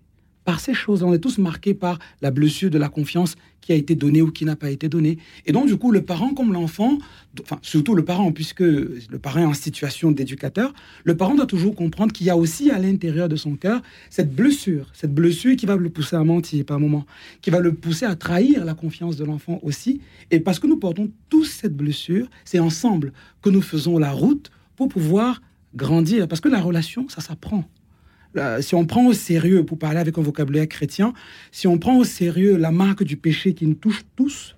par 0.46 0.60
ces 0.60 0.74
choses. 0.74 1.04
On 1.04 1.14
est 1.14 1.20
tous 1.20 1.40
marqués 1.40 1.74
par 1.74 2.00
la 2.22 2.32
blessure 2.32 2.70
de 2.70 2.78
la 2.78 2.88
confiance 2.88 3.36
qui 3.62 3.72
a 3.72 3.76
été 3.76 3.96
donnée 3.96 4.22
ou 4.22 4.32
qui 4.32 4.46
n'a 4.46 4.56
pas 4.56 4.70
été 4.70 4.88
donnée. 4.88 5.18
Et 5.48 5.52
donc, 5.52 5.66
du 5.66 5.76
coup, 5.76 5.92
le 5.92 6.04
parent 6.04 6.36
comme 6.36 6.54
l'enfant, 6.54 7.00
enfin, 7.42 7.58
surtout 7.64 7.96
le 7.96 8.06
parent, 8.06 8.32
puisque 8.32 8.60
le 8.60 9.18
parent 9.20 9.40
est 9.40 9.46
en 9.46 9.56
situation 9.56 10.12
d'éducateur, 10.12 10.72
le 11.04 11.18
parent 11.18 11.34
doit 11.34 11.48
toujours 11.48 11.74
comprendre 11.74 12.14
qu'il 12.14 12.28
y 12.28 12.30
a 12.30 12.38
aussi 12.38 12.70
à 12.70 12.78
l'intérieur 12.78 13.28
de 13.28 13.36
son 13.36 13.56
cœur 13.56 13.82
cette 14.12 14.36
blessure, 14.36 14.92
cette 14.94 15.14
blessure 15.14 15.56
qui 15.56 15.66
va 15.66 15.76
le 15.76 15.90
pousser 15.90 16.16
à 16.16 16.24
mentir 16.24 16.64
par 16.64 16.80
moment, 16.80 17.08
qui 17.42 17.50
va 17.50 17.60
le 17.60 17.74
pousser 17.74 18.06
à 18.06 18.16
trahir 18.16 18.64
la 18.66 18.76
confiance 18.76 19.16
de 19.16 19.26
l'enfant 19.26 19.60
aussi. 19.64 20.00
Et 20.30 20.40
parce 20.40 20.60
que 20.60 20.68
nous 20.68 20.78
portons 20.78 21.10
tous 21.30 21.46
cette 21.46 21.76
blessure, 21.76 22.28
c'est 22.46 22.60
ensemble 22.60 23.14
que 23.42 23.50
nous 23.50 23.64
faisons 23.64 23.98
la 23.98 24.12
route 24.12 24.52
pour 24.76 24.88
pouvoir 24.88 25.42
grandir. 25.76 26.28
Parce 26.28 26.42
que 26.42 26.50
la 26.50 26.62
relation, 26.62 27.08
ça 27.10 27.22
s'apprend. 27.22 27.64
Si 28.60 28.76
on 28.76 28.86
prend 28.86 29.06
au 29.08 29.14
sérieux, 29.14 29.64
pour 29.64 29.80
parler 29.80 30.00
avec 30.00 30.18
un 30.18 30.22
vocabulaire 30.22 30.68
chrétien, 30.68 31.14
si 31.52 31.68
on 31.68 31.78
prend 31.78 31.98
au 31.98 32.04
sérieux 32.04 32.58
la 32.58 32.72
marque 32.72 33.04
du 33.04 33.16
péché 33.16 33.54
qui 33.54 33.66
nous 33.66 33.76
touche 33.76 34.04
tous, 34.18 34.56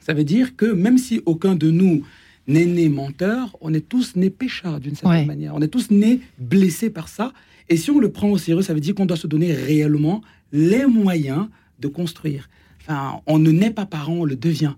ça 0.00 0.14
veut 0.14 0.24
dire 0.24 0.56
que 0.56 0.66
même 0.66 0.98
si 0.98 1.22
aucun 1.24 1.54
de 1.54 1.70
nous 1.70 2.04
n'est 2.46 2.66
né 2.66 2.88
menteur, 2.88 3.56
on 3.60 3.72
est 3.72 3.88
tous 3.88 4.16
nés 4.16 4.30
pécheurs 4.30 4.80
d'une 4.80 4.96
certaine 4.96 5.26
manière. 5.26 5.54
On 5.54 5.62
est 5.62 5.68
tous 5.68 5.90
nés 5.90 6.20
blessés 6.38 6.90
par 6.90 7.08
ça. 7.08 7.32
Et 7.68 7.76
si 7.76 7.90
on 7.90 8.00
le 8.00 8.10
prend 8.10 8.28
au 8.28 8.36
sérieux, 8.36 8.62
ça 8.62 8.74
veut 8.74 8.80
dire 8.80 8.94
qu'on 8.94 9.06
doit 9.06 9.16
se 9.16 9.26
donner 9.26 9.52
réellement 9.52 10.20
les 10.52 10.84
moyens 10.84 11.48
de 11.78 11.88
construire. 11.88 12.48
Enfin, 12.80 13.20
on 13.26 13.38
ne 13.38 13.50
naît 13.50 13.70
pas 13.70 13.86
parent, 13.86 14.12
on 14.12 14.24
le 14.24 14.36
devient. 14.36 14.74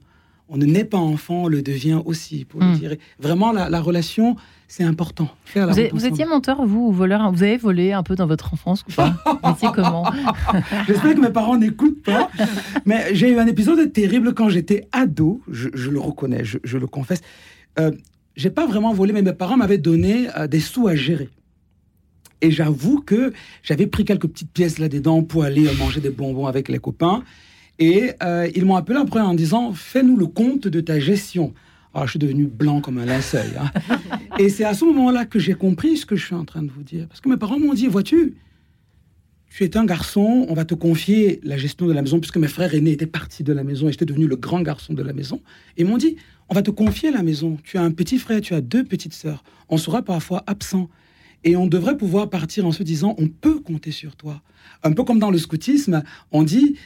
On 0.49 0.57
ne 0.57 0.65
naît 0.65 0.85
pas 0.85 0.99
enfant, 0.99 1.45
on 1.45 1.49
le 1.49 1.63
devient 1.63 2.01
aussi, 2.05 2.45
pour 2.45 2.61
le 2.61 2.67
hmm. 2.67 2.79
dire. 2.79 2.97
Vraiment, 3.19 3.53
la 3.53 3.81
relation, 3.81 4.37
c'est 4.69 4.83
important. 4.85 5.29
vous, 5.55 6.07
étiez 6.07 6.25
menteur, 6.25 6.67
vous, 6.67 6.89
ou 6.89 6.93
voleur 6.93 7.31
Vous 7.31 7.43
avez 7.45 7.57
volé 7.57 7.93
un 7.93 8.03
peu 8.03 8.17
dans 8.17 8.27
votre 8.27 8.53
enfance 8.53 8.85
ou 8.89 8.93
pas? 8.93 9.17
Vous 9.45 9.71
comment? 9.71 10.11
J'espère 10.89 11.15
que 11.15 11.21
mes 11.21 11.31
parents 11.31 11.57
n'écoutent 11.57 12.03
pas. 12.03 12.31
Mais 12.85 13.15
j'ai 13.15 13.31
eu 13.31 13.39
un 13.39 13.47
épisode 13.47 13.93
terrible 13.93 14.35
quand 14.35 14.49
j'étais 14.49 14.89
ado. 14.91 15.41
Je, 15.49 15.69
le 15.91 16.01
reconnais, 16.01 16.43
je, 16.45 16.79
le 16.79 16.87
confesse. 16.89 17.21
Euh, 17.79 17.93
j'ai 18.35 18.51
pas 18.51 18.67
vraiment 18.67 18.93
volé, 18.93 19.13
mais 19.13 19.23
mes 19.23 19.33
parents 19.33 19.57
m'avaient 19.57 19.79
donné 19.79 20.29
euh, 20.37 20.49
des 20.49 20.61
sous 20.61 20.89
à 20.89 20.97
gérer. 20.97 21.29
Et 22.43 22.51
j'avoue 22.51 23.01
que 23.01 23.33
j'avais 23.63 23.87
pris 23.87 24.05
quelques 24.05 24.27
petites 24.27 24.51
pièces 24.51 24.79
là-dedans 24.79 25.23
pour 25.23 25.45
aller 25.45 25.69
manger 25.79 26.01
des 26.01 26.11
bonbons 26.11 26.47
avec 26.47 26.69
les 26.69 26.79
copains. 26.79 27.23
Et 27.79 28.13
euh, 28.23 28.49
ils 28.55 28.65
m'ont 28.65 28.77
appelé 28.77 28.99
après 28.99 29.21
en 29.21 29.35
disant 29.35 29.73
Fais-nous 29.73 30.17
le 30.17 30.27
compte 30.27 30.69
de 30.69 30.81
ta 30.81 30.99
gestion. 30.99 31.53
Ah, 31.95 32.03
je 32.05 32.11
suis 32.11 32.19
devenu 32.19 32.47
blanc 32.47 32.83
comme 32.83 32.99
un 32.99 33.07
linceul. 33.07 33.53
Hein. 33.59 33.71
Et 34.39 34.51
c'est 34.51 34.65
à 34.65 34.75
ce 34.75 34.85
moment-là 34.85 35.25
que 35.25 35.39
j'ai 35.39 35.55
compris 35.55 35.97
ce 35.97 36.05
que 36.05 36.15
je 36.15 36.27
suis 36.27 36.35
en 36.35 36.45
train 36.45 36.63
de 36.63 36.71
vous 36.71 36.83
dire. 36.83 37.07
Parce 37.09 37.23
que 37.23 37.29
mes 37.29 37.39
parents 37.39 37.59
m'ont 37.59 37.73
dit, 37.73 37.87
vois-tu, 37.87 38.35
tu 39.49 39.65
es 39.65 39.77
un 39.79 39.87
garçon, 39.87 40.45
on 40.51 40.53
va 40.53 40.67
te 40.67 40.75
confier 40.75 41.41
la 41.43 41.57
gestion 41.57 41.87
de 41.87 41.95
la 41.95 42.03
maison, 42.03 42.21
puisque 42.21 42.37
mes 42.37 42.49
frères 42.49 42.75
aînés 42.75 42.91
étaient 42.91 43.07
partis 43.07 43.43
de 43.43 43.55
la 43.55 43.65
maison 43.65 43.89
et 43.89 43.93
j'étais 43.93 44.05
devenu 44.05 44.27
le 44.27 44.37
grand 44.37 44.61
garçon 44.61 44.93
de 44.93 45.03
la 45.03 45.15
maison. 45.15 45.41
Et 45.79 45.83
ils 45.83 45.87
m'ont 45.87 45.97
dit, 45.97 46.17
on 46.51 46.55
va 46.55 46.61
te 46.61 46.71
confier 46.71 47.11
la 47.11 47.23
maison. 47.23 47.57
Tu 47.65 47.79
as 47.79 47.83
un 47.83 47.93
petit 47.93 48.19
frère, 48.19 48.43
tu 48.43 48.53
as 48.53 48.61
deux 48.61 48.85
petites 48.85 49.15
sœurs. 49.15 49.43
On 49.71 49.79
sera 49.79 50.03
parfois 50.03 50.45
absent. 50.47 50.91
Et 51.45 51.57
on 51.57 51.67
devrait 51.67 51.97
pouvoir 51.97 52.29
partir 52.29 52.67
en 52.67 52.73
se 52.73 52.83
disant, 52.83 53.15
on 53.17 53.29
peut 53.29 53.61
compter 53.61 53.93
sur 53.93 54.17
toi. 54.17 54.43
Un 54.83 54.93
peu 54.93 55.05
comme 55.05 55.19
dans 55.19 55.31
le 55.31 55.39
scoutisme, 55.39 56.03
on 56.33 56.43
dit, 56.43 56.77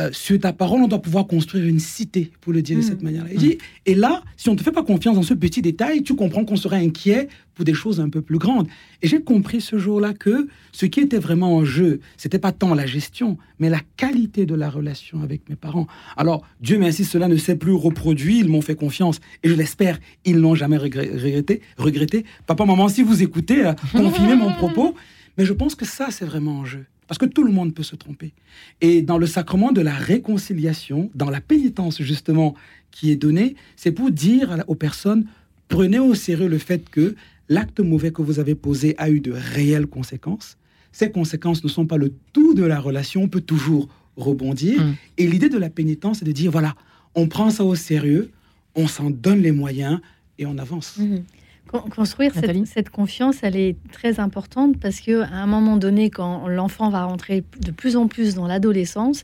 euh, 0.00 0.08
sur 0.12 0.38
ta 0.38 0.52
parole, 0.52 0.80
on 0.82 0.88
doit 0.88 1.02
pouvoir 1.02 1.26
construire 1.26 1.66
une 1.66 1.78
cité, 1.80 2.30
pour 2.40 2.52
le 2.52 2.62
dire 2.62 2.76
de 2.78 2.82
Mm. 2.82 2.86
cette 2.86 3.02
manière-là. 3.02 3.30
Dit, 3.34 3.58
Et 3.86 3.94
là, 3.94 4.22
si 4.36 4.48
on 4.48 4.52
ne 4.52 4.58
te 4.58 4.62
fait 4.62 4.72
pas 4.72 4.82
confiance 4.82 5.16
dans 5.16 5.22
ce 5.22 5.34
petit 5.34 5.62
détail, 5.62 6.02
tu 6.02 6.14
comprends 6.14 6.44
qu'on 6.44 6.56
serait 6.56 6.78
inquiet 6.84 7.28
pour 7.54 7.64
des 7.64 7.74
choses 7.74 8.00
un 8.00 8.08
peu 8.08 8.22
plus 8.22 8.38
grandes. 8.38 8.66
Et 9.02 9.08
j'ai 9.08 9.20
compris 9.20 9.60
ce 9.60 9.76
jour-là 9.78 10.14
que 10.14 10.48
ce 10.72 10.86
qui 10.86 11.00
était 11.00 11.18
vraiment 11.18 11.56
en 11.56 11.64
jeu, 11.64 12.00
c'était 12.16 12.38
pas 12.38 12.52
tant 12.52 12.74
la 12.74 12.86
gestion, 12.86 13.36
mais 13.58 13.68
la 13.68 13.80
qualité 13.96 14.46
de 14.46 14.54
la 14.54 14.70
relation 14.70 15.22
avec 15.22 15.48
mes 15.50 15.56
parents. 15.56 15.86
Alors, 16.16 16.42
Dieu 16.60 16.78
merci, 16.78 17.04
cela 17.04 17.28
ne 17.28 17.36
s'est 17.36 17.56
plus 17.56 17.72
reproduit, 17.72 18.38
ils 18.40 18.48
m'ont 18.48 18.62
fait 18.62 18.74
confiance, 18.76 19.20
et 19.42 19.48
je 19.48 19.54
l'espère, 19.54 19.98
ils 20.24 20.38
n'ont 20.38 20.54
jamais 20.54 20.78
regretté, 20.78 21.60
regretté. 21.76 22.24
Papa, 22.46 22.64
maman, 22.64 22.88
si 22.88 23.02
vous 23.02 23.22
écoutez, 23.22 23.64
euh, 23.66 23.72
confirmez 23.92 24.36
mon 24.36 24.52
propos. 24.52 24.94
Mais 25.38 25.44
je 25.46 25.52
pense 25.52 25.74
que 25.74 25.84
ça, 25.86 26.08
c'est 26.10 26.24
vraiment 26.24 26.58
en 26.58 26.64
jeu. 26.64 26.84
Parce 27.10 27.18
que 27.18 27.26
tout 27.26 27.42
le 27.42 27.50
monde 27.50 27.74
peut 27.74 27.82
se 27.82 27.96
tromper. 27.96 28.32
Et 28.80 29.02
dans 29.02 29.18
le 29.18 29.26
sacrement 29.26 29.72
de 29.72 29.80
la 29.80 29.94
réconciliation, 29.94 31.10
dans 31.16 31.28
la 31.28 31.40
pénitence 31.40 32.00
justement 32.00 32.54
qui 32.92 33.10
est 33.10 33.16
donnée, 33.16 33.56
c'est 33.74 33.90
pour 33.90 34.12
dire 34.12 34.62
aux 34.68 34.76
personnes, 34.76 35.26
prenez 35.66 35.98
au 35.98 36.14
sérieux 36.14 36.46
le 36.46 36.58
fait 36.58 36.88
que 36.88 37.16
l'acte 37.48 37.80
mauvais 37.80 38.12
que 38.12 38.22
vous 38.22 38.38
avez 38.38 38.54
posé 38.54 38.94
a 38.96 39.10
eu 39.10 39.18
de 39.18 39.32
réelles 39.32 39.88
conséquences. 39.88 40.56
Ces 40.92 41.10
conséquences 41.10 41.64
ne 41.64 41.68
sont 41.68 41.84
pas 41.84 41.96
le 41.96 42.12
tout 42.32 42.54
de 42.54 42.62
la 42.62 42.78
relation, 42.78 43.24
on 43.24 43.28
peut 43.28 43.40
toujours 43.40 43.88
rebondir. 44.16 44.80
Mm. 44.80 44.94
Et 45.18 45.26
l'idée 45.26 45.48
de 45.48 45.58
la 45.58 45.68
pénitence, 45.68 46.20
c'est 46.20 46.24
de 46.24 46.30
dire, 46.30 46.52
voilà, 46.52 46.76
on 47.16 47.26
prend 47.26 47.50
ça 47.50 47.64
au 47.64 47.74
sérieux, 47.74 48.30
on 48.76 48.86
s'en 48.86 49.10
donne 49.10 49.42
les 49.42 49.50
moyens 49.50 49.98
et 50.38 50.46
on 50.46 50.58
avance. 50.58 50.98
Mhm. 50.98 51.24
Con- 51.70 51.84
Construire 51.94 52.32
cette, 52.34 52.66
cette 52.66 52.90
confiance, 52.90 53.36
elle 53.42 53.56
est 53.56 53.76
très 53.92 54.18
importante 54.18 54.78
parce 54.80 55.00
que 55.00 55.22
à 55.22 55.36
un 55.36 55.46
moment 55.46 55.76
donné, 55.76 56.10
quand 56.10 56.48
l'enfant 56.48 56.90
va 56.90 57.04
rentrer 57.04 57.44
de 57.64 57.70
plus 57.70 57.96
en 57.96 58.08
plus 58.08 58.34
dans 58.34 58.46
l'adolescence, 58.48 59.22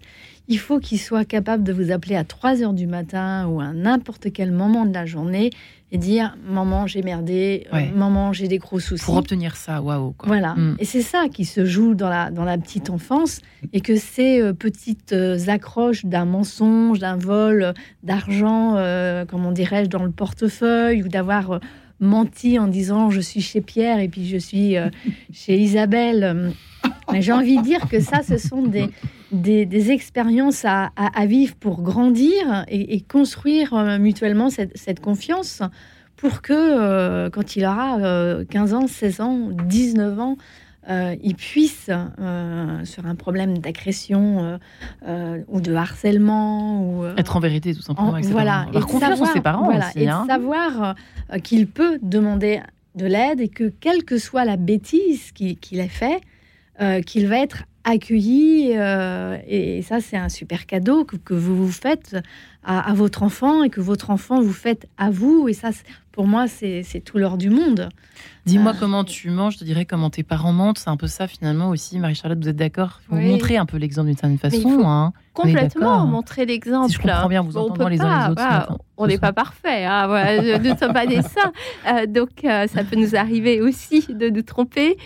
il 0.48 0.58
faut 0.60 0.78
qu'il 0.78 1.00
soit 1.00 1.24
capable 1.24 1.64
de 1.64 1.72
vous 1.72 1.90
appeler 1.90 2.14
à 2.14 2.22
3 2.22 2.62
heures 2.62 2.72
du 2.72 2.86
matin 2.86 3.48
ou 3.48 3.60
à 3.60 3.72
n'importe 3.72 4.32
quel 4.32 4.52
moment 4.52 4.86
de 4.86 4.94
la 4.94 5.04
journée 5.06 5.50
et 5.92 5.98
dire 5.98 6.36
Maman, 6.48 6.86
j'ai 6.86 7.02
merdé, 7.02 7.66
euh, 7.72 7.76
Ouais. 7.76 7.90
maman, 7.94 8.32
j'ai 8.32 8.46
des 8.48 8.58
gros 8.58 8.78
soucis. 8.80 9.04
Pour 9.04 9.16
obtenir 9.16 9.56
ça, 9.56 9.82
waouh. 9.82 10.14
Voilà. 10.24 10.54
Mm. 10.54 10.76
Et 10.78 10.84
c'est 10.84 11.02
ça 11.02 11.26
qui 11.32 11.44
se 11.44 11.64
joue 11.64 11.94
dans 11.94 12.08
la, 12.08 12.30
dans 12.30 12.44
la 12.44 12.58
petite 12.58 12.90
enfance 12.90 13.40
et 13.72 13.80
que 13.80 13.96
ces 13.96 14.40
euh, 14.40 14.52
petites 14.52 15.12
euh, 15.12 15.38
accroches 15.48 16.04
d'un 16.04 16.24
mensonge, 16.26 16.98
d'un 17.00 17.16
vol 17.16 17.62
euh, 17.62 17.72
d'argent, 18.04 18.76
comment 19.28 19.50
dirais-je, 19.52 19.88
dans 19.90 20.04
le 20.04 20.10
portefeuille 20.12 21.02
ou 21.02 21.08
d'avoir 21.08 21.58
menti 22.00 22.58
en 22.58 22.66
disant 22.68 23.10
je 23.10 23.20
suis 23.20 23.40
chez 23.40 23.60
Pierre 23.60 24.00
et 24.00 24.08
puis 24.08 24.26
je 24.26 24.36
suis 24.36 24.76
euh, 24.76 24.88
chez 25.32 25.58
Isabelle. 25.58 26.52
mais 27.12 27.22
J'ai 27.22 27.32
envie 27.32 27.56
de 27.58 27.62
dire 27.62 27.88
que 27.88 28.00
ça, 28.00 28.22
ce 28.22 28.36
sont 28.38 28.62
des, 28.62 28.88
des, 29.32 29.64
des 29.66 29.90
expériences 29.90 30.64
à, 30.64 30.90
à- 30.96 31.18
à 31.20 31.26
vivre 31.26 31.54
pour 31.56 31.82
grandir 31.82 32.64
et, 32.68 32.94
et 32.94 33.00
construire 33.00 33.72
euh, 33.74 33.98
mutuellement 33.98 34.50
cette, 34.50 34.76
cette 34.76 35.00
confiance 35.00 35.62
pour 36.16 36.40
que 36.42 36.52
euh, 36.54 37.28
quand 37.30 37.56
il 37.56 37.64
aura 37.64 37.98
euh, 37.98 38.44
15 38.48 38.74
ans, 38.74 38.86
16 38.86 39.20
ans, 39.20 39.48
19 39.68 40.18
ans, 40.20 40.36
euh, 40.88 41.16
il 41.22 41.34
puisse, 41.34 41.90
euh, 41.90 42.84
sur 42.84 43.06
un 43.06 43.14
problème 43.16 43.58
d'agression 43.58 44.44
euh, 44.44 44.58
euh, 45.08 45.42
ou 45.48 45.60
de 45.60 45.74
harcèlement, 45.74 46.80
ou, 46.82 47.04
euh, 47.04 47.16
Être 47.16 47.36
en 47.36 47.40
vérité, 47.40 47.74
tout 47.74 47.82
simplement. 47.82 48.10
en- 48.10 48.20
voilà, 48.20 48.66
et 48.72 48.80
confiance 48.80 49.20
en 49.20 49.26
ses 49.26 49.40
parents 49.40 49.64
voilà, 49.64 49.88
aussi. 49.88 50.00
et 50.00 50.04
de 50.06 50.10
hein. 50.10 50.24
savoir 50.28 50.94
qu'il 51.42 51.66
peut 51.66 51.98
demander 52.02 52.60
de 52.94 53.06
l'aide 53.06 53.40
et 53.40 53.48
que 53.48 53.64
quelle 53.80 54.04
que 54.04 54.18
soit 54.18 54.44
la 54.44 54.56
bêtise 54.56 55.32
qu'il 55.32 55.58
qu'il 55.58 55.80
ait 55.80 55.88
fait, 55.88 56.20
qu'il 57.04 57.26
va 57.26 57.38
être 57.38 57.64
accueilli. 57.84 58.70
et 59.48 59.82
ça, 59.82 60.00
c'est 60.00 60.16
un 60.16 60.28
super 60.28 60.66
cadeau 60.66 61.04
que, 61.04 61.16
que 61.16 61.34
vous 61.34 61.56
vous 61.66 61.72
faites 61.72 62.16
à, 62.66 62.90
à 62.90 62.92
votre 62.94 63.22
enfant 63.22 63.62
et 63.62 63.70
que 63.70 63.80
votre 63.80 64.10
enfant 64.10 64.40
vous 64.42 64.52
fait 64.52 64.86
à 64.98 65.08
vous. 65.10 65.48
Et 65.48 65.52
ça, 65.54 65.70
pour 66.12 66.26
moi, 66.26 66.46
c'est 66.48 66.82
tout 67.04 67.16
l'or 67.18 67.38
du 67.38 67.48
monde. 67.48 67.88
Dis-moi 68.44 68.72
Euh, 68.72 68.76
comment 68.78 69.04
tu 69.04 69.30
manges, 69.30 69.54
je 69.54 69.58
te 69.60 69.64
dirais 69.64 69.84
comment 69.84 70.08
tes 70.10 70.22
parents 70.22 70.52
mentent. 70.52 70.78
C'est 70.78 70.90
un 70.90 70.96
peu 70.96 71.06
ça 71.06 71.26
finalement 71.26 71.68
aussi. 71.68 71.98
Marie-Charlotte, 71.98 72.38
vous 72.40 72.48
êtes 72.48 72.56
d'accord? 72.56 73.00
Faut 73.08 73.16
Oui. 73.16 73.30
montrer 73.30 73.56
un 73.56 73.66
peu 73.66 73.76
l'exemple 73.76 74.08
d'une 74.08 74.16
certaine 74.16 74.38
façon. 74.38 74.80
hein. 74.84 75.12
Complètement, 75.32 76.06
montrer 76.06 76.46
l'exemple. 76.46 76.88
Si 76.88 76.94
je 76.94 77.00
comprends 77.02 77.28
bien, 77.28 77.42
vous 77.42 77.56
on 77.58 77.62
entendant 77.62 77.84
peut 77.84 77.90
les 77.90 78.00
uns 78.00 78.26
les 78.26 78.32
autres 78.32 78.78
on 78.98 79.06
n'est 79.06 79.18
pas 79.18 79.34
parfait, 79.34 79.84
hein, 79.84 80.06
voilà, 80.06 80.58
nous 80.58 80.70
ne 80.72 80.76
sommes 80.76 80.94
pas 80.94 81.06
des 81.06 81.20
saints. 81.20 81.52
Euh, 81.86 82.06
donc, 82.06 82.30
euh, 82.44 82.66
ça 82.66 82.82
peut 82.82 82.96
nous 82.96 83.14
arriver 83.14 83.60
aussi 83.60 84.06
de 84.08 84.30
nous 84.30 84.40
tromper. 84.42 84.96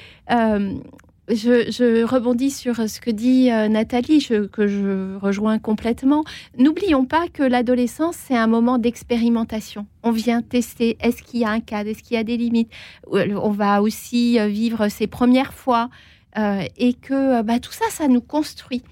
Euh, 1.31 1.35
je, 1.35 1.71
je 1.71 2.05
rebondis 2.05 2.51
sur 2.51 2.77
ce 2.89 3.01
que 3.01 3.11
dit 3.11 3.51
euh, 3.51 3.69
Nathalie, 3.69 4.21
je- 4.21 4.47
que 4.47 4.67
je 4.67 5.17
rejoins 5.19 5.59
complètement. 5.59 6.25
N'oublions 6.59 7.05
pas 7.05 7.27
que 7.33 7.43
l'adolescence, 7.43 8.17
c'est 8.17 8.37
un 8.37 8.47
moment 8.47 8.79
d'expérimentation. 8.79 9.87
On 10.03 10.11
vient 10.13 10.43
tester, 10.43 10.97
est-ce 11.01 11.23
qu'il 11.23 11.41
y 11.41 11.45
a 11.45 11.51
un 11.51 11.61
cadre, 11.61 11.91
est-ce 11.91 12.03
qu'il 12.03 12.17
y 12.17 12.21
a 12.21 12.25
des 12.25 12.37
limites? 12.37 12.71
Euh, 13.13 13.35
On 13.43 13.51
va 13.51 13.83
aussi 13.83 14.39
euh, 14.39 14.47
vivre 14.47 14.89
ses 14.89 15.07
premières 15.07 15.53
fois. 15.55 15.89
euh, 16.39 16.63
et 16.79 16.95
que 16.95 17.41
euh, 17.41 17.43
bah, 17.43 17.59
tout 17.59 17.73
ça, 17.73 17.87
ça 17.91 18.07
nous 18.07 18.21
construit. 18.21 18.83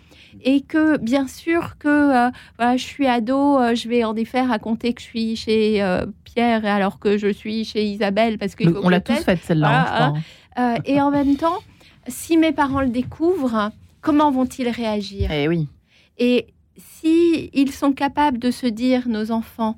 Et 0.43 0.61
que 0.61 0.99
bien 0.99 1.29
sûr 1.29 1.77
que 1.79 1.89
euh, 1.89 2.31
voilà, 2.59 2.77
je 2.77 2.83
suis 2.85 3.07
ado, 3.07 3.59
euh, 3.61 3.75
je 3.77 3.89
vais 3.89 4.03
en 4.03 4.17
effet 4.17 4.41
raconter 4.43 4.93
que 4.93 5.01
je 5.01 5.07
suis 5.07 5.37
chez 5.37 5.81
euh, 5.83 6.05
Pierre 6.25 6.65
alors 6.67 6.99
que 6.99 7.17
je 7.17 7.29
suis 7.33 7.65
chez 7.65 7.85
Isabelle 7.85 8.39
parce 8.39 8.57
que 8.57 8.65
on 8.83 8.89
l'a 8.89 9.01
tous 9.01 9.15
faite 9.23 9.39
celle-là, 9.45 9.69
hein, 9.69 9.85
Voilà, 9.89 10.07
hein. 10.07 10.75
Euh, 10.77 10.81
et 10.85 11.01
en 11.01 11.11
même 11.13 11.37
temps, 11.37 11.59
si 12.09 12.37
mes 12.37 12.53
parents 12.53 12.81
le 12.81 12.89
découvrent, 12.89 13.71
comment 14.01 14.31
vont-ils 14.31 14.69
réagir? 14.69 15.31
Eh 15.31 15.49
oui. 15.49 15.69
Et 16.19 16.47
si 16.77 17.51
ils 17.53 17.73
sont 17.73 17.93
capables 17.93 18.39
de 18.39 18.51
se 18.51 18.67
dire, 18.67 19.09
nos 19.09 19.31
enfants, 19.31 19.77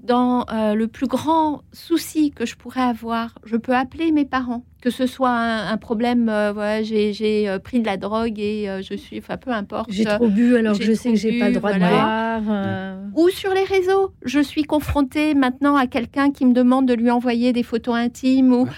dans 0.00 0.46
euh, 0.52 0.74
le 0.74 0.86
plus 0.86 1.08
grand 1.08 1.62
souci 1.72 2.30
que 2.30 2.46
je 2.46 2.54
pourrais 2.56 2.82
avoir, 2.82 3.36
je 3.44 3.56
peux 3.56 3.74
appeler 3.74 4.12
mes 4.12 4.24
parents, 4.24 4.62
que 4.80 4.90
ce 4.90 5.06
soit 5.06 5.30
un, 5.30 5.72
un 5.72 5.76
problème, 5.76 6.28
euh, 6.28 6.52
voilà, 6.52 6.82
j'ai 6.84 7.48
euh, 7.48 7.58
pris 7.58 7.80
de 7.80 7.86
la 7.86 7.96
drogue 7.96 8.38
et 8.38 8.68
euh, 8.68 8.80
je 8.80 8.94
suis, 8.94 9.18
enfin 9.18 9.36
peu 9.36 9.50
importe. 9.50 9.90
J'ai 9.90 10.04
trop 10.04 10.28
bu 10.28 10.56
alors 10.56 10.78
que 10.78 10.84
je 10.84 10.92
sais 10.92 11.08
trop 11.08 11.12
que 11.14 11.16
j'ai 11.18 11.38
pas 11.40 11.48
bu, 11.48 11.54
le 11.54 11.58
droit 11.58 11.70
voilà. 11.72 12.38
de 12.40 12.44
boire. 12.44 12.56
euh, 12.64 13.06
Ou 13.16 13.28
sur 13.30 13.52
les 13.52 13.64
réseaux, 13.64 14.12
je 14.24 14.38
suis 14.38 14.62
confrontée 14.62 15.34
maintenant 15.34 15.74
à 15.74 15.88
quelqu'un 15.88 16.30
qui 16.30 16.46
me 16.46 16.52
demande 16.54 16.86
de 16.86 16.94
lui 16.94 17.10
envoyer 17.10 17.52
des 17.52 17.64
photos 17.64 17.96
intimes 17.96 18.52
ou. 18.52 18.68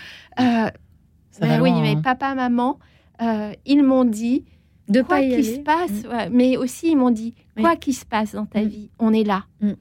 Ça 1.30 1.46
va 1.46 1.60
oui, 1.62 1.70
loin, 1.70 1.80
mais 1.82 1.92
hein. 1.92 2.00
papa, 2.02 2.34
maman, 2.34 2.78
euh, 3.22 3.52
ils 3.66 3.82
m'ont 3.82 4.04
dit 4.04 4.44
de 4.88 5.02
quoi 5.02 5.20
qu'il 5.20 5.44
se 5.44 5.60
passe, 5.60 6.04
Mm. 6.04 6.08
ouais, 6.08 6.30
mais 6.30 6.56
aussi 6.56 6.90
ils 6.90 6.96
m'ont 6.96 7.10
dit 7.10 7.34
Oui. 7.56 7.62
quoi 7.62 7.76
qu'il 7.76 7.94
se 7.94 8.04
passe 8.04 8.34
dans 8.34 8.46
ta 8.46 8.62
Mm. 8.62 8.68
vie, 8.68 8.90
on 8.98 9.12
est 9.12 9.24
là. 9.24 9.44
Mm. 9.60 9.72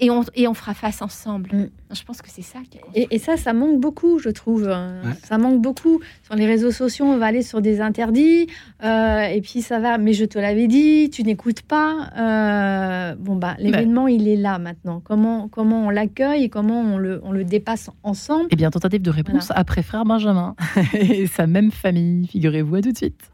Et, 0.00 0.10
on, 0.10 0.22
et 0.34 0.46
on 0.46 0.54
fera 0.54 0.74
face 0.74 1.02
ensemble. 1.02 1.50
Mm. 1.52 1.94
Je 1.94 2.02
pense 2.04 2.22
que 2.22 2.28
c'est 2.30 2.42
ça 2.42 2.60
qui. 2.70 2.78
Et, 2.94 3.08
et 3.10 3.18
ça, 3.18 3.36
ça 3.36 3.52
manque 3.52 3.80
beaucoup, 3.80 4.18
je 4.18 4.28
trouve. 4.28 4.64
Ouais. 4.64 5.12
Ça 5.24 5.38
manque 5.38 5.60
beaucoup. 5.60 6.00
Sur 6.22 6.36
les 6.36 6.46
réseaux 6.46 6.70
sociaux, 6.70 7.06
on 7.06 7.18
va 7.18 7.26
aller 7.26 7.42
sur 7.42 7.60
des 7.60 7.80
interdits, 7.80 8.46
euh, 8.84 9.22
et 9.22 9.40
puis 9.40 9.62
ça 9.62 9.80
va. 9.80 9.98
Mais 9.98 10.12
je 10.12 10.24
te 10.24 10.38
l'avais 10.38 10.66
dit, 10.66 11.10
tu 11.10 11.22
n'écoutes 11.24 11.62
pas. 11.62 12.10
Euh, 12.16 13.14
bon 13.16 13.36
bah, 13.36 13.56
l'événement, 13.58 14.06
il 14.06 14.28
est 14.28 14.36
là 14.36 14.58
maintenant. 14.58 15.00
Comment 15.02 15.48
comment 15.48 15.86
on 15.86 15.90
l'accueille 15.90 16.44
et 16.44 16.48
comment 16.48 16.80
on 16.80 16.98
le 16.98 17.20
on 17.24 17.32
le 17.32 17.44
dépasse 17.44 17.90
ensemble? 18.02 18.48
Eh 18.50 18.56
bien, 18.56 18.70
tentative 18.70 19.02
de 19.02 19.10
réponse 19.10 19.50
après 19.54 19.82
frère 19.82 20.04
Benjamin 20.04 20.54
et 20.92 21.26
sa 21.26 21.46
même 21.46 21.70
famille. 21.70 22.26
Figurez-vous, 22.28 22.76
à 22.76 22.82
tout 22.82 22.92
de 22.92 22.96
suite. 22.96 23.30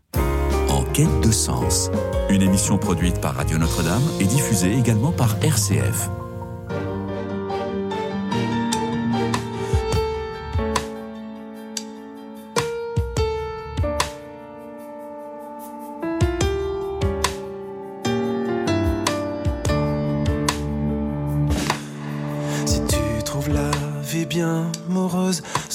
En 0.69 0.83
quête 0.93 1.21
de 1.23 1.31
sens. 1.31 1.91
Une 2.31 2.43
émission 2.43 2.79
produite 2.79 3.21
par 3.21 3.35
Radio 3.35 3.59
Notre-Dame 3.59 4.03
et 4.21 4.25
diffusée 4.25 4.73
également 4.77 5.13
par 5.13 5.37
RCF. 5.43 6.09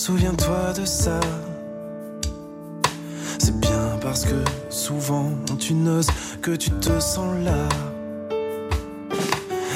Souviens-toi 0.10 0.74
de 0.74 0.86
ça. 0.86 1.20
C'est 3.38 3.56
bien 3.60 4.00
parce 4.02 4.26
que 4.26 4.44
souvent 4.72 5.30
tu 5.60 5.76
n'oses 5.76 6.10
que 6.42 6.56
tu 6.56 6.72
te 6.72 7.00
sens 7.00 7.36
là. 7.46 7.70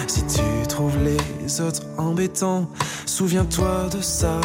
Si 0.07 0.25
tu 0.25 0.67
trouves 0.67 0.97
les 1.03 1.61
autres 1.61 1.83
embêtants, 1.99 2.67
souviens-toi 3.05 3.89
de 3.91 4.01
ça. 4.01 4.41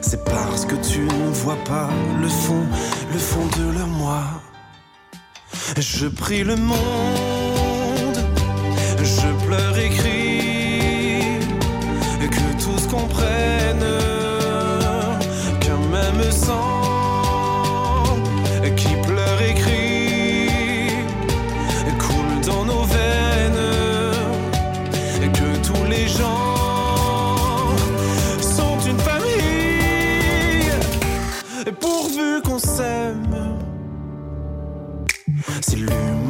C'est 0.00 0.24
parce 0.24 0.64
que 0.64 0.76
tu 0.76 1.00
ne 1.00 1.30
vois 1.44 1.62
pas 1.66 1.90
le 2.22 2.28
fond, 2.28 2.64
le 3.12 3.18
fond 3.18 3.46
de 3.58 3.78
leur 3.78 3.88
moi. 3.88 4.22
Je 5.78 6.06
prie 6.08 6.44
le 6.44 6.56
monde, 6.56 8.18
je 9.02 9.46
pleure 9.46 9.78
et 9.78 9.90
crie, 9.90 11.40
que 12.36 12.64
tous 12.64 12.86
comprennent 12.86 13.35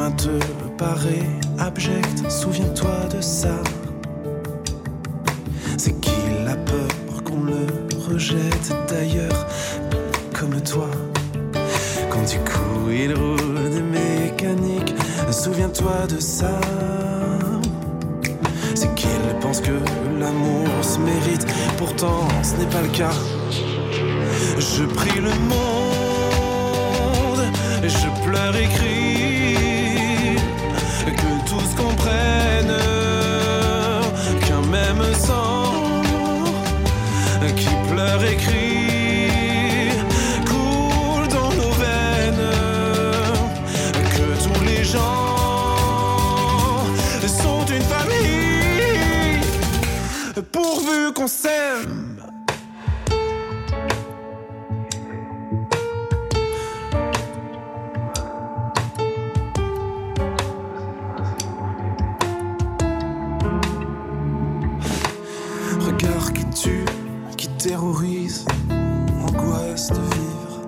l'humain 0.07 0.17
te 0.17 0.29
paraît 0.77 1.27
abject, 1.59 2.31
souviens-toi 2.31 3.09
de 3.15 3.21
ça. 3.21 3.63
C'est 5.77 5.99
qu'il 6.01 6.47
a 6.49 6.57
peur 6.57 7.23
qu'on 7.25 7.43
le 7.45 7.67
rejette 8.09 8.75
d'ailleurs, 8.89 9.47
comme 10.39 10.61
toi. 10.63 10.91
Quand 12.11 12.23
du 12.23 12.39
coup 12.39 12.91
il 12.91 13.15
roule 13.15 13.71
des 13.71 13.83
mécaniques, 13.83 14.95
souviens-toi 15.31 16.07
de 16.09 16.21
ça. 16.21 16.61
C'est 18.75 18.95
qu'il 18.95 19.09
pense 19.41 19.61
que 19.61 19.73
l'amour 20.19 20.69
se 20.83 20.99
mérite, 20.99 21.47
pourtant 21.79 22.29
ce 22.43 22.57
n'est 22.57 22.71
pas 22.71 22.83
le 22.83 22.89
cas. 22.89 23.15
Je 24.59 24.85
prie 24.85 25.21
le 25.21 25.35
monde, 25.49 27.43
je 27.83 28.09
pleure 28.29 28.57
et 28.57 28.69
crie, 28.69 29.36
Regard 51.27 51.43
qui 66.33 66.47
tue, 66.51 66.85
qui 67.37 67.49
terrorise, 67.49 68.45
angoisse 69.21 69.89
de 69.89 69.95
vivre. 69.95 70.63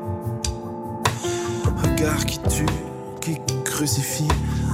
Regard 1.77 2.27
qui 2.27 2.41
tue, 2.41 2.67
qui 3.21 3.39
crucifie 3.65 4.27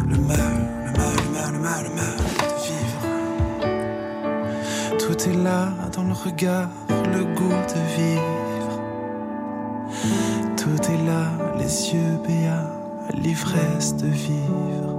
le 0.08 0.16
mal, 0.16 0.66
le 0.86 0.92
mal, 0.98 1.16
le 1.16 1.28
mal, 1.30 1.52
le 1.52 1.58
mal, 1.58 1.84
le 1.84 1.90
mal 1.94 2.23
Tout 5.24 5.30
est 5.30 5.42
là 5.42 5.72
dans 5.96 6.02
le 6.02 6.12
regard, 6.12 6.68
le 6.90 7.24
goût 7.34 7.48
de 7.48 7.80
vivre. 7.96 8.80
Tout 10.54 10.82
est 10.82 11.06
là, 11.06 11.30
les 11.56 11.94
yeux 11.94 12.18
béats, 12.26 12.70
l'ivresse 13.14 13.96
de 13.96 14.08
vivre. 14.08 14.93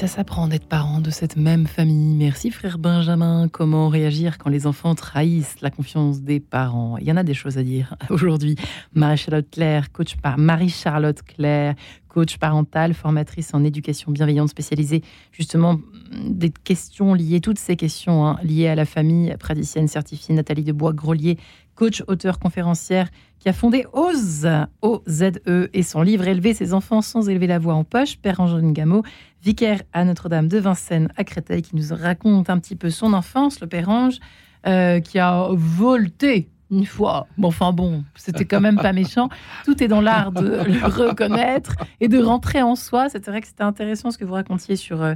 Ça 0.00 0.06
s'apprend 0.06 0.48
d'être 0.48 0.64
parent 0.64 1.02
de 1.02 1.10
cette 1.10 1.36
même 1.36 1.66
famille. 1.66 2.14
Merci 2.14 2.50
frère 2.50 2.78
Benjamin. 2.78 3.48
Comment 3.52 3.90
réagir 3.90 4.38
quand 4.38 4.48
les 4.48 4.66
enfants 4.66 4.94
trahissent 4.94 5.60
la 5.60 5.70
confiance 5.70 6.22
des 6.22 6.40
parents? 6.40 6.96
Il 6.96 7.06
y 7.06 7.12
en 7.12 7.18
a 7.18 7.22
des 7.22 7.34
choses 7.34 7.58
à 7.58 7.62
dire 7.62 7.94
aujourd'hui. 8.08 8.56
Marie-Charlotte 8.94 9.50
Claire, 9.50 9.92
coach 9.92 10.16
par 10.16 10.38
Marie-Charlotte 10.38 11.20
Claire, 11.22 11.74
coach 12.08 12.38
parentale, 12.38 12.94
formatrice 12.94 13.52
en 13.52 13.62
éducation 13.62 14.10
bienveillante 14.10 14.48
spécialisée 14.48 15.02
justement 15.32 15.78
des 16.26 16.48
questions 16.48 17.12
liées, 17.12 17.42
toutes 17.42 17.58
ces 17.58 17.76
questions 17.76 18.26
hein, 18.26 18.38
liées 18.42 18.68
à 18.68 18.74
la 18.74 18.86
famille, 18.86 19.36
praticienne 19.38 19.86
certifiée 19.86 20.34
Nathalie 20.34 20.64
de 20.64 20.72
Bois-Grolier, 20.72 21.36
coach, 21.80 22.02
auteur, 22.08 22.38
conférencière, 22.38 23.08
qui 23.38 23.48
a 23.48 23.54
fondé 23.54 23.86
OZE, 23.94 24.66
O-Z-E, 24.82 25.70
et 25.72 25.82
son 25.82 26.02
livre 26.02 26.28
Élever 26.28 26.52
ses 26.52 26.74
enfants 26.74 27.00
sans 27.00 27.30
élever 27.30 27.46
la 27.46 27.58
voix 27.58 27.72
en 27.72 27.84
poche, 27.84 28.18
Père 28.18 28.38
Angeline 28.38 28.74
Gameau, 28.74 29.02
vicaire 29.42 29.80
à 29.94 30.04
Notre-Dame 30.04 30.46
de 30.46 30.58
Vincennes 30.58 31.08
à 31.16 31.24
Créteil, 31.24 31.62
qui 31.62 31.74
nous 31.76 31.86
raconte 31.90 32.50
un 32.50 32.58
petit 32.58 32.76
peu 32.76 32.90
son 32.90 33.14
enfance, 33.14 33.62
le 33.62 33.66
Père 33.66 33.88
Ange, 33.88 34.18
euh, 34.66 35.00
qui 35.00 35.18
a 35.18 35.48
volté 35.52 36.50
une 36.70 36.86
fois. 36.86 37.26
Bon, 37.38 37.48
enfin 37.48 37.72
bon, 37.72 38.04
c'était 38.14 38.44
quand 38.44 38.60
même 38.60 38.76
pas 38.76 38.92
méchant. 38.92 39.28
Tout 39.64 39.82
est 39.82 39.88
dans 39.88 40.00
l'art 40.00 40.30
de 40.32 40.46
le 40.46 40.86
reconnaître 40.86 41.74
et 42.00 42.08
de 42.08 42.18
rentrer 42.22 42.62
en 42.62 42.76
soi. 42.76 43.08
C'est 43.08 43.26
vrai 43.26 43.40
que 43.40 43.46
c'était 43.48 43.62
intéressant 43.64 44.10
ce 44.10 44.18
que 44.18 44.24
vous 44.24 44.34
racontiez 44.34 44.76
sur 44.76 45.02
euh, 45.02 45.14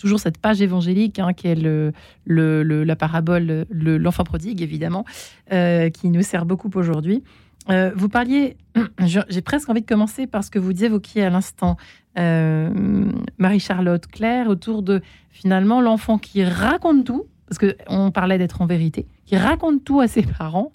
toujours 0.00 0.18
cette 0.20 0.38
page 0.38 0.60
évangélique 0.60 1.18
hein, 1.18 1.32
qui 1.32 1.46
est 1.48 1.54
le, 1.54 1.92
la 2.26 2.96
parabole, 2.96 3.66
le- 3.70 3.98
l'enfant 3.98 4.24
prodigue 4.24 4.60
évidemment, 4.62 5.04
euh, 5.52 5.88
qui 5.90 6.08
nous 6.10 6.22
sert 6.22 6.44
beaucoup 6.44 6.70
aujourd'hui. 6.74 7.22
Euh, 7.70 7.92
vous 7.94 8.08
parliez, 8.08 8.56
j'ai 9.28 9.42
presque 9.42 9.68
envie 9.68 9.82
de 9.82 9.86
commencer 9.86 10.26
par 10.26 10.42
ce 10.42 10.50
que 10.50 10.58
vous 10.58 10.84
évoquiez 10.84 11.22
à 11.24 11.30
l'instant, 11.30 11.76
Marie-Charlotte 13.38 14.06
Claire, 14.06 14.48
autour 14.48 14.82
de 14.82 15.00
finalement 15.30 15.80
l'enfant 15.80 16.18
qui 16.18 16.44
raconte 16.44 17.04
tout, 17.04 17.26
parce 17.48 17.58
qu'on 17.58 18.10
parlait 18.10 18.38
d'être 18.38 18.60
en 18.60 18.66
vérité, 18.66 19.06
qui 19.26 19.36
raconte 19.36 19.84
tout 19.84 20.00
à 20.00 20.08
ses 20.08 20.22
parents, 20.38 20.72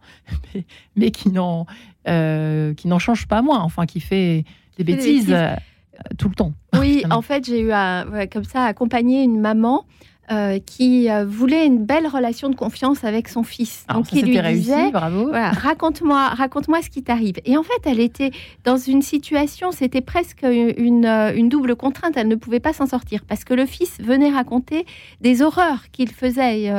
mais, 0.54 0.66
mais 0.96 1.12
qui 1.12 1.30
n'en 1.30 1.66
euh, 2.08 2.74
qui 2.74 2.88
n'en 2.88 3.00
change 3.00 3.28
pas 3.28 3.42
moins, 3.42 3.62
enfin 3.62 3.86
qui 3.86 4.00
fait 4.00 4.46
des 4.78 4.84
des 4.84 4.96
bêtises 4.96 5.32
euh, 5.32 5.56
tout 6.18 6.30
le 6.30 6.36
temps. 6.36 6.54
Oui, 6.80 7.04
en 7.12 7.22
fait, 7.22 7.46
j'ai 7.46 7.62
eu 7.62 7.72
à, 7.72 8.06
ouais, 8.12 8.28
comme 8.28 8.44
ça 8.44 8.66
accompagné 8.66 9.24
une 9.24 9.40
maman 9.40 9.86
euh, 10.32 10.58
qui 10.66 11.12
euh, 11.12 11.26
voulait 11.26 11.66
une 11.66 11.84
belle 11.84 12.08
relation 12.08 12.50
de 12.50 12.56
confiance 12.56 13.04
avec 13.04 13.28
son 13.28 13.44
fils. 13.44 13.84
Alors, 13.90 14.04
Donc, 14.04 14.10
ça, 14.10 14.16
il 14.16 14.26
lui 14.26 14.40
réussi, 14.40 14.62
disait 14.62 14.90
voilà, 14.90 15.52
raconte-moi, 15.52 16.30
raconte-moi 16.30 16.82
ce 16.82 16.90
qui 16.90 17.04
t'arrive. 17.04 17.36
Et 17.44 17.58
en 17.58 17.64
fait, 17.64 17.82
elle 17.84 18.00
était 18.00 18.32
dans 18.64 18.78
une 18.78 19.02
situation, 19.02 19.74
c'était 19.74 20.00
presque 20.00 20.44
une, 20.44 21.06
euh, 21.06 21.36
une 21.36 21.50
double 21.50 21.76
contrainte. 21.76 22.14
Elle 22.16 22.30
ne 22.30 22.36
pouvait 22.36 22.62
pas 22.62 22.72
s'en 22.72 22.88
sortir 22.88 23.26
parce 23.28 23.44
que 23.44 23.54
le 23.54 23.66
fils 23.66 23.98
venait 24.00 24.32
raconter 24.32 24.86
des 25.20 25.42
horreurs 25.42 25.92
qu'il 25.92 26.10
faisait. 26.10 26.72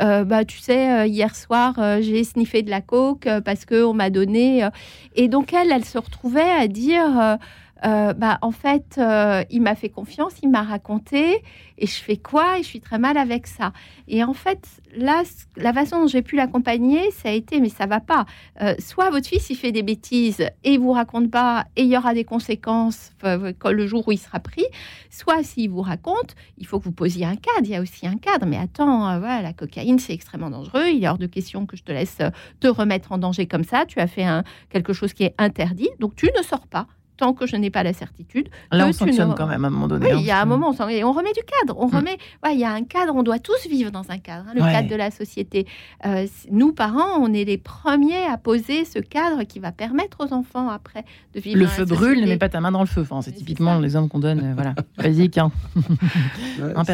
Euh, 0.00 0.24
bah, 0.24 0.46
tu 0.46 0.58
sais, 0.58 1.06
hier 1.06 1.36
soir, 1.36 1.74
j'ai 2.00 2.24
sniffé 2.24 2.62
de 2.62 2.70
la 2.70 2.80
coke 2.80 3.28
parce 3.44 3.66
que 3.66 3.84
on 3.84 3.92
m'a 3.92 4.08
donné. 4.08 4.66
et 5.14 5.28
donc 5.28 5.52
elle, 5.52 5.70
elle 5.70 5.84
se 5.84 5.98
retrouvait 5.98 6.40
à 6.40 6.66
dire. 6.66 7.36
Euh, 7.84 8.14
bah, 8.14 8.38
en 8.42 8.52
fait, 8.52 8.96
euh, 8.98 9.44
il 9.50 9.60
m'a 9.60 9.74
fait 9.74 9.90
confiance, 9.90 10.34
il 10.42 10.50
m'a 10.50 10.62
raconté, 10.62 11.42
et 11.78 11.86
je 11.86 11.94
fais 11.94 12.16
quoi? 12.16 12.58
Et 12.58 12.62
je 12.62 12.68
suis 12.68 12.80
très 12.80 12.98
mal 12.98 13.18
avec 13.18 13.46
ça. 13.46 13.72
Et 14.08 14.24
en 14.24 14.32
fait, 14.32 14.66
là, 14.94 15.22
la 15.56 15.72
façon 15.72 16.00
dont 16.00 16.06
j'ai 16.06 16.22
pu 16.22 16.36
l'accompagner, 16.36 17.10
ça 17.10 17.28
a 17.28 17.32
été, 17.32 17.60
mais 17.60 17.68
ça 17.68 17.86
va 17.86 18.00
pas. 18.00 18.24
Euh, 18.62 18.74
soit 18.78 19.10
votre 19.10 19.28
fils, 19.28 19.50
il 19.50 19.56
fait 19.56 19.72
des 19.72 19.82
bêtises 19.82 20.40
et 20.64 20.72
il 20.72 20.80
vous 20.80 20.92
raconte 20.92 21.30
pas, 21.30 21.66
et 21.76 21.82
il 21.82 21.88
y 21.88 21.96
aura 21.96 22.14
des 22.14 22.24
conséquences 22.24 23.12
le 23.22 23.86
jour 23.86 24.08
où 24.08 24.12
il 24.12 24.18
sera 24.18 24.40
pris. 24.40 24.64
Soit 25.10 25.42
s'il 25.42 25.70
vous 25.70 25.82
raconte, 25.82 26.34
il 26.58 26.66
faut 26.66 26.78
que 26.78 26.84
vous 26.84 26.92
posiez 26.92 27.26
un 27.26 27.36
cadre. 27.36 27.64
Il 27.64 27.70
y 27.70 27.76
a 27.76 27.82
aussi 27.82 28.06
un 28.06 28.16
cadre. 28.16 28.46
Mais 28.46 28.56
attends, 28.56 29.18
la 29.18 29.52
cocaïne, 29.52 29.98
c'est 29.98 30.12
extrêmement 30.12 30.50
dangereux. 30.50 30.88
Il 30.88 31.04
est 31.04 31.08
hors 31.08 31.18
de 31.18 31.26
question 31.26 31.66
que 31.66 31.76
je 31.76 31.82
te 31.82 31.92
laisse 31.92 32.18
te 32.60 32.68
remettre 32.68 33.12
en 33.12 33.18
danger 33.18 33.46
comme 33.46 33.64
ça. 33.64 33.84
Tu 33.86 33.98
as 34.00 34.06
fait 34.06 34.26
quelque 34.70 34.92
chose 34.92 35.12
qui 35.12 35.24
est 35.24 35.34
interdit, 35.38 35.88
donc 35.98 36.14
tu 36.16 36.30
ne 36.36 36.42
sors 36.42 36.66
pas 36.66 36.86
tant 37.16 37.32
que 37.32 37.46
je 37.46 37.56
n'ai 37.56 37.70
pas 37.70 37.82
la 37.82 37.92
certitude. 37.92 38.48
Là, 38.72 38.86
on 38.86 38.92
sanctionne 38.92 39.30
ne- 39.30 39.34
quand 39.34 39.46
même 39.46 39.64
à 39.64 39.68
un 39.68 39.70
moment 39.70 39.88
donné. 39.88 40.06
Oui, 40.06 40.12
hein, 40.12 40.18
il 40.20 40.26
y 40.26 40.30
a 40.30 40.40
un 40.40 40.44
moment, 40.44 40.74
on, 40.78 40.88
et 40.88 41.02
on 41.04 41.12
remet 41.12 41.32
du 41.32 41.40
cadre. 41.60 41.78
On 41.78 41.88
Mm. 41.88 41.94
remet, 41.96 42.18
ouais, 42.44 42.54
il 42.54 42.60
y 42.60 42.64
a 42.64 42.72
un 42.72 42.82
cadre. 42.84 43.14
On 43.16 43.22
doit 43.22 43.38
tous 43.38 43.66
vivre 43.68 43.90
dans 43.90 44.10
un 44.10 44.18
cadre, 44.18 44.46
hein, 44.48 44.52
le 44.54 44.62
Ouais. 44.62 44.72
cadre 44.72 44.88
de 44.88 44.94
la 44.96 45.10
société. 45.10 45.66
Euh, 46.04 46.26
nous, 46.50 46.72
parents, 46.72 47.18
on 47.20 47.32
est 47.32 47.44
les 47.44 47.58
premiers 47.58 48.24
à 48.30 48.36
poser 48.36 48.84
ce 48.84 48.98
cadre 48.98 49.44
qui 49.44 49.58
va 49.58 49.72
permettre 49.72 50.18
aux 50.26 50.32
enfants 50.32 50.68
après 50.68 51.04
de 51.34 51.40
vivre. 51.40 51.56
Le 51.58 51.64
dans 51.64 51.70
la 51.70 51.76
feu 51.76 51.84
brûle, 51.84 52.20
ne 52.20 52.26
mets 52.26 52.36
pas 52.38 52.48
ta 52.48 52.60
main 52.60 52.72
dans 52.72 52.80
le 52.80 52.86
feu. 52.86 53.00
Enfin, 53.02 53.22
c'est 53.22 53.32
typiquement 53.32 53.76
ça. 53.76 53.80
l'exemple 53.80 54.08
qu'on 54.08 54.18
donne. 54.18 54.40
euh, 54.40 54.52
voilà, 54.54 54.74
basique, 54.98 55.38
hein. 55.38 55.50
Ouais, 56.60 56.72
un. 56.76 56.84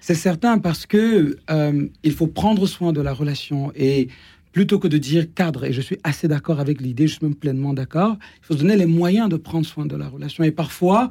C'est 0.00 0.14
certain 0.14 0.58
parce 0.58 0.86
que 0.86 1.38
euh, 1.50 1.86
il 2.02 2.12
faut 2.12 2.26
prendre 2.26 2.66
soin 2.66 2.92
de 2.92 3.00
la 3.00 3.12
relation 3.12 3.72
et 3.74 4.08
plutôt 4.52 4.78
que 4.78 4.88
de 4.88 4.98
dire 4.98 5.32
cadre, 5.34 5.64
et 5.64 5.72
je 5.72 5.80
suis 5.80 5.98
assez 6.04 6.28
d'accord 6.28 6.60
avec 6.60 6.80
l'idée, 6.80 7.06
je 7.06 7.14
suis 7.14 7.26
même 7.26 7.34
pleinement 7.34 7.72
d'accord, 7.72 8.16
il 8.42 8.46
faut 8.46 8.54
se 8.54 8.58
donner 8.58 8.76
les 8.76 8.86
moyens 8.86 9.28
de 9.28 9.36
prendre 9.36 9.66
soin 9.66 9.86
de 9.86 9.96
la 9.96 10.08
relation. 10.08 10.44
Et 10.44 10.50
parfois, 10.50 11.10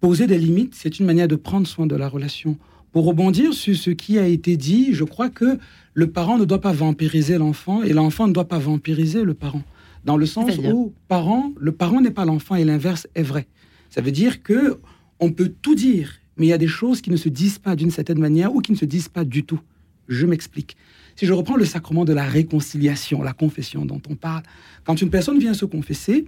poser 0.00 0.26
des 0.26 0.38
limites, 0.38 0.74
c'est 0.74 0.98
une 0.98 1.06
manière 1.06 1.28
de 1.28 1.36
prendre 1.36 1.66
soin 1.66 1.86
de 1.86 1.94
la 1.94 2.08
relation. 2.08 2.58
Pour 2.90 3.06
rebondir 3.06 3.54
sur 3.54 3.74
ce 3.76 3.90
qui 3.90 4.18
a 4.18 4.26
été 4.26 4.56
dit, 4.56 4.92
je 4.92 5.04
crois 5.04 5.30
que 5.30 5.58
le 5.94 6.10
parent 6.10 6.38
ne 6.38 6.44
doit 6.44 6.60
pas 6.60 6.72
vampiriser 6.72 7.38
l'enfant 7.38 7.82
et 7.82 7.92
l'enfant 7.92 8.26
ne 8.26 8.32
doit 8.32 8.48
pas 8.48 8.58
vampiriser 8.58 9.22
le 9.22 9.34
parent. 9.34 9.62
Dans 10.04 10.16
le 10.16 10.26
sens 10.26 10.58
où 10.58 10.92
parent, 11.06 11.52
le 11.58 11.72
parent 11.72 12.00
n'est 12.00 12.10
pas 12.10 12.24
l'enfant 12.24 12.56
et 12.56 12.64
l'inverse 12.64 13.06
est 13.14 13.22
vrai. 13.22 13.46
Ça 13.88 14.00
veut 14.00 14.10
dire 14.10 14.42
que 14.42 14.78
on 15.20 15.30
peut 15.30 15.52
tout 15.62 15.76
dire, 15.76 16.18
mais 16.36 16.46
il 16.46 16.48
y 16.48 16.52
a 16.52 16.58
des 16.58 16.66
choses 16.66 17.00
qui 17.00 17.10
ne 17.10 17.16
se 17.16 17.28
disent 17.28 17.58
pas 17.58 17.76
d'une 17.76 17.92
certaine 17.92 18.18
manière 18.18 18.52
ou 18.54 18.60
qui 18.60 18.72
ne 18.72 18.76
se 18.76 18.84
disent 18.84 19.08
pas 19.08 19.24
du 19.24 19.44
tout. 19.44 19.60
Je 20.08 20.26
m'explique. 20.26 20.76
Si 21.16 21.26
je 21.26 21.32
reprends 21.32 21.56
le 21.56 21.64
sacrement 21.64 22.04
de 22.04 22.12
la 22.12 22.24
réconciliation, 22.24 23.22
la 23.22 23.32
confession 23.32 23.84
dont 23.84 24.00
on 24.08 24.14
parle, 24.14 24.42
quand 24.84 25.00
une 25.00 25.10
personne 25.10 25.38
vient 25.38 25.54
se 25.54 25.64
confesser, 25.64 26.26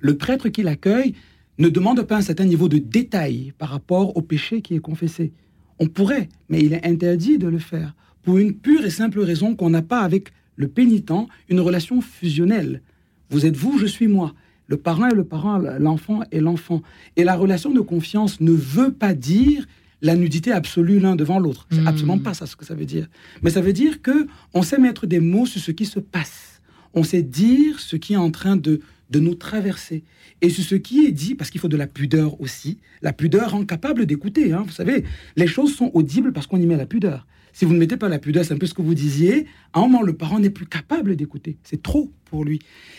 le 0.00 0.16
prêtre 0.16 0.48
qui 0.48 0.62
l'accueille 0.62 1.14
ne 1.58 1.68
demande 1.68 2.02
pas 2.02 2.16
un 2.16 2.22
certain 2.22 2.44
niveau 2.44 2.68
de 2.68 2.78
détail 2.78 3.52
par 3.58 3.70
rapport 3.70 4.16
au 4.16 4.22
péché 4.22 4.60
qui 4.60 4.74
est 4.74 4.80
confessé. 4.80 5.32
On 5.78 5.86
pourrait, 5.86 6.28
mais 6.48 6.60
il 6.60 6.72
est 6.72 6.86
interdit 6.86 7.38
de 7.38 7.48
le 7.48 7.58
faire, 7.58 7.94
pour 8.22 8.38
une 8.38 8.54
pure 8.54 8.84
et 8.84 8.90
simple 8.90 9.20
raison 9.20 9.54
qu'on 9.54 9.70
n'a 9.70 9.82
pas 9.82 10.00
avec 10.00 10.30
le 10.56 10.68
pénitent 10.68 11.12
une 11.48 11.60
relation 11.60 12.00
fusionnelle. 12.00 12.82
Vous 13.30 13.46
êtes 13.46 13.56
vous, 13.56 13.78
je 13.78 13.86
suis 13.86 14.08
moi. 14.08 14.34
Le 14.66 14.76
parent 14.76 15.08
est 15.08 15.14
le 15.14 15.24
parent, 15.24 15.58
l'enfant 15.58 16.22
est 16.30 16.40
l'enfant. 16.40 16.82
Et 17.16 17.24
la 17.24 17.36
relation 17.36 17.70
de 17.70 17.80
confiance 17.80 18.40
ne 18.40 18.52
veut 18.52 18.92
pas 18.92 19.14
dire 19.14 19.66
la 20.04 20.14
nudité 20.16 20.52
absolue 20.52 20.98
l'un 21.00 21.16
devant 21.16 21.38
l'autre. 21.38 21.66
C'est 21.70 21.80
Hmm. 21.80 21.86
absolument 21.88 22.18
pas 22.18 22.34
ça 22.34 22.46
ce 22.46 22.54
que 22.56 22.64
ça 22.64 22.74
veut 22.74 22.86
dire. 22.86 23.08
Mais 23.42 23.50
ça 23.50 23.60
veut 23.60 23.72
dire 23.72 24.00
que 24.02 24.26
on 24.52 24.62
sait 24.62 24.78
mettre 24.78 25.06
des 25.06 25.20
mots 25.20 25.46
sur 25.46 25.60
ce 25.60 25.72
qui 25.72 25.86
se 25.86 25.98
passe. 26.00 26.60
On 26.92 27.02
sait 27.02 27.22
dire 27.22 27.80
ce 27.80 27.96
qui 27.96 28.12
est 28.12 28.16
en 28.28 28.30
train 28.30 28.56
de, 28.56 28.80
de 29.10 29.18
nous 29.18 29.34
traverser. 29.34 30.04
Et 30.42 30.48
sur 30.50 30.62
ce 30.62 30.76
qui 30.76 31.06
est 31.06 31.10
dit, 31.12 31.34
parce 31.34 31.50
qu'il 31.50 31.60
faut 31.60 31.68
de 31.68 31.76
la 31.76 31.86
pudeur 31.88 32.40
aussi, 32.40 32.78
la 33.02 33.12
pudeur 33.12 33.50
rend 33.52 33.64
capable 33.64 34.06
d'écouter. 34.06 34.52
hein. 34.52 34.62
Vous 34.66 34.72
savez, 34.72 35.04
les 35.36 35.46
choses 35.46 35.74
sont 35.74 35.90
audibles 35.94 36.32
parce 36.32 36.46
qu'on 36.46 36.60
y 36.60 36.66
met 36.66 36.76
la 36.76 36.86
pudeur. 36.86 37.26
Si 37.52 37.64
vous 37.64 37.72
ne 37.72 37.78
mettez 37.78 37.96
pas 37.96 38.08
la 38.08 38.18
pudeur, 38.18 38.44
c'est 38.44 38.52
un 38.54 38.58
peu 38.58 38.66
ce 38.66 38.74
que 38.74 38.82
vous 38.82 38.94
disiez, 38.94 39.46
à 39.72 39.78
un 39.78 39.82
moment, 39.82 40.02
le 40.02 40.12
parent 40.12 40.38
n'est 40.40 40.50
plus 40.50 40.66
capable 40.66 41.14
d'écouter. 41.16 41.56
C'est 41.62 41.82
trop 41.82 42.12
pour 42.26 42.44
lui. 42.44 42.58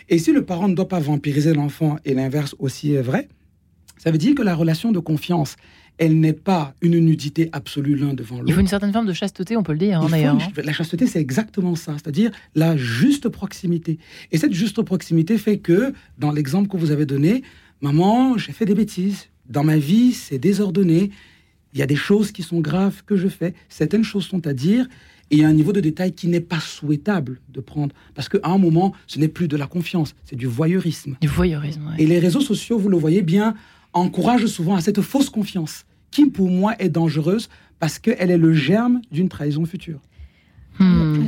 Et 0.10 0.18
si 0.18 0.32
le 0.32 0.43
parent 0.45 0.68
ne 0.70 0.76
doit 0.76 0.88
pas 0.88 0.99
vampiriser 0.99 1.53
l'enfant, 1.53 1.97
et 2.06 2.14
l'inverse 2.14 2.56
aussi 2.60 2.93
est 2.93 3.01
vrai, 3.01 3.28
ça 3.97 4.12
veut 4.12 4.18
dire 4.18 4.34
que 4.36 4.41
la 4.43 4.56
relation 4.56 4.91
de 4.91 4.99
confiance, 4.99 5.56
elle 5.97 6.19
n'est 6.19 6.33
pas 6.33 6.73
une 6.81 6.99
nudité 6.99 7.49
absolue 7.53 7.95
l'un 7.95 8.13
devant 8.13 8.35
l'autre. 8.37 8.49
Il 8.49 8.53
faut 8.53 8.59
une 8.61 8.67
certaine 8.67 8.91
forme 8.91 9.05
de 9.07 9.13
chasteté, 9.13 9.55
on 9.55 9.63
peut 9.63 9.71
le 9.71 9.77
dire, 9.79 10.01
hein, 10.01 10.07
d'ailleurs. 10.09 10.35
une- 10.57 10.63
La 10.63 10.73
chasteté, 10.73 11.07
c'est 11.07 11.21
exactement 11.21 11.75
ça, 11.75 11.93
c'est-à-dire 11.93 12.31
la 12.53 12.75
juste 12.77 13.29
proximité. 13.29 13.97
Et 14.31 14.37
cette 14.37 14.53
juste 14.53 14.81
proximité 14.81 15.37
fait 15.37 15.57
que, 15.59 15.93
dans 16.17 16.31
l'exemple 16.31 16.67
que 16.69 16.77
vous 16.77 16.91
avez 16.91 17.05
donné, 17.05 17.43
maman, 17.81 18.37
j'ai 18.37 18.51
fait 18.51 18.65
des 18.65 18.75
bêtises. 18.75 19.27
Dans 19.49 19.63
ma 19.63 19.77
vie, 19.77 20.11
c'est 20.13 20.39
désordonné. 20.39 21.11
Il 21.73 21.79
y 21.79 21.83
a 21.83 21.87
des 21.87 21.95
choses 21.95 22.31
qui 22.31 22.41
sont 22.43 22.59
graves 22.61 23.03
que 23.05 23.15
je 23.15 23.27
fais. 23.27 23.53
Certaines 23.69 24.03
choses 24.03 24.25
sont 24.25 24.45
à 24.47 24.53
dire. 24.53 24.87
Et 25.31 25.37
il 25.37 25.41
y 25.41 25.43
a 25.43 25.47
un 25.47 25.53
niveau 25.53 25.73
de 25.73 25.79
détail 25.79 26.11
qui 26.13 26.27
n'est 26.27 26.39
pas 26.39 26.59
souhaitable 26.59 27.39
de 27.51 27.59
prendre. 27.59 27.93
Parce 28.13 28.29
qu'à 28.29 28.37
un 28.43 28.57
moment, 28.59 28.93
ce 29.07 29.17
n'est 29.19 29.27
plus 29.27 29.47
de 29.47 29.57
la 29.57 29.65
confiance, 29.65 30.13
c'est 30.23 30.35
du 30.35 30.45
voyeurisme. 30.45 31.15
Du 31.19 31.27
voyeurisme, 31.27 31.81
ouais. 31.87 32.03
Et 32.03 32.05
les 32.05 32.19
réseaux 32.19 32.41
sociaux, 32.41 32.77
vous 32.77 32.89
le 32.89 32.97
voyez 32.97 33.23
bien, 33.23 33.55
encouragent 33.95 34.45
souvent 34.45 34.75
à 34.75 34.81
cette 34.81 35.01
fausse 35.01 35.31
confiance, 35.31 35.85
qui 36.11 36.27
pour 36.29 36.49
moi 36.51 36.73
est 36.77 36.89
dangereuse 36.89 37.49
parce 37.79 37.97
qu'elle 37.97 38.29
est 38.29 38.37
le 38.37 38.53
germe 38.53 39.01
d'une 39.11 39.29
trahison 39.29 39.65
future. 39.65 39.99
Hmm. 40.77 41.25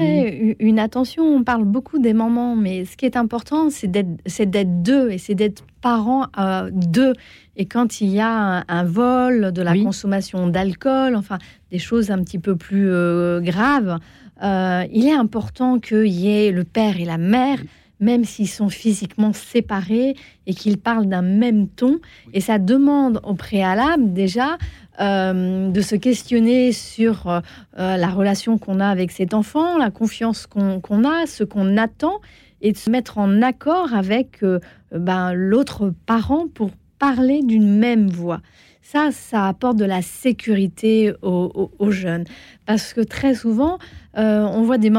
U- 0.00 0.56
une 0.60 0.78
attention. 0.78 1.22
On 1.22 1.44
parle 1.44 1.64
beaucoup 1.64 1.98
des 1.98 2.14
mamans, 2.14 2.56
mais 2.56 2.86
ce 2.86 2.96
qui 2.96 3.04
est 3.04 3.16
important, 3.16 3.68
c'est 3.68 3.86
d'être, 3.86 4.08
c'est 4.24 4.48
d'être 4.48 4.82
deux 4.82 5.10
et 5.10 5.18
c'est 5.18 5.34
d'être 5.34 5.62
parents 5.82 6.26
euh, 6.38 6.70
deux. 6.72 7.12
Et 7.56 7.66
quand 7.66 8.00
il 8.00 8.08
y 8.08 8.20
a 8.20 8.60
un, 8.60 8.64
un 8.66 8.84
vol, 8.84 9.52
de 9.52 9.60
la 9.62 9.72
Oui. 9.72 9.84
consommation 9.84 10.46
d'alcool, 10.48 11.16
enfin 11.16 11.36
des 11.70 11.78
choses 11.78 12.10
un 12.10 12.22
petit 12.22 12.38
peu 12.38 12.56
plus 12.56 12.88
euh, 12.90 13.40
graves, 13.42 13.98
euh, 14.42 14.84
il 14.92 15.06
est 15.06 15.12
important 15.12 15.78
qu'il 15.78 16.06
y 16.06 16.28
ait 16.30 16.50
le 16.50 16.64
père 16.64 16.98
et 16.98 17.04
la 17.04 17.18
mère, 17.18 17.58
même 18.00 18.24
s'ils 18.24 18.48
sont 18.48 18.68
physiquement 18.68 19.32
séparés 19.32 20.14
et 20.46 20.54
qu'ils 20.54 20.78
parlent 20.78 21.06
d'un 21.06 21.22
même 21.22 21.68
ton. 21.68 21.98
Et 22.32 22.40
ça 22.40 22.58
demande 22.58 23.20
au 23.24 23.34
préalable 23.34 24.12
déjà 24.12 24.56
euh, 25.00 25.70
de 25.70 25.80
se 25.80 25.96
questionner 25.96 26.72
sur 26.72 27.28
euh, 27.28 27.40
euh, 27.78 27.96
la 27.96 28.08
relation 28.08 28.58
qu'on 28.58 28.80
a 28.80 28.86
avec 28.88 29.10
cet 29.10 29.34
enfant, 29.34 29.78
la 29.78 29.90
confiance 29.90 30.46
qu'on 30.46 31.04
a, 31.04 31.26
ce 31.26 31.44
qu'on 31.44 31.76
attend, 31.76 32.20
et 32.60 32.72
de 32.72 32.76
se 32.76 32.90
mettre 32.90 33.18
en 33.18 33.40
accord 33.42 33.94
avec 33.94 34.42
euh, 34.42 34.58
ben, 34.92 35.32
l'autre 35.32 35.92
parent 36.06 36.46
pour 36.52 36.70
parler 36.98 37.42
d'une 37.44 37.78
même 37.78 38.08
voix. 38.08 38.40
Ça, 38.82 39.10
ça 39.12 39.46
apporte 39.46 39.76
de 39.76 39.84
la 39.84 40.02
sécurité 40.02 41.12
aux, 41.22 41.50
aux- 41.54 41.70
aux 41.78 41.90
jeunes. 41.90 42.24
Parce 42.64 42.94
que 42.94 43.02
très 43.02 43.34
souvent, 43.34 43.78
on 44.14 44.62
voit 44.62 44.78
des 44.78 44.90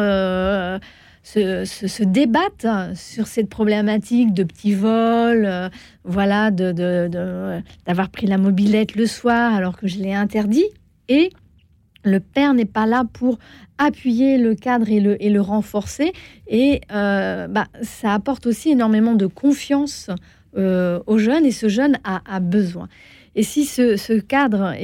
euh, 0.00 0.78
se, 1.28 2.04
débattent 2.04 2.66
sur 2.94 3.26
cette 3.26 3.48
problématique 3.48 4.32
de 4.32 4.44
petits 4.44 4.74
vols, 4.74 5.44
euh, 5.44 5.68
voilà, 6.04 6.50
d'avoir 6.50 8.08
pris 8.10 8.26
la 8.26 8.38
mobilette 8.38 8.96
le 8.96 9.06
soir 9.06 9.54
alors 9.54 9.76
que 9.76 9.86
je 9.86 9.98
l'ai 9.98 10.14
interdit. 10.14 10.66
Et 11.08 11.30
le 12.04 12.20
père 12.20 12.54
n'est 12.54 12.64
pas 12.64 12.86
là 12.86 13.04
pour 13.12 13.38
appuyer 13.76 14.38
le 14.38 14.54
cadre 14.54 14.88
et 14.88 15.00
le, 15.00 15.40
renforcer. 15.40 16.12
Et 16.46 16.80
euh, 16.92 17.46
bah, 17.46 17.66
ça 17.82 18.14
apporte 18.14 18.46
aussi 18.46 18.70
énormément 18.70 19.14
de 19.14 19.26
confiance 19.26 20.10
euh, 20.56 21.00
aux 21.06 21.18
jeunes 21.18 21.44
et 21.44 21.52
ce 21.52 21.68
jeune 21.68 21.98
a, 22.04 22.40
besoin. 22.40 22.88
Et 23.34 23.42
si 23.42 23.66
ce, 23.66 23.96
ce 23.96 24.14
cadre 24.14 24.74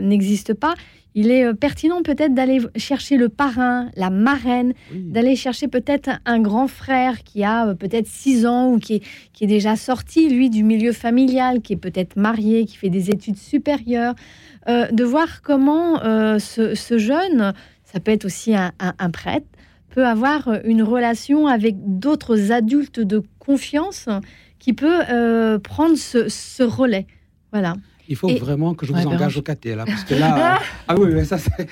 n'existe 0.00 0.54
pas, 0.54 0.74
il 1.20 1.30
est 1.30 1.44
euh, 1.44 1.54
pertinent 1.54 2.02
peut-être 2.02 2.34
d'aller 2.34 2.60
chercher 2.76 3.16
le 3.16 3.28
parrain, 3.28 3.90
la 3.96 4.10
marraine, 4.10 4.72
d'aller 5.12 5.36
chercher 5.36 5.66
peut-être 5.68 6.10
un 6.24 6.38
grand 6.40 6.68
frère 6.68 7.22
qui 7.24 7.42
a 7.44 7.68
euh, 7.68 7.74
peut-être 7.74 8.06
6 8.06 8.46
ans 8.46 8.72
ou 8.72 8.78
qui 8.78 8.94
est, 8.96 9.02
qui 9.32 9.44
est 9.44 9.52
déjà 9.58 9.74
sorti, 9.76 10.28
lui, 10.28 10.48
du 10.50 10.62
milieu 10.64 10.92
familial, 10.92 11.60
qui 11.62 11.72
est 11.72 11.82
peut-être 11.88 12.16
marié, 12.16 12.64
qui 12.66 12.76
fait 12.76 12.90
des 12.90 13.10
études 13.10 13.36
supérieures, 13.38 14.14
euh, 14.68 14.86
de 14.90 15.04
voir 15.04 15.42
comment 15.42 16.02
euh, 16.04 16.38
ce, 16.38 16.74
ce 16.74 16.98
jeune, 16.98 17.52
ça 17.84 18.00
peut 18.00 18.12
être 18.12 18.24
aussi 18.26 18.54
un, 18.54 18.72
un- 18.80 18.94
un 18.98 19.10
prêtre, 19.10 19.46
peut 19.90 20.06
avoir 20.06 20.40
une 20.64 20.82
relation 20.82 21.46
avec 21.46 21.74
d'autres 21.98 22.52
adultes 22.52 23.00
de 23.00 23.22
confiance 23.38 24.08
qui 24.58 24.72
peut 24.74 25.00
euh, 25.10 25.58
prendre 25.58 25.96
ce, 25.96 26.28
ce 26.28 26.62
relais. 26.62 27.06
Voilà. 27.52 27.74
Il 28.08 28.16
faut 28.16 28.28
Et- 28.28 28.38
vraiment 28.38 28.74
que 28.74 28.86
je 28.86 28.92
vous 28.92 28.98
Ouais, 28.98 29.06
engage 29.06 29.36
au 29.36 29.42
caté, 29.42 29.74
là, 29.74 29.84
parce 29.84 30.02
que 30.04 30.14
là... 30.14 30.54
euh, 30.56 30.64
ah 30.88 30.94
oui, 30.98 31.10
mais 31.12 31.24
ça, 31.24 31.36
c'est... 31.38 31.68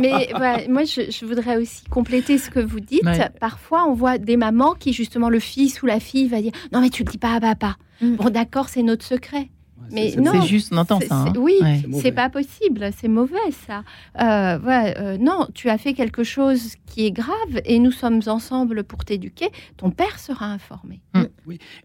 Mais 0.00 0.28
moi, 0.68 0.84
je, 0.84 1.10
je 1.10 1.24
voudrais 1.24 1.56
aussi 1.56 1.84
compléter 1.84 2.36
ce 2.36 2.50
que 2.50 2.60
vous 2.60 2.80
dites. 2.80 3.02
Ouais. 3.04 3.28
Parfois, 3.40 3.86
on 3.88 3.94
voit 3.94 4.18
des 4.18 4.36
mamans 4.36 4.74
qui, 4.74 4.92
justement, 4.92 5.30
le 5.30 5.40
fils 5.40 5.82
ou 5.82 5.86
la 5.86 5.98
fille 5.98 6.28
va 6.28 6.42
dire 6.42 6.52
Non, 6.72 6.80
mais 6.80 6.90
tu 6.90 7.02
le 7.02 7.10
dis 7.10 7.18
pas 7.18 7.34
à 7.34 7.40
papa. 7.40 7.76
Mm. 8.02 8.16
Bon, 8.16 8.28
d'accord, 8.30 8.68
c'est 8.68 8.82
notre 8.82 9.04
secret. 9.04 9.48
Mais 9.92 10.10
c'est- 10.10 10.20
non, 10.20 10.32
C'est 10.42 10.46
juste, 10.48 10.68
on 10.72 10.76
entend 10.78 11.00
C'est- 11.00 11.06
ça. 11.08 11.16
hein. 11.16 11.32
c'est- 11.34 11.38
oui, 11.38 11.54
Ouais. 11.60 11.82
C'est 12.00 12.12
pas 12.12 12.28
possible, 12.30 12.90
c'est 12.98 13.08
mauvais 13.08 13.36
ça. 13.66 13.84
Euh, 14.20 14.58
ouais, 14.60 14.94
euh, 14.98 15.18
non, 15.18 15.46
tu 15.54 15.68
as 15.68 15.78
fait 15.78 15.92
quelque 15.94 16.24
chose 16.24 16.74
qui 16.86 17.06
est 17.06 17.10
grave 17.12 17.60
et 17.64 17.78
nous 17.78 17.90
sommes 17.92 18.20
ensemble 18.26 18.84
pour 18.84 19.04
t'éduquer. 19.04 19.46
Ton 19.76 19.90
père 19.90 20.18
sera 20.18 20.46
informé. 20.46 21.00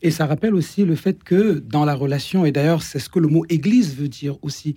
Et 0.01 0.11
ça 0.11 0.25
rappelle 0.25 0.53
aussi 0.55 0.85
le 0.85 0.95
fait 0.95 1.23
que 1.23 1.59
dans 1.59 1.85
la 1.85 1.95
relation, 1.95 2.45
et 2.45 2.51
d'ailleurs 2.51 2.83
c'est 2.83 2.99
ce 2.99 3.09
que 3.09 3.19
le 3.19 3.27
mot 3.27 3.45
Église 3.49 3.95
veut 3.95 4.07
dire 4.07 4.37
aussi, 4.43 4.75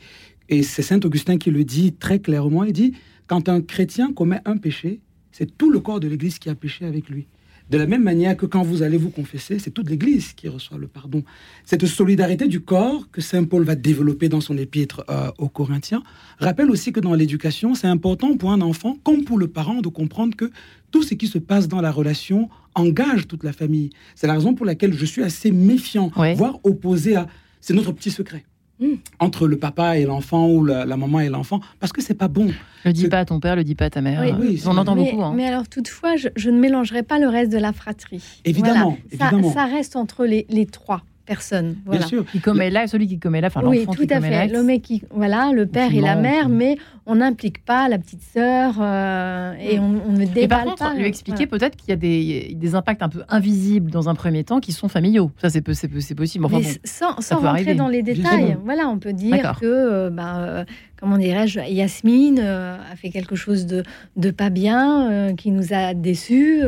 et 0.49 0.63
c'est 0.63 0.83
Saint 0.83 1.01
Augustin 1.05 1.37
qui 1.39 1.51
le 1.51 1.65
dit 1.65 1.93
très 1.93 2.19
clairement, 2.21 2.65
il 2.65 2.73
dit, 2.73 2.95
quand 3.27 3.49
un 3.49 3.61
chrétien 3.61 4.13
commet 4.13 4.41
un 4.47 4.57
péché, 4.57 5.01
c'est 5.33 5.57
tout 5.59 5.71
le 5.71 5.81
corps 5.81 6.01
de 6.01 6.09
l'Église 6.09 6.39
qui 6.39 6.49
a 6.49 6.55
péché 6.55 6.85
avec 6.87 7.09
lui. 7.11 7.27
De 7.71 7.77
la 7.77 7.87
même 7.87 8.03
manière 8.03 8.37
que 8.37 8.47
quand 8.47 8.63
vous 8.63 8.83
allez 8.83 8.97
vous 8.97 9.11
confesser, 9.11 9.59
c'est 9.59 9.71
toute 9.71 9.91
l'Église 9.91 10.33
qui 10.33 10.49
reçoit 10.49 10.79
le 10.79 10.87
pardon. 10.87 11.23
Cette 11.65 11.87
solidarité 11.87 12.49
du 12.49 12.61
corps 12.61 13.11
que 13.11 13.21
Saint 13.21 13.45
Paul 13.45 13.65
va 13.65 13.75
développer 13.75 14.31
dans 14.31 14.41
son 14.41 14.57
épître 14.57 15.05
euh, 15.11 15.31
aux 15.39 15.49
Corinthiens 15.49 16.03
rappelle 16.39 16.71
aussi 16.71 16.93
que 16.93 17.01
dans 17.01 17.15
l'éducation, 17.15 17.75
c'est 17.75 17.87
important 17.87 18.37
pour 18.37 18.53
un 18.53 18.63
enfant, 18.63 18.97
comme 19.05 19.25
pour 19.25 19.39
le 19.39 19.49
parent, 19.49 19.83
de 19.83 19.89
comprendre 19.89 20.35
que 20.35 20.51
tout 20.91 21.03
ce 21.03 21.15
qui 21.15 21.27
se 21.27 21.39
passe 21.39 21.69
dans 21.69 21.83
la 21.83 21.91
relation 21.91 22.49
engage 22.75 23.27
toute 23.27 23.45
la 23.45 23.53
famille. 23.53 23.91
C'est 24.15 24.27
la 24.27 24.35
raison 24.35 24.55
pour 24.55 24.65
laquelle 24.65 24.95
je 24.95 25.05
suis 25.05 25.23
assez 25.23 25.51
méfiant, 25.51 26.11
voire 26.37 26.61
opposé 26.65 27.17
à... 27.17 27.27
C'est 27.61 27.75
notre 27.75 27.93
petit 27.93 28.11
secret. 28.11 28.45
Mm. 28.81 28.87
Entre 29.19 29.49
le 29.49 29.59
papa 29.59 29.99
et 29.99 30.05
l'enfant 30.05 30.49
ou 30.49 30.65
la, 30.65 30.85
la 30.85 30.97
maman 30.97 31.19
et 31.21 31.29
l'enfant, 31.29 31.61
parce 31.81 31.93
que 31.93 32.01
c'est 32.01 32.15
pas 32.15 32.29
bon. 32.29 32.53
Le 32.85 32.93
dis 32.93 33.09
pas 33.09 33.19
à 33.19 33.25
ton 33.25 33.41
père, 33.41 33.57
le 33.57 33.65
dis 33.65 33.75
pas 33.75 33.87
à 33.87 33.91
ta 33.91 34.01
mère. 34.01 34.21
Oui. 34.23 34.33
Oui, 34.39 34.63
on 34.67 34.77
entend 34.77 34.95
mais, 34.95 35.11
beaucoup. 35.11 35.23
hein. 35.25 35.33
mais 35.35 35.47
alors 35.47 35.69
toutefois, 35.69 36.15
je, 36.17 36.29
je 36.37 36.49
ne 36.51 36.61
mélangerai 36.61 37.03
pas 37.03 37.19
le 37.19 37.27
reste 37.29 37.51
de 37.51 37.59
la 37.59 37.73
fratrie. 37.73 38.23
Évidemment, 38.45 38.97
Voilà. 39.13 39.43
Ça-. 39.43 39.53
Ça, 39.53 39.65
reste 39.65 39.97
entre 39.97 40.25
les, 40.27 40.47
les 40.49 40.67
trois 40.67 41.03
personne. 41.29 41.73
Bien 41.75 41.83
Voilà. 41.87 42.07
sûr. 42.07 42.25
Qui 42.27 42.41
commet 42.41 42.71
là, 42.71 42.87
celui 42.89 43.07
qui 43.07 43.19
commet 43.21 43.41
là, 43.41 43.47
enfin 43.49 43.61
Oui, 43.65 43.81
l'enfant 43.81 43.93
tout 43.93 44.07
qui 44.07 44.13
à 44.13 44.21
fait. 44.21 44.49
L'homme 44.49 44.81
qui, 44.81 45.03
voilà, 45.15 45.53
le 45.55 45.67
père 45.67 45.95
et 45.95 46.01
la 46.01 46.17
mère, 46.17 46.47
qui- 46.47 46.51
mais 46.53 46.77
on 47.07 47.17
n'implique 47.17 47.65
pas 47.65 47.89
la 47.89 47.99
petite 47.99 48.23
sœur 48.23 48.75
euh, 48.81 49.53
et 49.61 49.79
on, 49.79 50.03
on 50.09 50.13
ne 50.13 50.23
Et 50.23 50.27
par 50.27 50.35
déballe 50.35 50.65
contre, 50.65 50.77
pas. 50.91 50.95
lui 50.95 51.05
expliquer 51.05 51.47
peut-être 51.47 51.77
qu'il 51.77 51.91
y 51.91 51.93
a 51.93 51.97
des, 51.97 52.55
des 52.55 52.75
impacts 52.75 53.03
un 53.03 53.09
peu 53.09 53.23
invisibles 53.29 53.91
dans 53.91 54.09
un 54.09 54.15
premier 54.15 54.43
temps 54.45 54.61
qui 54.61 54.73
sont 54.73 54.89
familiaux. 54.89 55.31
Ça, 55.41 55.51
c'est 55.51 55.61
peu- 55.61 55.75
c'est 55.75 55.89
peu- 55.89 56.01
c'est 56.01 56.15
possible. 56.15 56.45
Enfin, 56.47 56.59
bon. 56.61 56.69
sans, 56.85 57.21
sans 57.21 57.37
rentrer 57.37 57.49
arriver. 57.49 57.75
dans 57.75 57.89
les 57.89 58.03
Bien 58.03 58.15
détails, 58.15 58.57
voilà, 58.65 58.89
on 58.89 58.99
peut 58.99 59.13
dire 59.13 59.37
D'accord. 59.37 59.61
que, 59.61 59.67
euh, 59.67 60.11
ben, 60.11 60.39
euh, 60.39 60.65
comment 61.01 61.19
dirais-je, 61.19 61.61
Yasmine 61.61 62.41
euh, 62.43 62.77
a 62.93 62.97
fait 62.97 63.11
quelque 63.11 63.37
chose 63.37 63.67
de, 63.67 63.83
de 64.17 64.31
pas 64.31 64.51
bien, 64.51 65.11
euh, 65.11 65.35
qui 65.35 65.51
nous 65.51 65.73
a 65.73 65.95
déçus. 65.95 66.63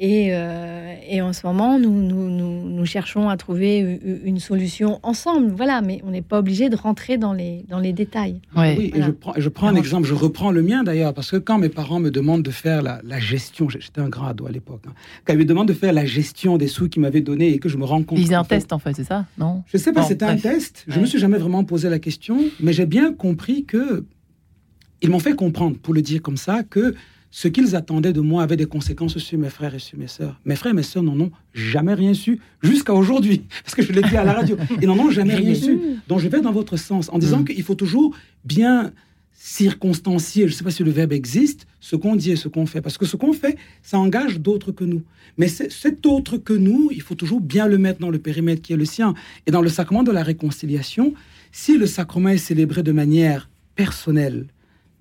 Euh, 0.00 0.04
et, 0.06 0.28
euh, 0.34 0.94
et 1.08 1.22
en 1.22 1.32
ce 1.32 1.46
moment, 1.46 1.78
nous, 1.78 1.92
nous, 1.92 2.30
nous, 2.30 2.68
nous 2.68 2.84
cherchons 2.86 3.28
à 3.28 3.36
trouver 3.36 4.00
une 4.24 4.38
solution 4.38 4.98
ensemble. 5.02 5.50
Voilà, 5.52 5.82
mais 5.82 6.00
on 6.06 6.10
n'est 6.10 6.22
pas 6.22 6.38
obligé 6.38 6.68
de 6.70 6.76
rentrer 6.76 7.18
dans 7.18 7.32
les, 7.32 7.64
dans 7.68 7.78
les 7.78 7.92
détails. 7.92 8.40
Ouais. 8.56 8.76
Oui, 8.78 8.92
et 8.94 9.02
je 9.02 9.10
prends, 9.10 9.34
je 9.36 9.48
prends 9.48 9.66
un 9.68 9.74
exemple, 9.74 10.06
je 10.06 10.14
reprends 10.14 10.50
le 10.52 10.62
mien 10.62 10.82
d'ailleurs, 10.84 11.12
parce 11.14 11.30
que 11.30 11.36
quand 11.36 11.58
mes 11.58 11.68
parents 11.68 12.00
me 12.00 12.10
demandent 12.10 12.42
de 12.42 12.50
faire 12.50 12.82
la, 12.82 13.00
la 13.04 13.18
gestion, 13.18 13.68
j'étais 13.68 14.00
un 14.00 14.08
grand 14.08 14.26
ado 14.28 14.46
à 14.46 14.50
l'époque, 14.50 14.82
hein, 14.88 14.92
quand 15.24 15.32
ils 15.34 15.38
me 15.38 15.44
demandent 15.44 15.68
de 15.68 15.74
faire 15.74 15.92
la 15.92 16.04
gestion 16.06 16.56
des 16.58 16.66
sous 16.68 16.88
qu'ils 16.88 17.02
m'avaient 17.02 17.20
donnés 17.20 17.48
et 17.52 17.58
que 17.58 17.68
je 17.68 17.76
me 17.76 17.84
rends 17.84 18.02
compte. 18.02 18.18
Ils 18.18 18.24
faisaient 18.24 18.34
un 18.34 18.44
test, 18.44 18.72
en 18.72 18.78
fait, 18.78 18.94
c'est 18.94 19.04
ça 19.04 19.26
Non 19.38 19.62
Je 19.66 19.76
sais 19.76 19.92
pas, 19.92 20.02
Bon, 20.02 20.06
c'était 20.08 20.24
un 20.24 20.36
test. 20.36 20.84
Je 20.88 20.94
Ouais. 20.94 21.00
me 21.02 21.06
suis 21.06 21.18
jamais 21.18 21.38
vraiment 21.38 21.64
posé 21.64 21.90
la 21.90 21.98
question, 21.98 22.38
mais 22.60 22.72
j'ai 22.72 22.86
bien 22.86 23.12
compris 23.12 23.64
que 23.64 24.04
ils 25.02 25.10
m'ont 25.10 25.18
fait 25.18 25.34
comprendre, 25.34 25.76
pour 25.78 25.94
le 25.94 26.02
dire 26.02 26.20
comme 26.22 26.36
ça, 26.36 26.62
que 26.62 26.94
ce 27.32 27.46
qu'ils 27.48 27.76
attendaient 27.76 28.12
de 28.12 28.20
moi 28.20 28.42
avait 28.42 28.56
des 28.56 28.66
conséquences 28.66 29.16
sur 29.18 29.38
mes 29.38 29.50
frères 29.50 29.74
et 29.74 29.78
sur 29.78 29.96
mes 29.98 30.08
sœurs. 30.08 30.40
Mes 30.44 30.56
frères 30.56 30.72
et 30.72 30.76
mes 30.76 30.82
sœurs 30.82 31.02
n'en 31.04 31.18
ont 31.20 31.30
jamais 31.54 31.94
rien 31.94 32.12
su 32.14 32.40
jusqu'à 32.62 32.92
aujourd'hui, 32.94 33.42
parce 33.64 33.74
que 33.76 33.82
je 33.82 33.92
l'ai 33.92 34.02
dit 34.02 34.16
à 34.16 34.24
la 34.24 34.32
radio. 34.32 34.56
Ils 34.82 34.88
n'en 34.88 34.98
ont 34.98 35.10
jamais 35.10 35.34
rien 35.36 35.54
su. 35.54 35.78
Donc 36.08 36.18
je 36.20 36.28
vais 36.28 36.40
dans 36.40 36.52
votre 36.52 36.76
sens 36.76 37.08
en 37.12 37.18
disant 37.18 37.40
Mm. 37.40 37.44
qu'il 37.44 37.62
faut 37.62 37.74
toujours 37.76 38.14
bien 38.44 38.92
circonstancier, 39.54 40.46
je 40.46 40.52
ne 40.52 40.56
sais 40.56 40.64
pas 40.64 40.70
si 40.70 40.84
le 40.84 40.90
verbe 40.90 41.12
existe, 41.12 41.66
ce 41.80 41.96
qu'on 41.96 42.14
dit 42.14 42.30
et 42.32 42.36
ce 42.36 42.48
qu'on 42.48 42.66
fait. 42.66 42.80
Parce 42.82 42.98
que 42.98 43.06
ce 43.06 43.16
qu'on 43.16 43.32
fait, 43.32 43.56
ça 43.82 43.98
engage 43.98 44.38
d'autres 44.40 44.70
que 44.70 44.84
nous. 44.84 45.02
Mais 45.38 45.48
c'est- 45.48 45.70
cet 45.72 46.04
autre 46.06 46.36
que 46.36 46.52
nous, 46.52 46.90
il 46.92 47.00
faut 47.00 47.14
toujours 47.14 47.40
bien 47.40 47.66
le 47.66 47.78
mettre 47.78 48.00
dans 48.00 48.10
le 48.10 48.18
périmètre 48.18 48.60
qui 48.62 48.74
est 48.74 48.76
le 48.76 48.84
sien. 48.84 49.14
Et 49.46 49.50
dans 49.50 49.62
le 49.62 49.68
sacrement 49.70 50.02
de 50.02 50.10
la 50.12 50.22
réconciliation, 50.22 51.14
si 51.52 51.78
le 51.78 51.86
sacrement 51.86 52.28
est 52.28 52.36
célébré 52.38 52.82
de 52.82 52.92
manière 52.92 53.48
personnelle, 53.76 54.46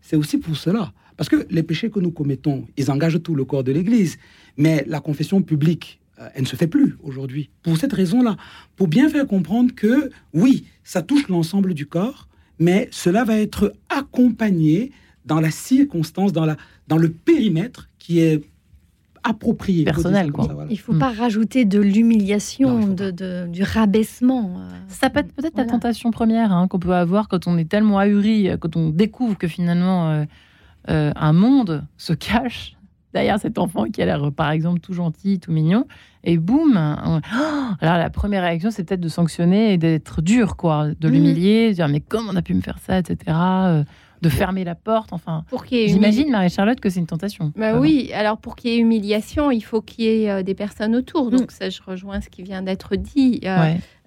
c'est 0.02 0.16
aussi 0.16 0.38
pour 0.38 0.56
cela. 0.56 0.94
Parce 1.20 1.28
que 1.28 1.46
les 1.50 1.64
péchés 1.64 1.90
que 1.90 2.00
nous 2.00 2.12
commettons, 2.12 2.66
ils 2.78 2.90
engagent 2.90 3.22
tout 3.22 3.36
le 3.36 3.44
corps 3.44 3.66
de 3.66 3.74
l'Église. 3.74 4.18
Mais 4.56 4.86
la 4.88 5.02
confession 5.02 5.42
publique, 5.42 6.00
euh, 6.18 6.30
elle 6.34 6.44
ne 6.44 6.48
se 6.48 6.56
fait 6.56 6.68
plus 6.68 6.96
aujourd'hui. 7.04 7.50
Pour 7.62 7.76
cette 7.78 7.92
raison-là, 7.92 8.38
pour 8.78 8.88
bien 8.88 9.10
faire 9.10 9.28
comprendre 9.28 9.76
que, 9.76 10.10
oui, 10.34 10.64
ça 10.86 11.02
touche 11.02 11.28
l'ensemble 11.28 11.74
du 11.74 11.86
corps, 11.86 12.30
mais 12.58 12.88
cela 12.92 13.26
va 13.26 13.38
être 13.38 13.74
accompagné 13.90 14.92
dans 15.26 15.42
la 15.42 15.52
circonstance, 15.52 16.32
dans, 16.32 16.46
la, 16.46 16.56
dans 16.88 16.98
le 16.98 17.10
périmètre 17.10 17.90
qui 18.00 18.20
est 18.20 18.42
approprié. 19.24 19.84
Personnel, 19.84 20.32
quoi. 20.32 20.46
ça, 20.46 20.54
voilà. 20.54 20.70
Il 20.72 20.76
ne 20.76 20.80
faut 20.80 20.94
Mm. 20.94 21.00
pas 21.00 21.12
rajouter 21.12 21.66
de 21.66 21.80
l'humiliation, 21.80 22.88
de, 22.88 23.12
de- 23.12 23.48
du 23.48 23.64
rabaissement. 23.64 24.56
euh. 24.62 24.70
Ça 24.88 25.10
peut 25.10 25.20
être 25.20 25.34
peut-être 25.34 25.58
la 25.58 25.66
tentation 25.66 26.12
première 26.12 26.54
hein, 26.54 26.70
qu'on 26.70 26.80
peut 26.80 26.94
avoir 26.96 27.28
quand 27.28 27.46
on 27.46 27.58
est 27.58 27.68
tellement 27.70 28.00
ahuri, 28.00 28.50
euh, 28.50 28.56
quand 28.58 28.78
on 28.78 28.90
découvre 28.90 29.38
que 29.38 29.48
finalement 29.50 30.10
euh, 30.12 30.24
euh, 30.90 31.12
un 31.16 31.34
monde 31.34 31.86
se 31.98 32.14
cache 32.14 32.76
derrière 33.14 33.40
cet 33.40 33.58
enfant 33.58 33.86
qui 33.86 34.02
a 34.02 34.06
l'air, 34.06 34.32
par 34.32 34.52
exemple, 34.52 34.80
tout 34.82 34.94
gentil, 34.94 35.40
tout 35.40 35.52
mignon. 35.52 35.86
Et 36.24 36.38
boum 36.38 36.78
on- 37.06 37.22
Oh 37.34 37.74
Alors 37.82 37.98
la 37.98 38.10
première 38.10 38.44
réaction, 38.44 38.70
c'est 38.72 38.84
peut-être 38.84 39.00
de 39.02 39.10
sanctionner 39.10 39.74
et 39.74 39.78
d'être 39.78 40.22
dur, 40.22 40.56
quoi, 40.58 40.90
de 41.00 41.08
Mhm. 41.08 41.14
l'humilier, 41.14 41.70
de 41.70 41.74
dire 41.74 41.88
mais 41.88 42.02
comment 42.02 42.30
on 42.32 42.36
a 42.36 42.42
pu 42.42 42.54
me 42.54 42.62
faire 42.62 42.78
ça, 42.80 43.00
etc. 43.00 43.18
euh, 43.28 43.84
de 44.22 44.28
fermer 44.28 44.66
la 44.66 44.76
porte, 44.76 45.14
enfin. 45.14 45.46
Pour 45.50 45.64
qu'il 45.64 45.88
J'imagine, 45.88 46.30
Marie-Charlotte, 46.30 46.82
que 46.82 46.90
c'est 46.90 47.00
une 47.00 47.06
tentation. 47.08 47.54
Bah 47.56 47.70
Vraiment. 47.70 47.80
oui, 47.80 48.12
alors 48.14 48.38
pour 48.38 48.58
qu'il 48.58 48.72
y 48.72 48.74
ait 48.76 48.80
humiliation, 48.80 49.50
il 49.50 49.62
faut 49.62 49.82
qu'il 49.82 50.04
y 50.04 50.08
ait 50.26 50.30
euh, 50.30 50.44
des 50.44 50.56
personnes 50.56 50.94
autour. 50.94 51.32
Donc 51.32 51.44
Mm. 51.44 51.50
ça, 51.58 51.70
je 51.70 51.80
rejoins 51.86 52.20
ce 52.20 52.28
qui 52.30 52.44
vient 52.44 52.62
d'être 52.62 52.98
dit. 52.98 53.40
Euh, 53.46 53.62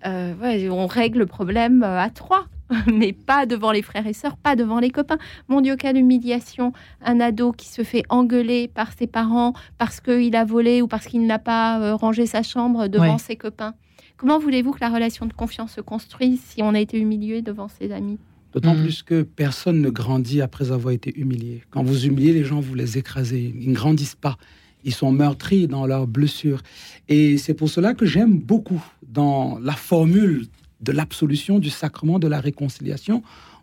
Ouais. 0.04 0.34
ouais, 0.42 0.68
on 0.68 0.86
règle 0.86 1.20
le 1.20 1.26
problème 1.26 1.82
à 1.82 2.10
trois, 2.10 2.44
mais 2.92 3.12
pas 3.12 3.46
devant 3.46 3.72
les 3.72 3.82
frères 3.82 4.06
et 4.06 4.12
sœurs, 4.12 4.36
pas 4.36 4.56
devant 4.56 4.78
les 4.80 4.90
copains. 4.90 5.18
Mon 5.48 5.60
Dieu, 5.60 5.76
quelle 5.76 5.96
humiliation 5.96 6.72
Un 7.04 7.20
ado 7.20 7.52
qui 7.52 7.68
se 7.68 7.82
fait 7.84 8.02
engueuler 8.08 8.68
par 8.68 8.92
ses 8.92 9.06
parents 9.06 9.52
parce 9.78 10.00
qu'il 10.00 10.34
a 10.36 10.44
volé 10.44 10.82
ou 10.82 10.88
parce 10.88 11.06
qu'il 11.06 11.26
n'a 11.26 11.38
pas 11.38 11.80
euh, 11.80 11.94
rangé 11.94 12.26
sa 12.26 12.42
chambre 12.42 12.88
devant 12.88 13.12
Ouais. 13.14 13.18
ses 13.18 13.36
copains. 13.36 13.74
Comment 14.16 14.38
voulez-vous 14.38 14.72
que 14.72 14.80
la 14.80 14.88
relation 14.90 15.26
de 15.26 15.32
confiance 15.32 15.72
se 15.72 15.80
construise 15.80 16.40
si 16.40 16.62
on 16.62 16.74
a 16.74 16.80
été 16.80 16.98
humilié 16.98 17.42
devant 17.42 17.68
ses 17.68 17.90
amis? 17.92 18.18
D'autant 18.52 18.74
Mhm. 18.74 18.82
plus 18.82 19.02
que 19.02 19.22
personne 19.22 19.80
ne 19.80 19.90
grandit 19.90 20.42
après 20.42 20.70
avoir 20.72 20.92
été 20.92 21.12
humilié. 21.18 21.62
Quand 21.70 21.82
vous 21.82 22.06
humiliez 22.06 22.32
les 22.32 22.44
gens, 22.44 22.60
vous 22.60 22.74
les 22.74 22.98
écrasez. 22.98 23.54
Ils 23.58 23.70
ne 23.70 23.74
grandissent 23.74 24.14
pas. 24.14 24.36
Ils 24.84 24.92
sont 24.94 25.10
meurtris 25.10 25.68
dans 25.68 25.86
leurs 25.86 26.06
blessures. 26.06 26.60
Et 27.08 27.38
c'est 27.38 27.54
pour 27.54 27.70
cela 27.70 27.94
que 27.94 28.04
j'aime 28.04 28.38
beaucoup 28.38 28.84
dans 29.08 29.58
la 29.60 29.72
formule 29.72 30.46
de 30.82 30.92
l'absolution 30.92 31.58
du 31.58 31.70
sacrement 31.70 32.18
de 32.18 32.28
la 32.28 32.40
réconciliation. 32.40 33.22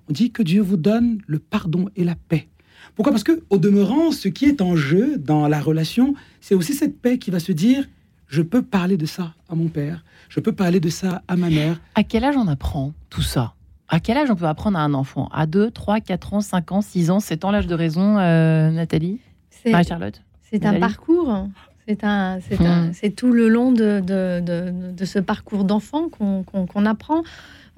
On 0.10 0.14
dit 0.14 0.32
que 0.32 0.42
Dieu 0.42 0.62
vous 0.62 0.78
donne 0.78 1.22
le 1.28 1.40
pardon 1.40 1.90
et 1.96 2.04
la 2.04 2.16
paix. 2.16 2.48
Pourquoi? 2.96 3.12
Parce 3.12 3.24
que, 3.24 3.44
au 3.50 3.58
demeurant, 3.58 4.12
ce 4.12 4.28
qui 4.28 4.46
est 4.46 4.62
en 4.62 4.76
jeu 4.76 5.18
dans 5.18 5.48
la 5.48 5.60
relation, 5.60 6.16
c'est 6.42 6.56
aussi 6.56 6.74
cette 6.74 7.00
paix 7.00 7.18
qui 7.18 7.32
va 7.32 7.40
se 7.40 7.52
dire 7.52 7.86
je 8.28 8.42
peux 8.42 8.62
parler 8.62 8.96
de 8.96 9.06
ça 9.06 9.34
à 9.50 9.56
mon 9.56 9.70
père, 9.70 10.04
je 10.30 10.40
peux 10.40 10.52
parler 10.52 10.80
de 10.80 10.90
ça 10.90 11.24
à 11.28 11.36
ma 11.36 11.50
mère. 11.50 11.82
À 11.96 12.04
quel 12.04 12.24
âge 12.24 12.38
on 12.38 12.48
apprend 12.48 12.94
tout 13.10 13.24
ça? 13.24 13.54
À 13.88 14.00
quel 14.00 14.18
âge 14.18 14.30
on 14.30 14.36
peut 14.36 14.46
apprendre 14.46 14.78
à 14.78 14.82
un 14.82 14.94
enfant? 14.94 15.30
À 15.34 15.48
2, 15.48 15.72
3, 15.72 16.00
4 16.00 16.34
ans, 16.36 16.42
5 16.42 16.72
ans, 16.72 16.82
6 16.82 17.10
ans 17.10 17.20
7 17.20 17.46
ans, 17.46 17.52
l'âge 17.52 17.66
de 17.66 17.74
raison, 17.74 18.20
euh, 18.20 18.70
Nathalie? 18.70 19.20
C'est 19.50 19.72
Marie-Charlotte? 19.72 20.22
c'est 20.50 20.66
un 20.66 20.80
parcours. 20.80 21.48
C'est 21.90 22.04
un, 22.04 22.38
c'est 22.48 22.62
un- 22.64 22.90
Hmm. 22.90 22.94
c'est 22.94 23.10
tout 23.10 23.32
le 23.34 23.50
long 23.50 23.72
de, 23.72 24.00
de, 24.00 24.40
de- 24.42 24.92
de 24.92 25.06
ce 25.06 25.18
parcours 25.18 25.64
d'enfant 25.64 26.08
qu'on 26.08 26.44
qu'on- 26.44 26.68
qu'on 26.68 26.86
apprend. 26.86 27.24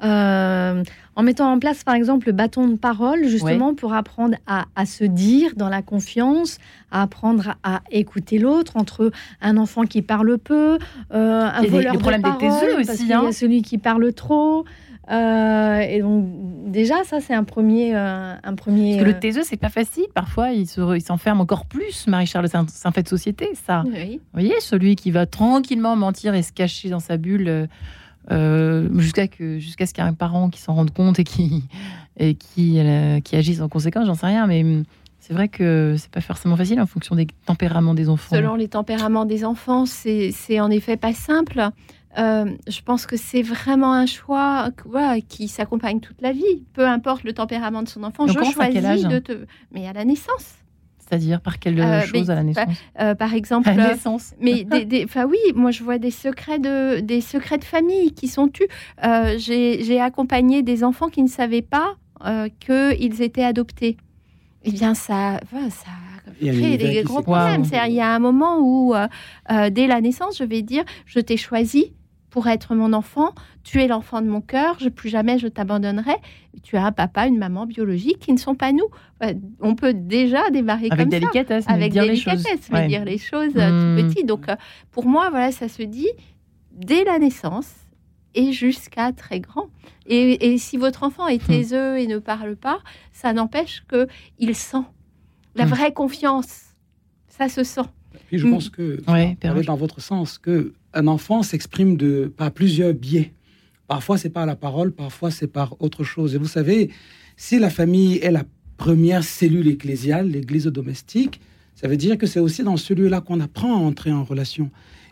Euh, 0.03 0.83
en 1.15 1.23
mettant 1.23 1.51
en 1.51 1.59
place, 1.59 1.83
par 1.83 1.93
exemple, 1.95 2.27
le 2.27 2.33
bâton 2.33 2.67
de 2.67 2.75
parole, 2.75 3.27
justement, 3.27 3.75
pour 3.75 3.93
apprendre 3.93 4.35
à, 4.47 4.65
à 4.75 4.85
se 4.85 5.03
dire 5.03 5.51
dans 5.57 5.69
la 5.69 5.81
confiance, 5.81 6.57
à 6.89 7.01
apprendre 7.03 7.55
à, 7.63 7.81
écouter 7.91 8.39
l'autre, 8.39 8.77
entre 8.77 9.11
un 9.41 9.57
enfant 9.57 9.83
qui 9.83 10.01
parle 10.01 10.37
peu, 10.37 10.77
euh, 11.13 11.49
un 11.53 11.61
voleur 11.63 11.93
le 11.93 11.97
de 11.97 12.01
problème 12.01 12.21
des 12.21 12.29
parole, 12.29 12.39
taiseux 12.39 12.75
parce 12.77 12.89
aussi, 12.89 12.97
qu'il 12.99 13.07
y 13.09 13.13
hein. 13.13 13.25
a 13.27 13.31
celui 13.31 13.61
qui 13.61 13.77
parle 13.77 14.11
trop. 14.13 14.65
Euh, 15.11 15.79
et 15.79 15.99
donc, 15.99 16.25
déjà, 16.67 17.03
ça, 17.03 17.19
c'est 17.19 17.33
un 17.33 17.43
premier... 17.43 17.93
euh, 17.93 18.33
un 18.41 18.55
premier 18.55 18.93
Parce 18.93 19.03
que 19.03 19.09
le 19.09 19.15
euh, 19.15 19.19
taiseux, 19.19 19.41
c'est 19.43 19.57
pas 19.57 19.69
facile. 19.69 20.05
Parfois, 20.13 20.51
il 20.51 20.67
se- 20.67 20.95
il 20.95 21.01
s'enferme 21.01 21.41
encore 21.41 21.65
plus. 21.65 21.91
C'est 22.07 22.13
un, 22.55 22.65
c'est 22.67 22.87
un 22.87 22.91
fait 22.91 23.03
de 23.03 23.09
société, 23.09 23.49
ça. 23.67 23.83
Oui. 23.85 24.15
Vous 24.33 24.39
voyez, 24.39 24.53
celui 24.61 24.95
qui 24.95 25.11
va 25.11 25.25
tranquillement 25.25 25.95
mentir 25.97 26.33
et 26.33 26.43
se 26.43 26.53
cacher 26.53 26.89
dans 26.89 26.99
sa 27.01 27.17
bulle 27.17 27.67
euh, 28.29 28.87
jusqu'à 28.99 29.27
que 29.27 29.57
jusqu'à 29.57 29.85
ce 29.85 29.93
qu'il 29.93 30.03
y 30.03 30.07
ait 30.07 30.09
un 30.09 30.13
parent 30.13 30.49
qui 30.49 30.61
s'en 30.61 30.75
rende 30.75 30.91
compte 30.91 31.17
et 31.19 31.23
qui 31.23 31.63
et 32.17 32.35
qui 32.35 32.79
euh, 32.79 33.19
qui 33.19 33.35
agisse 33.35 33.61
en 33.61 33.69
conséquence, 33.69 34.05
j'en 34.05 34.13
sais 34.13 34.27
rien, 34.27 34.45
mais 34.45 34.63
c'est 35.19 35.33
vrai 35.33 35.47
que 35.47 35.95
c'est 35.97 36.11
pas 36.11 36.21
forcément 36.21 36.55
facile 36.55 36.79
en 36.79 36.85
fonction 36.85 37.15
des 37.15 37.27
tempéraments 37.45 37.93
des 37.93 38.09
enfants. 38.09 38.35
Selon 38.35 38.55
les 38.55 38.67
tempéraments 38.67 39.25
des 39.25 39.43
enfants, 39.43 39.85
c'est 39.85 40.31
c'est 40.31 40.59
en 40.59 40.69
effet 40.69 40.97
pas 40.97 41.13
simple. 41.13 41.71
Euh, 42.17 42.45
je 42.67 42.81
pense 42.81 43.05
que 43.05 43.15
c'est 43.15 43.41
vraiment 43.41 43.93
un 43.93 44.05
choix 44.05 44.69
voilà, 44.85 45.21
qui 45.21 45.47
s'accompagne 45.47 46.01
toute 46.01 46.21
la 46.21 46.33
vie. 46.33 46.65
Peu 46.73 46.85
importe 46.85 47.23
le 47.23 47.33
tempérament 47.33 47.83
de 47.83 47.87
son 47.87 48.03
enfant, 48.03 48.25
Donc, 48.25 48.35
je 48.35 48.39
commence 48.39 48.59
à 48.59 48.67
quel 48.67 48.83
choisis 48.83 49.05
âge 49.05 49.11
de 49.11 49.19
te. 49.19 49.45
Mais 49.71 49.87
à 49.87 49.93
la 49.93 50.03
naissance, 50.03 50.55
C'est-à-dire 51.11 51.41
par 51.41 51.59
quelle 51.59 51.77
Euh, 51.79 52.01
chose 52.03 52.27
mais 52.27 52.29
à 52.29 52.35
la 52.35 52.43
naissance 52.43 52.77
Euh, 52.99 53.15
par 53.15 53.33
exemple. 53.33 53.67
À 53.67 53.73
la 53.73 53.85
euh, 53.89 53.93
naissance. 53.93 54.33
mais 54.39 54.63
des, 54.85 55.05
oui, 55.27 55.37
moi 55.55 55.71
je 55.71 55.83
vois 55.83 55.97
des 55.97 56.11
secrets 56.11 56.59
de 56.59 57.01
des 57.01 57.19
secrets 57.19 57.57
de 57.57 57.65
famille 57.65 58.13
qui 58.13 58.27
sont 58.29 58.47
tus. 58.47 58.67
Euh, 59.05 59.35
J'ai 59.37 59.83
j'ai 59.83 59.99
accompagné 59.99 60.63
des 60.63 60.83
enfants 60.85 61.09
qui 61.09 61.21
ne 61.21 61.27
savaient 61.27 61.61
pas 61.61 61.95
euh, 62.25 62.47
qu'ils 62.59 63.21
étaient 63.21 63.43
adoptés. 63.43 63.97
Eh 64.63 64.71
bien, 64.71 64.93
ça, 64.93 65.39
ça 65.51 65.91
Il 66.39 66.47
y 66.47 66.73
a 66.73 66.77
des 66.77 67.03
gros 67.03 67.21
problèmes. 67.23 67.63
Wow. 67.63 67.67
Il 67.87 67.93
y 67.93 67.99
a 67.99 68.13
un 68.13 68.19
moment 68.19 68.59
où, 68.59 68.93
euh, 68.93 69.07
euh, 69.51 69.69
dès 69.71 69.87
la 69.87 70.01
naissance, 70.01 70.37
je 70.37 70.43
vais 70.43 70.61
dire, 70.61 70.83
je 71.07 71.19
t'ai 71.19 71.35
choisi 71.35 71.93
pour 72.31 72.47
être 72.47 72.73
mon 72.73 72.93
enfant. 72.93 73.35
Tu 73.63 73.79
es 73.83 73.87
l'enfant 73.87 74.21
de 74.23 74.27
mon 74.27 74.41
cœur. 74.41 74.77
Je 74.79 74.89
plus 74.89 75.09
jamais 75.09 75.37
je 75.37 75.47
t'abandonnerai. 75.47 76.15
Tu 76.63 76.75
as 76.77 76.85
un 76.85 76.91
papa, 76.91 77.27
une 77.27 77.37
maman 77.37 77.67
biologique 77.67 78.17
qui 78.19 78.33
ne 78.33 78.37
sont 78.39 78.55
pas 78.55 78.71
nous. 78.71 78.87
Euh, 79.23 79.33
On 79.59 79.75
peut 79.75 79.93
déjà 79.93 80.49
démarrer 80.49 80.87
Avec 80.89 80.97
comme 80.97 81.11
ça 81.11 81.19
délicatesse, 81.19 81.65
mais 81.67 81.73
avec 81.75 81.91
dire 81.91 82.03
les 82.05 82.15
choses. 82.15 82.41
délicatesse, 82.41 82.69
mais 82.71 82.79
Ouais. 82.79 82.87
dire 82.87 83.05
les 83.05 83.17
choses 83.19 83.53
euh, 83.55 83.69
tout 83.69 84.01
Hmm. 84.01 84.07
petit. 84.09 84.23
Donc, 84.23 84.49
euh, 84.49 84.55
pour 84.89 85.05
moi, 85.05 85.29
voilà, 85.29 85.51
ça 85.51 85.67
se 85.67 85.83
dit 85.83 86.09
dès 86.71 87.03
la 87.03 87.19
naissance 87.19 87.69
et 88.33 88.53
jusqu'à 88.53 89.11
très 89.11 89.41
grand. 89.41 89.67
Et, 90.05 90.53
et 90.53 90.57
si 90.57 90.77
votre 90.77 91.03
enfant 91.03 91.27
est 91.27 91.43
Hmm. 91.43 91.51
taiseux 91.51 91.99
et 91.99 92.07
ne 92.07 92.17
parle 92.17 92.55
pas, 92.55 92.79
ça 93.11 93.33
n'empêche 93.33 93.83
que 93.89 94.07
il 94.39 94.55
sent 94.55 94.77
la 95.55 95.65
Hmm. 95.65 95.69
vraie 95.69 95.91
confiance. 95.93 96.61
Ça 97.27 97.49
se 97.49 97.63
sent. 97.65 97.81
Et 98.31 98.37
je 98.37 98.47
pense 98.47 98.69
que, 98.69 99.01
Ouais, 99.11 99.37
dans 99.65 99.75
votre 99.75 99.99
sens, 99.99 100.37
que 100.37 100.73
un 100.93 101.07
enfant 101.07 101.43
s'exprime 101.43 101.97
de 101.97 102.31
par 102.35 102.51
plusieurs 102.51 102.93
biais. 102.93 103.33
Parfois, 103.87 104.17
c'est 104.17 104.29
par 104.29 104.45
la 104.45 104.55
parole, 104.55 104.91
parfois, 104.91 105.31
c'est 105.31 105.47
par 105.47 105.75
autre 105.81 106.03
chose. 106.03 106.35
Et 106.35 106.37
vous 106.37 106.47
savez, 106.47 106.89
si 107.35 107.59
la 107.59 107.69
famille 107.69 108.17
est 108.17 108.31
la 108.31 108.45
première 108.77 109.23
cellule 109.23 109.67
ecclésiale, 109.67 110.29
l'église 110.29 110.65
domestique, 110.65 111.41
ça 111.75 111.87
veut 111.87 111.97
dire 111.97 112.17
que 112.17 112.27
c'est 112.27 112.39
aussi 112.39 112.63
dans 112.63 112.77
celui-là 112.77 113.21
qu'on 113.21 113.39
apprend 113.39 113.73
à 113.73 113.79
entrer 113.79 114.11
en 114.11 114.23
relation. 114.23 114.69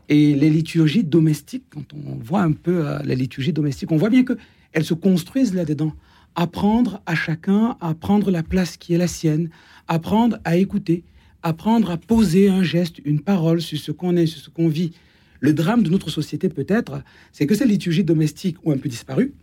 Et 0.08 0.34
les 0.34 0.50
liturgies 0.50 1.04
domestiques, 1.04 1.66
quand 1.70 1.94
on 1.94 2.16
voit 2.16 2.42
un 2.42 2.52
peu 2.52 2.88
euh, 2.88 3.00
les 3.04 3.16
liturgies 3.16 3.54
domestiques, 3.54 3.92
on 3.92 3.98
voit 3.98 4.10
bien 4.10 4.24
qu'elles 4.24 4.84
se 4.84 4.94
construisent 4.94 5.54
là-dedans. 5.54 5.94
Apprendre 6.36 7.02
à 7.06 7.16
chacun 7.16 7.76
à 7.80 7.94
prendre 7.94 8.32
la 8.32 8.44
place 8.44 8.78
qui 8.78 8.94
est 8.94 8.98
la 8.98 9.08
sienne, 9.08 9.50
apprendre 9.88 10.38
à 10.46 10.58
écouter, 10.58 11.04
apprendre 11.44 11.92
à 11.92 11.98
poser 11.98 12.50
un 12.50 12.64
geste, 12.64 13.00
une 13.06 13.20
parole 13.20 13.62
sur 13.62 13.78
ce 13.78 13.92
qu'on 13.92 14.16
est, 14.16 14.26
sur 14.26 14.42
ce 14.42 14.50
qu'on 14.50 14.68
vit. 14.68 14.94
Le 15.40 15.54
drame 15.54 15.84
de 15.84 15.90
notre 15.90 16.10
société, 16.10 16.50
peut-être, 16.50 17.02
c'est 17.32 17.48
que 17.48 17.56
ces 17.56 17.66
liturgies 17.66 18.04
domestiques 18.04 18.58
ont 18.66 18.72
un 18.72 18.78
peu 18.78 18.90
disparu, 18.90 19.34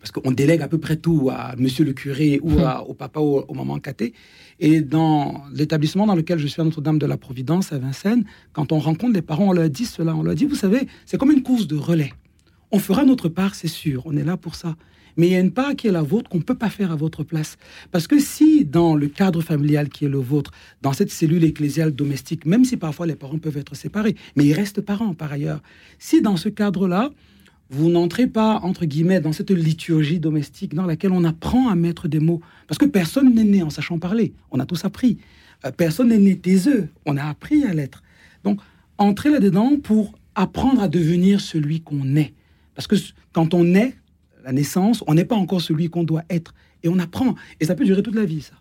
parce 0.00 0.12
qu'on 0.12 0.30
délègue 0.30 0.62
à 0.62 0.68
peu 0.68 0.78
près 0.78 0.96
tout 0.96 1.30
à 1.30 1.54
monsieur 1.56 1.84
le 1.84 1.92
curé 1.92 2.40
ou 2.42 2.60
à, 2.60 2.88
au 2.88 2.94
papa 2.94 3.20
ou 3.20 3.44
au 3.46 3.54
maman 3.54 3.78
caté. 3.78 4.14
Et 4.58 4.80
dans 4.80 5.42
l'établissement 5.52 6.06
dans 6.06 6.14
lequel 6.14 6.38
je 6.38 6.46
suis 6.46 6.60
à 6.60 6.64
Notre-Dame 6.64 6.98
de 6.98 7.06
la 7.06 7.18
Providence, 7.18 7.72
à 7.72 7.78
Vincennes, 7.78 8.24
quand 8.52 8.72
on 8.72 8.78
rencontre 8.78 9.12
les 9.12 9.22
parents, 9.22 9.48
on 9.48 9.52
leur 9.52 9.68
dit 9.68 9.84
cela. 9.84 10.16
On 10.16 10.22
leur 10.22 10.34
dit, 10.34 10.46
vous 10.46 10.54
savez, 10.54 10.88
c'est 11.04 11.18
comme 11.18 11.30
une 11.30 11.42
course 11.42 11.66
de 11.66 11.76
relais. 11.76 12.12
On 12.72 12.78
fera 12.78 13.04
notre 13.04 13.28
part, 13.28 13.54
c'est 13.54 13.68
sûr, 13.68 14.02
on 14.06 14.16
est 14.16 14.24
là 14.24 14.36
pour 14.36 14.54
ça. 14.54 14.76
Mais 15.20 15.26
il 15.26 15.32
y 15.34 15.36
a 15.36 15.40
une 15.40 15.50
part 15.50 15.76
qui 15.76 15.86
est 15.86 15.92
la 15.92 16.00
vôtre 16.00 16.30
qu'on 16.30 16.38
ne 16.38 16.42
peut 16.42 16.54
pas 16.54 16.70
faire 16.70 16.92
à 16.92 16.96
votre 16.96 17.24
place. 17.24 17.58
Parce 17.90 18.06
que 18.06 18.18
si 18.18 18.64
dans 18.64 18.94
le 18.94 19.06
cadre 19.06 19.42
familial 19.42 19.90
qui 19.90 20.06
est 20.06 20.08
le 20.08 20.16
vôtre, 20.16 20.50
dans 20.80 20.94
cette 20.94 21.10
cellule 21.10 21.44
ecclésiale 21.44 21.94
domestique, 21.94 22.46
même 22.46 22.64
si 22.64 22.78
parfois 22.78 23.06
les 23.06 23.16
parents 23.16 23.36
peuvent 23.36 23.58
être 23.58 23.76
séparés, 23.76 24.16
mais 24.34 24.46
ils 24.46 24.54
restent 24.54 24.80
parents 24.80 25.12
par 25.12 25.30
ailleurs, 25.30 25.60
si 25.98 26.22
dans 26.22 26.38
ce 26.38 26.48
cadre-là, 26.48 27.10
vous 27.68 27.90
n'entrez 27.90 28.28
pas, 28.28 28.60
entre 28.62 28.86
guillemets, 28.86 29.20
dans 29.20 29.32
cette 29.32 29.50
liturgie 29.50 30.20
domestique 30.20 30.72
dans 30.74 30.86
laquelle 30.86 31.12
on 31.12 31.24
apprend 31.24 31.68
à 31.68 31.74
mettre 31.74 32.08
des 32.08 32.18
mots, 32.18 32.40
parce 32.66 32.78
que 32.78 32.86
personne 32.86 33.34
n'est 33.34 33.44
né 33.44 33.62
en 33.62 33.68
sachant 33.68 33.98
parler, 33.98 34.32
on 34.50 34.58
a 34.58 34.64
tous 34.64 34.86
appris. 34.86 35.18
Euh, 35.66 35.70
personne 35.70 36.08
n'est 36.08 36.18
né 36.18 36.38
taiseux, 36.38 36.88
on 37.04 37.18
a 37.18 37.24
appris 37.24 37.62
à 37.64 37.74
l'être. 37.74 38.02
Donc, 38.42 38.58
entrez 38.96 39.28
là-dedans 39.28 39.76
pour 39.82 40.14
apprendre 40.34 40.80
à 40.80 40.88
devenir 40.88 41.42
celui 41.42 41.82
qu'on 41.82 42.16
est. 42.16 42.32
Parce 42.74 42.86
que 42.86 42.96
quand 43.34 43.52
on 43.52 43.74
est, 43.74 43.99
la 44.44 44.52
naissance, 44.52 45.02
on 45.06 45.14
n'est 45.14 45.24
pas 45.24 45.36
encore 45.36 45.60
celui 45.60 45.88
qu'on 45.90 46.04
doit 46.04 46.22
être. 46.30 46.54
Et 46.82 46.88
on 46.88 46.98
apprend. 46.98 47.34
Et 47.60 47.64
ça 47.66 47.74
peut 47.74 47.84
durer 47.84 48.02
toute 48.02 48.14
la 48.14 48.24
vie, 48.24 48.40
ça. 48.42 48.54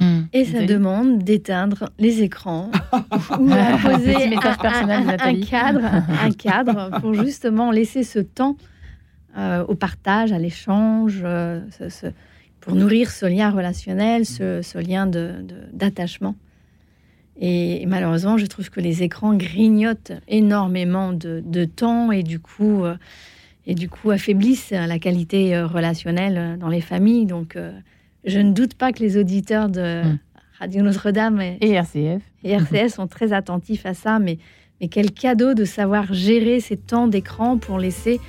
Hmm. 0.00 0.22
Et 0.32 0.44
ça 0.44 0.64
demande 0.66 1.18
d'éteindre 1.22 1.90
les 1.98 2.22
écrans 2.22 2.70
ou 3.38 3.48
poser 3.82 4.14
un, 4.92 5.08
un- 5.18 5.40
cadre, 5.40 5.84
un 6.22 6.30
cadre 6.32 7.00
pour 7.00 7.14
justement 7.14 7.70
laisser 7.70 8.02
ce 8.02 8.18
temps 8.18 8.56
euh, 9.38 9.64
au 9.66 9.74
partage, 9.74 10.32
à 10.32 10.38
l'échange, 10.38 11.20
euh, 11.24 11.60
ce- 11.78 11.88
ce- 11.88 12.06
pour 12.60 12.74
nourrir 12.74 13.10
ce 13.10 13.26
lien 13.26 13.50
relationnel, 13.50 14.24
ce, 14.26 14.62
ce 14.62 14.78
lien 14.78 15.06
de- 15.06 15.34
de- 15.42 15.54
d'attachement. 15.72 16.34
Et, 17.40 17.84
malheureusement, 17.86 18.38
je 18.38 18.46
trouve 18.46 18.70
que 18.70 18.80
les 18.80 19.02
écrans 19.02 19.34
grignotent 19.34 20.12
énormément 20.28 21.12
de, 21.12 21.42
de 21.44 21.64
temps 21.64 22.12
et 22.12 22.22
du 22.22 22.38
coup, 22.38 22.84
euh, 22.84 22.94
et 23.66 23.74
du 23.74 23.88
coup 23.88 24.10
affaiblissent 24.10 24.70
la 24.70 24.98
qualité 24.98 25.54
euh, 25.56 25.66
relationnelle 25.66 26.36
euh, 26.38 26.56
dans 26.56 26.68
les 26.68 26.80
familles. 26.80 27.26
Donc, 27.26 27.56
euh, 27.56 27.72
je 28.24 28.38
ne 28.38 28.52
doute 28.52 28.74
pas 28.74 28.92
que 28.92 29.00
les 29.00 29.16
auditeurs 29.16 29.68
de 29.68 30.02
Mm. 30.02 30.18
Radio 30.60 30.82
Notre-Dame 30.82 31.40
et, 31.40 31.58
Et 31.60 31.72
RCF. 31.72 32.22
et 32.44 32.50
RCS 32.52 32.94
sont 32.94 33.06
très 33.08 33.32
attentifs 33.32 33.86
à 33.86 33.92
ça, 33.94 34.18
mais, 34.20 34.38
mais 34.80 34.88
quel 34.88 35.10
cadeau 35.10 35.52
de 35.52 35.64
savoir 35.64 36.12
gérer 36.14 36.60
ces 36.60 36.76
temps 36.76 37.08
d'écran 37.08 37.58
pour 37.58 37.78
laisser 37.78 38.20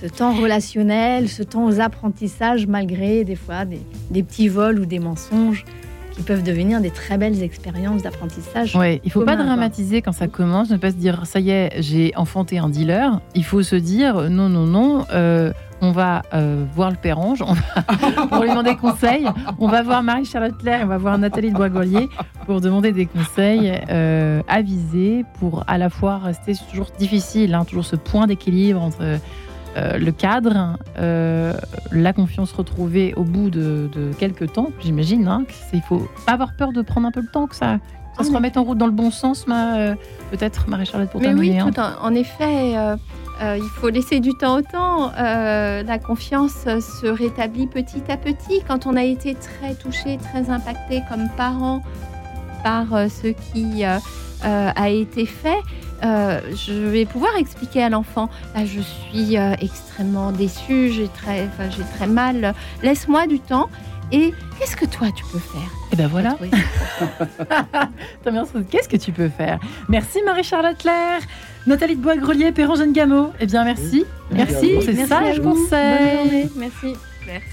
ce 0.00 0.06
temps 0.06 0.32
relationnel, 0.32 1.28
ce 1.28 1.42
temps 1.42 1.66
aux 1.66 1.78
apprentissages, 1.78 2.66
malgré 2.66 3.24
des 3.24 3.36
fois 3.36 3.64
des, 3.66 3.80
des 4.10 4.22
petits 4.22 4.48
vols 4.48 4.80
ou 4.80 4.86
des 4.86 4.98
mensonges 4.98 5.64
qui 6.22 6.28
peuvent 6.28 6.44
devenir 6.44 6.80
des 6.80 6.90
très 6.90 7.18
belles 7.18 7.42
expériences 7.42 8.02
d'apprentissage. 8.02 8.76
Ouais, 8.76 9.00
il 9.04 9.10
faut 9.10 9.24
pas 9.24 9.34
quoi. 9.34 9.44
dramatiser 9.44 10.02
quand 10.02 10.12
ça 10.12 10.28
commence, 10.28 10.70
ne 10.70 10.76
pas 10.76 10.92
se 10.92 10.96
dire 10.96 11.26
ça 11.26 11.40
y 11.40 11.50
est, 11.50 11.82
j'ai 11.82 12.12
enfanté 12.14 12.58
un 12.58 12.68
dealer. 12.68 13.20
Il 13.34 13.44
faut 13.44 13.62
se 13.62 13.74
dire 13.74 14.30
non, 14.30 14.48
non, 14.48 14.66
non, 14.66 15.04
euh, 15.12 15.52
on 15.80 15.90
va 15.90 16.22
euh, 16.32 16.64
voir 16.76 16.90
le 16.90 16.96
père 16.96 17.18
Ange, 17.18 17.42
on 17.42 17.54
va 17.54 18.26
pour 18.28 18.42
lui 18.44 18.50
demander 18.50 18.76
conseil, 18.76 19.26
on 19.58 19.66
va 19.66 19.82
voir 19.82 20.04
Marie-Charlotte 20.04 20.56
Claire, 20.58 20.82
on 20.84 20.86
va 20.86 20.98
voir 20.98 21.18
Nathalie 21.18 21.50
de 21.50 21.56
Boisgolier 21.56 22.08
pour 22.46 22.60
demander 22.60 22.92
des 22.92 23.06
conseils 23.06 23.72
euh, 23.90 24.42
avisés 24.46 25.24
pour 25.40 25.64
à 25.66 25.76
la 25.76 25.90
fois 25.90 26.18
rester 26.18 26.52
toujours 26.70 26.90
difficile, 27.00 27.52
hein, 27.54 27.64
toujours 27.64 27.84
ce 27.84 27.96
point 27.96 28.28
d'équilibre 28.28 28.80
entre 28.80 29.18
euh, 29.76 29.96
le 29.98 30.12
cadre, 30.12 30.76
euh, 30.98 31.54
la 31.92 32.12
confiance 32.12 32.52
retrouvée 32.52 33.14
au 33.16 33.22
bout 33.24 33.50
de, 33.50 33.88
de 33.94 34.12
quelques 34.18 34.52
temps, 34.52 34.70
j'imagine. 34.80 35.26
Hein, 35.28 35.44
il 35.72 35.80
faut 35.82 36.06
pas 36.26 36.32
avoir 36.32 36.54
peur 36.56 36.72
de 36.72 36.82
prendre 36.82 37.06
un 37.06 37.10
peu 37.10 37.20
le 37.20 37.28
temps, 37.32 37.46
que 37.46 37.56
ça, 37.56 37.78
ça 38.16 38.24
se 38.24 38.30
Ah, 38.30 38.34
remette 38.34 38.56
en 38.58 38.64
route 38.64 38.76
dans 38.78 38.86
le 38.86 38.92
bon 38.92 39.10
sens, 39.10 39.46
euh, 39.48 39.94
peut-être 40.30 40.68
Marie-Charlotte 40.68 41.10
pour 41.10 41.20
Mais 41.20 41.28
oui, 41.28 41.52
terminer. 41.52 41.60
hein. 41.60 41.70
tout 41.72 41.80
en, 41.80 42.06
en 42.10 42.14
effet, 42.14 42.76
euh, 42.76 42.96
euh, 43.42 43.56
il 43.56 43.68
faut 43.80 43.88
laisser 43.88 44.20
du 44.20 44.34
temps 44.34 44.58
au 44.58 44.62
temps. 44.62 45.10
La 45.16 45.98
confiance 45.98 46.52
se 46.64 47.06
rétablit 47.06 47.66
petit 47.66 48.02
à 48.10 48.16
petit. 48.18 48.60
Quand 48.68 48.86
on 48.86 48.94
a 48.96 49.02
été 49.04 49.34
très 49.34 49.74
touché, 49.74 50.18
très 50.18 50.50
impacté 50.50 51.02
comme 51.08 51.28
parent 51.36 51.82
par 52.62 52.86
ce 53.10 53.28
qui 53.28 53.82
a 53.84 54.88
été 54.90 55.24
fait, 55.26 55.58
euh, 56.04 56.40
je 56.54 56.72
vais 56.72 57.04
pouvoir 57.04 57.36
expliquer 57.36 57.82
à 57.82 57.88
l'enfant 57.88 58.28
là, 58.54 58.64
je 58.64 58.80
suis 58.80 59.36
euh, 59.36 59.54
extrêmement 59.60 60.32
déçue, 60.32 60.90
j'ai 60.90 61.08
très, 61.08 61.42
enfin, 61.44 61.70
j'ai 61.70 61.84
très 61.96 62.06
mal. 62.06 62.54
Laisse-moi 62.82 63.26
du 63.26 63.38
temps. 63.40 63.68
Et 64.14 64.34
qu'est-ce 64.58 64.76
que 64.76 64.84
toi 64.84 65.08
tu 65.14 65.24
peux 65.24 65.38
faire? 65.38 65.70
Et 65.90 65.96
ben 65.96 66.06
voilà. 66.06 66.36
Qu'est-ce 68.70 68.88
que 68.88 68.98
tu 68.98 69.10
peux 69.10 69.30
faire? 69.30 69.58
Merci 69.88 70.22
Marie-Charlotte 70.22 70.76
Claire, 70.76 71.22
Nathalie 71.66 71.96
de 71.96 72.02
Bois-Grelier, 72.02 72.52
Perron 72.52 72.74
Jeanne 72.74 72.92
Gamot. 72.92 73.32
Eh 73.40 73.46
bien 73.46 73.64
merci. 73.64 74.04
Merci 74.30 74.74
pour 74.74 74.82
ces 74.82 75.06
sages 75.06 75.40
vous. 75.40 75.54
Bonne 75.54 75.62
conseils. 75.62 76.16
journée. 76.16 76.50
Merci. 76.56 76.94
Merci. 77.26 77.48